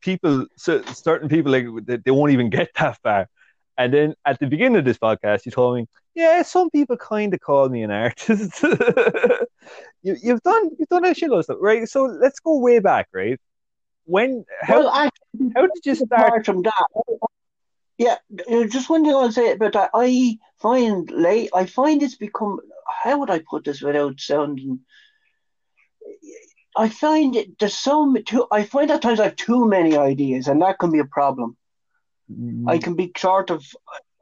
people, 0.00 0.46
so 0.56 0.82
certain 0.84 1.28
people, 1.28 1.52
like 1.52 1.66
they, 1.84 1.98
they 1.98 2.10
won't 2.10 2.32
even 2.32 2.48
get 2.48 2.70
that 2.78 2.96
far. 3.02 3.28
And 3.76 3.92
then 3.92 4.14
at 4.24 4.38
the 4.40 4.46
beginning 4.46 4.78
of 4.78 4.86
this 4.86 4.96
podcast, 4.96 5.44
you 5.44 5.52
told 5.52 5.76
me, 5.76 5.86
yeah, 6.14 6.40
some 6.40 6.70
people 6.70 6.96
kind 6.96 7.34
of 7.34 7.40
call 7.40 7.68
me 7.68 7.82
an 7.82 7.90
artist. 7.90 8.62
you, 10.02 10.16
you've 10.22 10.42
done 10.42 10.70
you've 10.78 10.88
done 10.88 11.04
a 11.04 11.10
shitload 11.10 11.40
of 11.40 11.44
stuff, 11.44 11.58
right? 11.60 11.86
So 11.86 12.04
let's 12.04 12.40
go 12.40 12.58
way 12.58 12.78
back, 12.78 13.08
right? 13.12 13.38
When 14.04 14.46
how 14.62 14.78
well, 14.78 14.88
actually, 14.88 15.52
how 15.54 15.62
did 15.62 15.84
you 15.84 15.94
start? 15.94 16.46
from 16.46 16.62
that, 16.62 16.84
yeah, 17.98 18.16
uh, 18.50 18.64
just 18.64 18.90
one 18.90 19.04
thing 19.04 19.14
I'll 19.14 19.32
say 19.32 19.52
about 19.52 19.72
that. 19.72 19.90
I 19.94 20.38
find 20.60 21.10
late. 21.10 21.50
I 21.54 21.66
find 21.66 22.02
it's 22.02 22.16
become. 22.16 22.60
How 23.02 23.18
would 23.18 23.30
I 23.30 23.40
put 23.40 23.64
this 23.64 23.80
without 23.80 24.20
sounding? 24.20 24.80
I 26.76 26.90
find 26.90 27.34
it 27.36 27.58
there's 27.58 27.74
so 27.74 28.14
too. 28.26 28.46
I 28.52 28.64
find 28.64 28.90
at 28.90 29.00
times 29.00 29.18
I 29.18 29.24
have 29.24 29.36
too 29.36 29.66
many 29.66 29.96
ideas, 29.96 30.46
and 30.46 30.60
that 30.60 30.78
can 30.78 30.92
be 30.92 30.98
a 30.98 31.06
problem. 31.06 31.56
I 32.68 32.78
can 32.78 32.94
be 32.94 33.12
sort 33.16 33.50
of. 33.50 33.64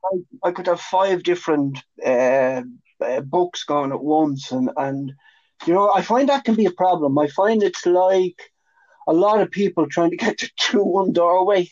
I, 0.04 0.48
I 0.48 0.52
could 0.52 0.66
have 0.66 0.80
five 0.80 1.22
different 1.24 1.78
uh, 2.04 2.62
uh, 3.00 3.20
books 3.22 3.64
going 3.64 3.90
at 3.90 4.02
once, 4.02 4.52
and 4.52 4.70
and 4.76 5.12
you 5.66 5.74
know 5.74 5.90
I 5.92 6.02
find 6.02 6.28
that 6.28 6.44
can 6.44 6.54
be 6.54 6.66
a 6.66 6.70
problem. 6.70 7.18
I 7.18 7.26
find 7.26 7.62
it's 7.62 7.86
like 7.86 8.52
a 9.08 9.12
lot 9.12 9.40
of 9.40 9.50
people 9.50 9.88
trying 9.88 10.10
to 10.10 10.16
get 10.16 10.38
to 10.38 10.50
two 10.56 10.84
one 10.84 11.12
doorway. 11.12 11.68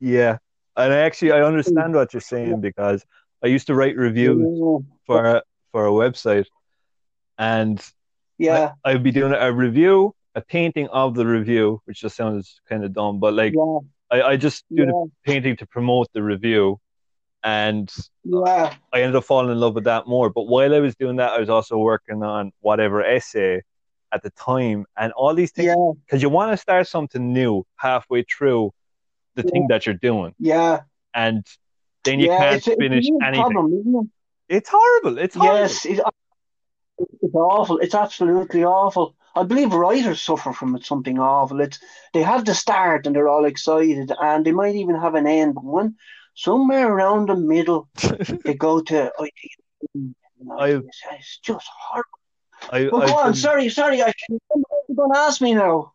Yeah, 0.00 0.38
and 0.76 0.92
I 0.92 0.98
actually 0.98 1.32
I 1.32 1.42
understand 1.42 1.94
what 1.94 2.12
you're 2.12 2.20
saying 2.20 2.60
because 2.60 3.04
I 3.42 3.48
used 3.48 3.66
to 3.68 3.74
write 3.74 3.96
reviews 3.96 4.48
for 5.06 5.24
a, 5.26 5.42
for 5.72 5.86
a 5.86 5.90
website, 5.90 6.46
and 7.38 7.80
Yeah, 8.38 8.72
I, 8.84 8.92
I'd 8.92 9.02
be 9.02 9.12
doing 9.12 9.32
a 9.32 9.52
review, 9.52 10.14
a 10.34 10.40
painting 10.40 10.88
of 10.88 11.14
the 11.14 11.26
review, 11.26 11.80
which 11.84 12.00
just 12.00 12.16
sounds 12.16 12.60
kind 12.68 12.84
of 12.84 12.92
dumb, 12.92 13.20
but 13.20 13.34
like 13.34 13.54
yeah, 13.54 13.78
I, 14.10 14.22
I 14.22 14.36
just 14.36 14.64
do 14.74 14.82
yeah, 14.82 14.86
the 14.86 15.10
painting 15.24 15.56
to 15.58 15.66
promote 15.66 16.08
the 16.12 16.22
review, 16.22 16.80
and 17.42 17.92
yeah, 18.24 18.74
I 18.92 19.02
ended 19.02 19.16
up 19.16 19.24
falling 19.24 19.52
in 19.52 19.60
love 19.60 19.74
with 19.74 19.84
that 19.84 20.06
more. 20.06 20.30
But 20.30 20.44
while 20.44 20.74
I 20.74 20.80
was 20.80 20.94
doing 20.96 21.16
that, 21.16 21.32
I 21.32 21.40
was 21.40 21.50
also 21.50 21.78
working 21.78 22.22
on 22.22 22.52
whatever 22.60 23.04
essay 23.04 23.62
at 24.12 24.22
the 24.22 24.30
time, 24.30 24.86
and 24.96 25.12
all 25.12 25.34
these 25.34 25.52
things 25.52 25.66
yeah, 25.66 25.92
because 26.06 26.22
you 26.22 26.28
want 26.28 26.52
to 26.52 26.56
start 26.56 26.86
something 26.88 27.32
new 27.32 27.64
halfway 27.76 28.24
through 28.24 28.72
the 29.34 29.42
thing 29.42 29.66
that 29.68 29.86
you're 29.86 29.94
doing, 29.96 30.34
yeah. 30.38 30.80
and 31.14 31.46
then 32.04 32.20
you 32.20 32.28
yeah, 32.28 32.38
can't 32.38 32.56
it's, 32.56 32.66
a- 32.68 32.72
it's 32.72 32.78
finish 32.80 33.06
anything. 33.22 33.42
problem, 33.42 33.72
isn't 33.80 33.94
it? 34.48 34.56
It's 34.56 34.68
horrible. 34.70 35.18
It's 35.18 35.34
horrible. 35.34 35.58
Yes, 35.60 35.84
it, 35.86 36.00
it's 37.22 37.34
awful. 37.34 37.78
It's 37.78 37.94
absolutely 37.94 38.64
awful. 38.64 39.16
I 39.34 39.42
believe 39.42 39.72
writers 39.72 40.22
suffer 40.22 40.52
from 40.52 40.76
it 40.76 40.84
something 40.84 41.18
awful. 41.18 41.60
It's 41.60 41.80
they 42.12 42.22
have 42.22 42.44
the 42.44 42.54
start 42.54 43.06
and 43.06 43.16
they're 43.16 43.28
all 43.28 43.46
excited, 43.46 44.12
and 44.20 44.44
they 44.44 44.52
might 44.52 44.76
even 44.76 44.94
have 45.00 45.14
an 45.16 45.26
end, 45.26 45.54
but 45.54 45.64
when 45.64 45.96
somewhere 46.34 46.92
around 46.92 47.28
the 47.28 47.36
middle 47.36 47.88
they 48.44 48.54
go 48.54 48.80
to 48.82 49.12
oh, 49.18 49.26
I've- 50.58 50.84
it's, 50.86 51.00
it's 51.12 51.38
just 51.38 51.66
horrible. 51.80 52.08
I, 52.70 52.88
But 52.90 53.04
I've 53.04 53.10
on, 53.16 53.24
been- 53.26 53.34
sorry, 53.34 53.68
sorry, 53.68 54.00
I 54.02 54.12
can't 54.12 54.42
remember 54.50 54.66
what 54.68 54.84
you're 54.88 54.96
going 54.96 55.12
to 55.12 55.18
ask 55.18 55.40
me 55.40 55.54
now. 55.54 55.92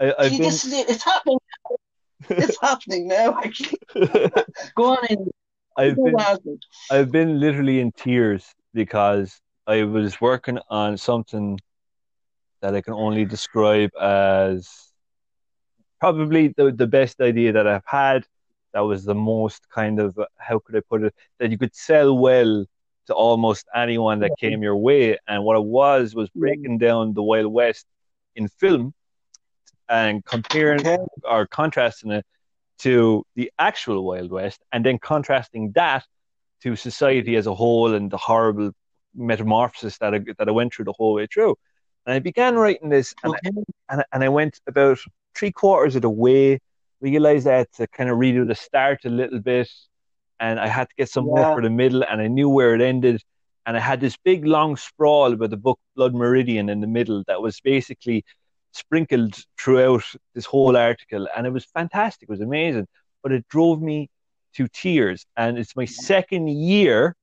I, 0.00 0.14
I've 0.18 0.30
See, 0.30 0.38
been, 0.38 0.46
this 0.46 0.64
is 0.64 0.72
it. 0.72 0.88
It's 0.90 1.04
happening. 1.04 1.38
It's 2.30 2.60
happening 2.60 3.08
now. 3.08 3.38
Actually, 3.38 3.78
go 4.76 4.84
on 4.84 5.06
in. 5.08 5.30
I've 5.76 5.96
been, 5.96 6.14
on, 6.14 6.20
ask 6.20 6.44
me. 6.44 6.58
I've 6.90 7.10
been 7.10 7.40
literally 7.40 7.80
in 7.80 7.92
tears 7.92 8.52
because 8.74 9.40
I 9.66 9.84
was 9.84 10.20
working 10.20 10.58
on 10.68 10.96
something 10.96 11.58
that 12.60 12.74
I 12.74 12.80
can 12.80 12.92
only 12.92 13.24
describe 13.24 13.90
as 14.00 14.68
probably 15.98 16.48
the, 16.48 16.72
the 16.72 16.86
best 16.86 17.20
idea 17.20 17.52
that 17.52 17.66
I've 17.66 17.86
had. 17.86 18.26
That 18.72 18.80
was 18.80 19.04
the 19.04 19.14
most 19.14 19.68
kind 19.70 19.98
of, 20.00 20.18
how 20.36 20.58
could 20.58 20.76
I 20.76 20.80
put 20.80 21.02
it, 21.02 21.14
that 21.38 21.50
you 21.50 21.58
could 21.58 21.74
sell 21.74 22.16
well 22.16 22.66
to 23.06 23.14
almost 23.14 23.66
anyone 23.74 24.20
that 24.20 24.32
came 24.38 24.62
your 24.62 24.76
way. 24.76 25.18
And 25.26 25.44
what 25.44 25.56
it 25.56 25.64
was, 25.64 26.14
was 26.14 26.28
breaking 26.30 26.78
down 26.78 27.14
the 27.14 27.22
Wild 27.22 27.52
West 27.52 27.86
in 28.36 28.48
film 28.48 28.94
and 29.90 30.24
comparing 30.24 30.80
Okay. 30.80 30.98
or 31.24 31.46
contrasting 31.46 32.12
it 32.12 32.24
to 32.78 33.24
the 33.34 33.50
actual 33.58 34.04
Wild 34.04 34.30
West, 34.30 34.60
and 34.72 34.86
then 34.86 34.98
contrasting 34.98 35.72
that 35.72 36.06
to 36.62 36.76
society 36.76 37.36
as 37.36 37.46
a 37.46 37.54
whole 37.54 37.92
and 37.94 38.10
the 38.10 38.16
horrible 38.16 38.70
metamorphosis 39.14 39.98
that 39.98 40.14
I, 40.14 40.20
that 40.38 40.48
I 40.48 40.52
went 40.52 40.72
through 40.72 40.86
the 40.86 40.94
whole 40.96 41.14
way 41.14 41.26
through. 41.26 41.56
And 42.06 42.14
I 42.14 42.20
began 42.20 42.56
writing 42.56 42.88
this, 42.88 43.14
and, 43.22 43.34
Okay. 43.34 43.50
and, 43.90 44.04
and 44.12 44.24
I 44.24 44.28
went 44.28 44.60
about 44.66 44.98
three 45.34 45.52
quarters 45.52 45.96
of 45.96 46.02
the 46.02 46.10
way, 46.10 46.60
realized 47.00 47.46
I 47.46 47.58
had 47.58 47.72
to 47.72 47.86
kind 47.88 48.08
of 48.08 48.16
redo 48.16 48.46
the 48.46 48.54
start 48.54 49.04
a 49.04 49.10
little 49.10 49.40
bit, 49.40 49.68
and 50.38 50.58
I 50.58 50.68
had 50.68 50.88
to 50.88 50.94
get 50.96 51.10
somewhere 51.10 51.42
Yeah. 51.42 51.54
for 51.54 51.62
the 51.62 51.70
middle, 51.70 52.02
and 52.08 52.20
I 52.20 52.28
knew 52.28 52.48
where 52.48 52.74
it 52.74 52.80
ended. 52.80 53.22
And 53.66 53.76
I 53.76 53.80
had 53.80 54.00
this 54.00 54.16
big 54.24 54.46
long 54.46 54.76
sprawl 54.76 55.32
about 55.34 55.50
the 55.50 55.56
book 55.58 55.78
Blood 55.94 56.14
Meridian 56.14 56.70
in 56.70 56.80
the 56.80 56.86
middle 56.86 57.22
that 57.26 57.42
was 57.42 57.60
basically 57.60 58.24
sprinkled 58.72 59.36
throughout 59.58 60.04
this 60.34 60.46
whole 60.46 60.76
article, 60.76 61.28
and 61.36 61.46
it 61.46 61.50
was 61.52 61.64
fantastic. 61.64 62.28
It 62.28 62.32
was 62.32 62.40
amazing, 62.40 62.86
but 63.22 63.32
it 63.32 63.46
drove 63.48 63.80
me 63.82 64.10
to 64.54 64.68
tears. 64.68 65.26
And 65.36 65.58
it's 65.58 65.76
my 65.76 65.84
second 65.84 66.48
year 66.48 67.14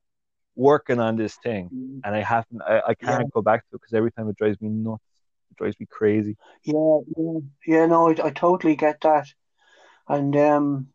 working 0.56 1.00
on 1.00 1.16
this 1.16 1.36
thing, 1.38 1.72
and 2.04 2.16
I 2.16 2.22
haven't, 2.22 2.62
I, 2.62 2.82
I 2.90 2.94
can't 2.96 3.30
Yeah. 3.30 3.32
go 3.32 3.42
back 3.42 3.62
to 3.70 3.76
it 3.76 3.82
because 3.82 3.94
every 3.94 4.12
time 4.12 4.30
it 4.30 4.38
drives 4.38 4.60
me 4.62 4.70
nuts. 4.70 5.04
It 5.52 5.58
drives 5.58 5.80
me 5.80 5.86
crazy. 5.90 6.36
Yeah, 6.64 7.00
yeah, 7.18 7.40
yeah. 7.66 7.86
No, 7.86 8.10
I, 8.10 8.28
I 8.28 8.30
totally 8.32 8.76
get 8.76 9.02
that, 9.02 9.28
and 10.08 10.36
um, 10.36 10.88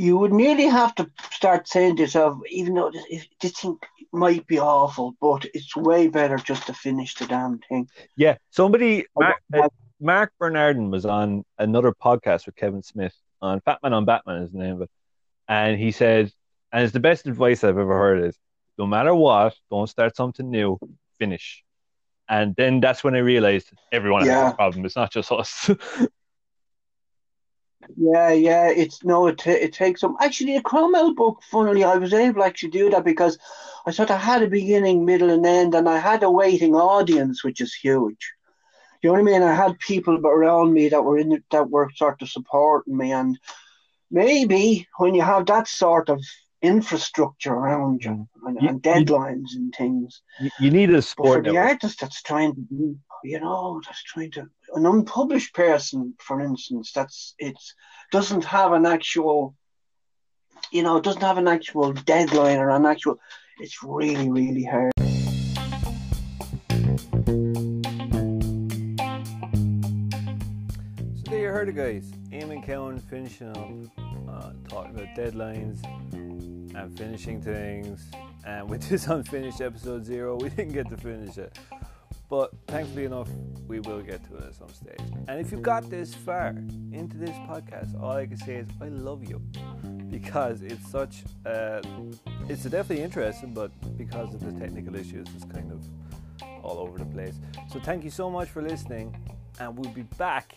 you 0.00 0.16
would 0.16 0.32
nearly 0.32 0.64
have 0.64 0.94
to 0.94 1.10
start 1.30 1.68
saying 1.68 1.96
to 1.96 2.02
yourself, 2.02 2.38
even 2.48 2.72
though 2.72 2.90
this, 2.90 3.26
this 3.38 3.52
thing 3.52 3.76
might 4.12 4.46
be 4.46 4.58
awful, 4.58 5.14
but 5.20 5.44
it's 5.52 5.76
way 5.76 6.08
better 6.08 6.36
just 6.36 6.66
to 6.66 6.72
finish 6.72 7.14
the 7.16 7.26
damn 7.26 7.58
thing. 7.58 7.86
Yeah, 8.16 8.38
somebody, 8.48 9.04
Mark, 9.14 9.42
uh, 9.54 9.68
Marc 10.00 10.32
Bernardin 10.38 10.90
was 10.90 11.04
on 11.04 11.44
another 11.58 11.92
podcast 11.92 12.46
with 12.46 12.56
Kevin 12.56 12.82
Smith 12.82 13.14
on 13.42 13.60
Fatman 13.60 13.92
on 13.92 14.06
Batman 14.06 14.42
is 14.42 14.52
the 14.52 14.58
name 14.58 14.76
of 14.76 14.82
it, 14.82 14.90
and 15.48 15.78
he 15.78 15.90
said, 15.90 16.32
and 16.72 16.82
it's 16.82 16.94
the 16.94 17.00
best 17.00 17.26
advice 17.26 17.62
I've 17.62 17.76
ever 17.76 17.98
heard 17.98 18.24
is, 18.24 18.38
no 18.78 18.86
matter 18.86 19.14
what, 19.14 19.54
don't 19.70 19.86
start 19.86 20.16
something 20.16 20.50
new, 20.50 20.78
finish. 21.18 21.62
And 22.26 22.54
then 22.56 22.80
that's 22.80 23.04
when 23.04 23.14
I 23.14 23.18
realized 23.18 23.70
everyone 23.92 24.26
has 24.26 24.52
a 24.52 24.56
problem. 24.56 24.86
It's 24.86 24.96
not 24.96 25.12
just 25.12 25.30
us. 25.30 25.70
Yeah, 27.96 28.30
yeah. 28.30 28.68
It's 28.70 29.04
no, 29.04 29.26
it 29.26 29.46
it 29.46 29.72
takes 29.72 30.00
some. 30.00 30.16
Actually, 30.20 30.56
the 30.56 30.62
Cromwell 30.62 31.14
book. 31.14 31.42
Funnily, 31.50 31.84
I 31.84 31.96
was 31.96 32.12
able 32.12 32.40
to 32.40 32.46
actually 32.46 32.70
do 32.70 32.90
that 32.90 33.04
because 33.04 33.38
I 33.86 33.90
sort 33.90 34.10
of 34.10 34.20
had 34.20 34.42
a 34.42 34.48
beginning, 34.48 35.04
middle, 35.04 35.30
and 35.30 35.44
end, 35.46 35.74
and 35.74 35.88
I 35.88 35.98
had 35.98 36.22
a 36.22 36.30
waiting 36.30 36.74
audience, 36.74 37.42
which 37.42 37.60
is 37.60 37.74
huge. 37.74 38.32
You 39.02 39.08
know 39.08 39.12
what 39.14 39.20
I 39.20 39.22
mean? 39.22 39.42
I 39.42 39.54
had 39.54 39.78
people 39.78 40.18
around 40.26 40.74
me 40.74 40.90
that 40.90 41.02
were 41.02 41.18
in 41.18 41.32
it, 41.32 41.44
that 41.50 41.70
were 41.70 41.90
sort 41.96 42.20
of 42.20 42.28
supporting 42.28 42.96
me, 42.96 43.12
and 43.12 43.38
maybe 44.10 44.86
when 44.98 45.14
you 45.14 45.22
have 45.22 45.46
that 45.46 45.66
sort 45.66 46.10
of 46.10 46.20
infrastructure 46.62 47.54
around 47.54 48.04
you 48.04 48.10
mm. 48.10 48.26
and, 48.46 48.60
You- 48.60 48.68
and 48.68 48.82
deadlines 48.82 49.54
and 49.54 49.74
things, 49.74 50.22
You, 50.38 50.50
you 50.60 50.70
need 50.70 50.90
a 50.90 50.94
but 50.96 51.16
for 51.16 51.42
the 51.42 51.56
artist 51.56 52.00
that's 52.00 52.22
trying, 52.22 52.68
you 53.24 53.40
know, 53.40 53.80
that's 53.84 54.02
trying 54.02 54.30
to 54.32 54.48
an 54.74 54.86
unpublished 54.86 55.54
person, 55.54 56.14
for 56.18 56.40
instance, 56.40 56.92
that's 56.92 57.34
it's 57.38 57.74
doesn't 58.12 58.44
have 58.44 58.72
an 58.72 58.86
actual, 58.86 59.54
you 60.72 60.82
know, 60.82 61.00
doesn't 61.00 61.22
have 61.22 61.38
an 61.38 61.48
actual 61.48 61.92
deadline 61.92 62.58
or 62.58 62.70
an 62.70 62.86
actual. 62.86 63.18
It's 63.58 63.82
really, 63.82 64.30
really 64.30 64.64
hard. 64.64 64.92
So 71.16 71.30
there 71.30 71.40
you 71.40 71.48
heard 71.48 71.68
it, 71.68 71.76
guys. 71.76 72.10
Eamon 72.32 72.64
Cowan 72.64 72.98
finishing 73.00 73.48
up, 73.48 73.68
uh, 74.28 74.52
talking 74.68 74.94
about 74.94 75.14
deadlines 75.14 75.84
and 76.74 76.98
finishing 76.98 77.42
things. 77.42 78.10
And 78.46 78.70
with 78.70 78.88
this 78.88 79.06
unfinished 79.08 79.60
episode 79.60 80.04
zero, 80.04 80.36
we 80.36 80.48
didn't 80.48 80.72
get 80.72 80.88
to 80.88 80.96
finish 80.96 81.36
it. 81.36 81.58
But 82.30 82.52
thankfully 82.68 83.06
enough, 83.06 83.28
we 83.66 83.80
will 83.80 84.00
get 84.02 84.24
to 84.28 84.36
it 84.36 84.44
at 84.44 84.54
some 84.54 84.68
stage. 84.68 85.00
And 85.26 85.40
if 85.40 85.50
you 85.50 85.58
got 85.58 85.90
this 85.90 86.14
far 86.14 86.54
into 86.92 87.16
this 87.16 87.36
podcast, 87.48 88.00
all 88.00 88.12
I 88.12 88.26
can 88.26 88.36
say 88.36 88.54
is 88.54 88.68
I 88.80 88.86
love 88.86 89.28
you 89.28 89.42
because 90.08 90.62
it's 90.62 90.88
such. 90.88 91.24
Uh, 91.44 91.82
it's 92.48 92.62
definitely 92.62 93.02
interesting, 93.02 93.52
but 93.52 93.72
because 93.98 94.32
of 94.32 94.40
the 94.40 94.58
technical 94.60 94.94
issues, 94.94 95.26
it's 95.34 95.44
kind 95.44 95.72
of 95.72 95.84
all 96.62 96.78
over 96.78 96.98
the 96.98 97.04
place. 97.04 97.34
So 97.72 97.80
thank 97.80 98.04
you 98.04 98.10
so 98.10 98.30
much 98.30 98.48
for 98.48 98.62
listening, 98.62 99.16
and 99.58 99.76
we'll 99.76 99.92
be 99.92 100.02
back. 100.02 100.54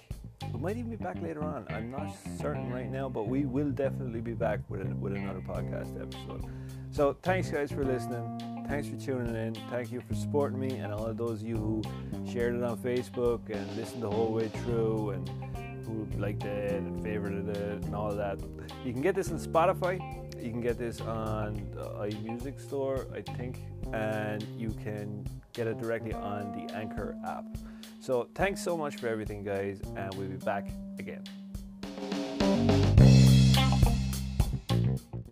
We 0.54 0.60
might 0.60 0.78
even 0.78 0.92
be 0.92 0.98
back 0.98 1.20
later 1.24 1.44
on. 1.44 1.66
I'm 1.70 1.90
not 1.90 2.16
certain 2.40 2.72
right 2.72 2.92
now, 2.92 3.10
but 3.10 3.28
we 3.28 3.46
will 3.46 3.72
definitely 3.72 4.22
be 4.22 4.34
back 4.34 4.60
with 4.70 4.82
an, 4.82 5.02
with 5.02 5.14
another 5.14 5.42
podcast 5.42 6.00
episode. 6.00 6.46
So 6.92 7.18
thanks 7.24 7.50
guys 7.50 7.72
for 7.72 7.84
listening. 7.84 8.53
Thanks 8.68 8.88
for 8.88 8.96
tuning 8.96 9.36
in. 9.36 9.56
Thank 9.70 9.92
you 9.92 10.02
for 10.02 10.16
supporting 10.16 10.60
me 10.60 10.78
and 10.78 10.94
all 10.94 11.06
of 11.06 11.18
those 11.18 11.42
of 11.42 11.48
you 11.48 11.58
who 11.58 11.82
shared 12.30 12.56
it 12.56 12.64
on 12.64 12.78
Facebook 12.78 13.50
and 13.50 13.76
listened 13.76 14.02
the 14.02 14.10
whole 14.10 14.32
way 14.32 14.48
through 14.48 15.12
and 15.12 15.30
who 15.86 16.08
liked 16.18 16.44
it 16.44 16.74
and 16.74 17.04
favorited 17.04 17.50
it 17.50 17.84
and 17.86 17.96
all 17.96 18.14
that. 18.16 18.40
You 18.84 18.94
can 18.94 19.02
get 19.02 19.16
this 19.16 19.30
on 19.32 19.40
Spotify. 19.40 20.00
You 20.42 20.50
can 20.50 20.62
get 20.62 20.78
this 20.78 21.02
on 21.02 21.70
the 21.74 21.86
iMusic 21.86 22.60
store, 22.60 23.08
I 23.14 23.22
think, 23.22 23.60
and 23.94 24.44
you 24.58 24.72
can 24.84 25.26
get 25.54 25.68
it 25.68 25.78
directly 25.80 26.14
on 26.14 26.52
the 26.52 26.74
Anchor 26.74 27.16
app. 27.26 27.46
So 28.00 28.28
thanks 28.36 28.62
so 28.62 28.76
much 28.76 28.96
for 28.98 29.08
everything, 29.08 29.44
guys, 29.44 29.82
and 29.96 30.14
we'll 30.16 30.28
be 30.28 30.38
back 30.38 30.70
again. 31.00 31.24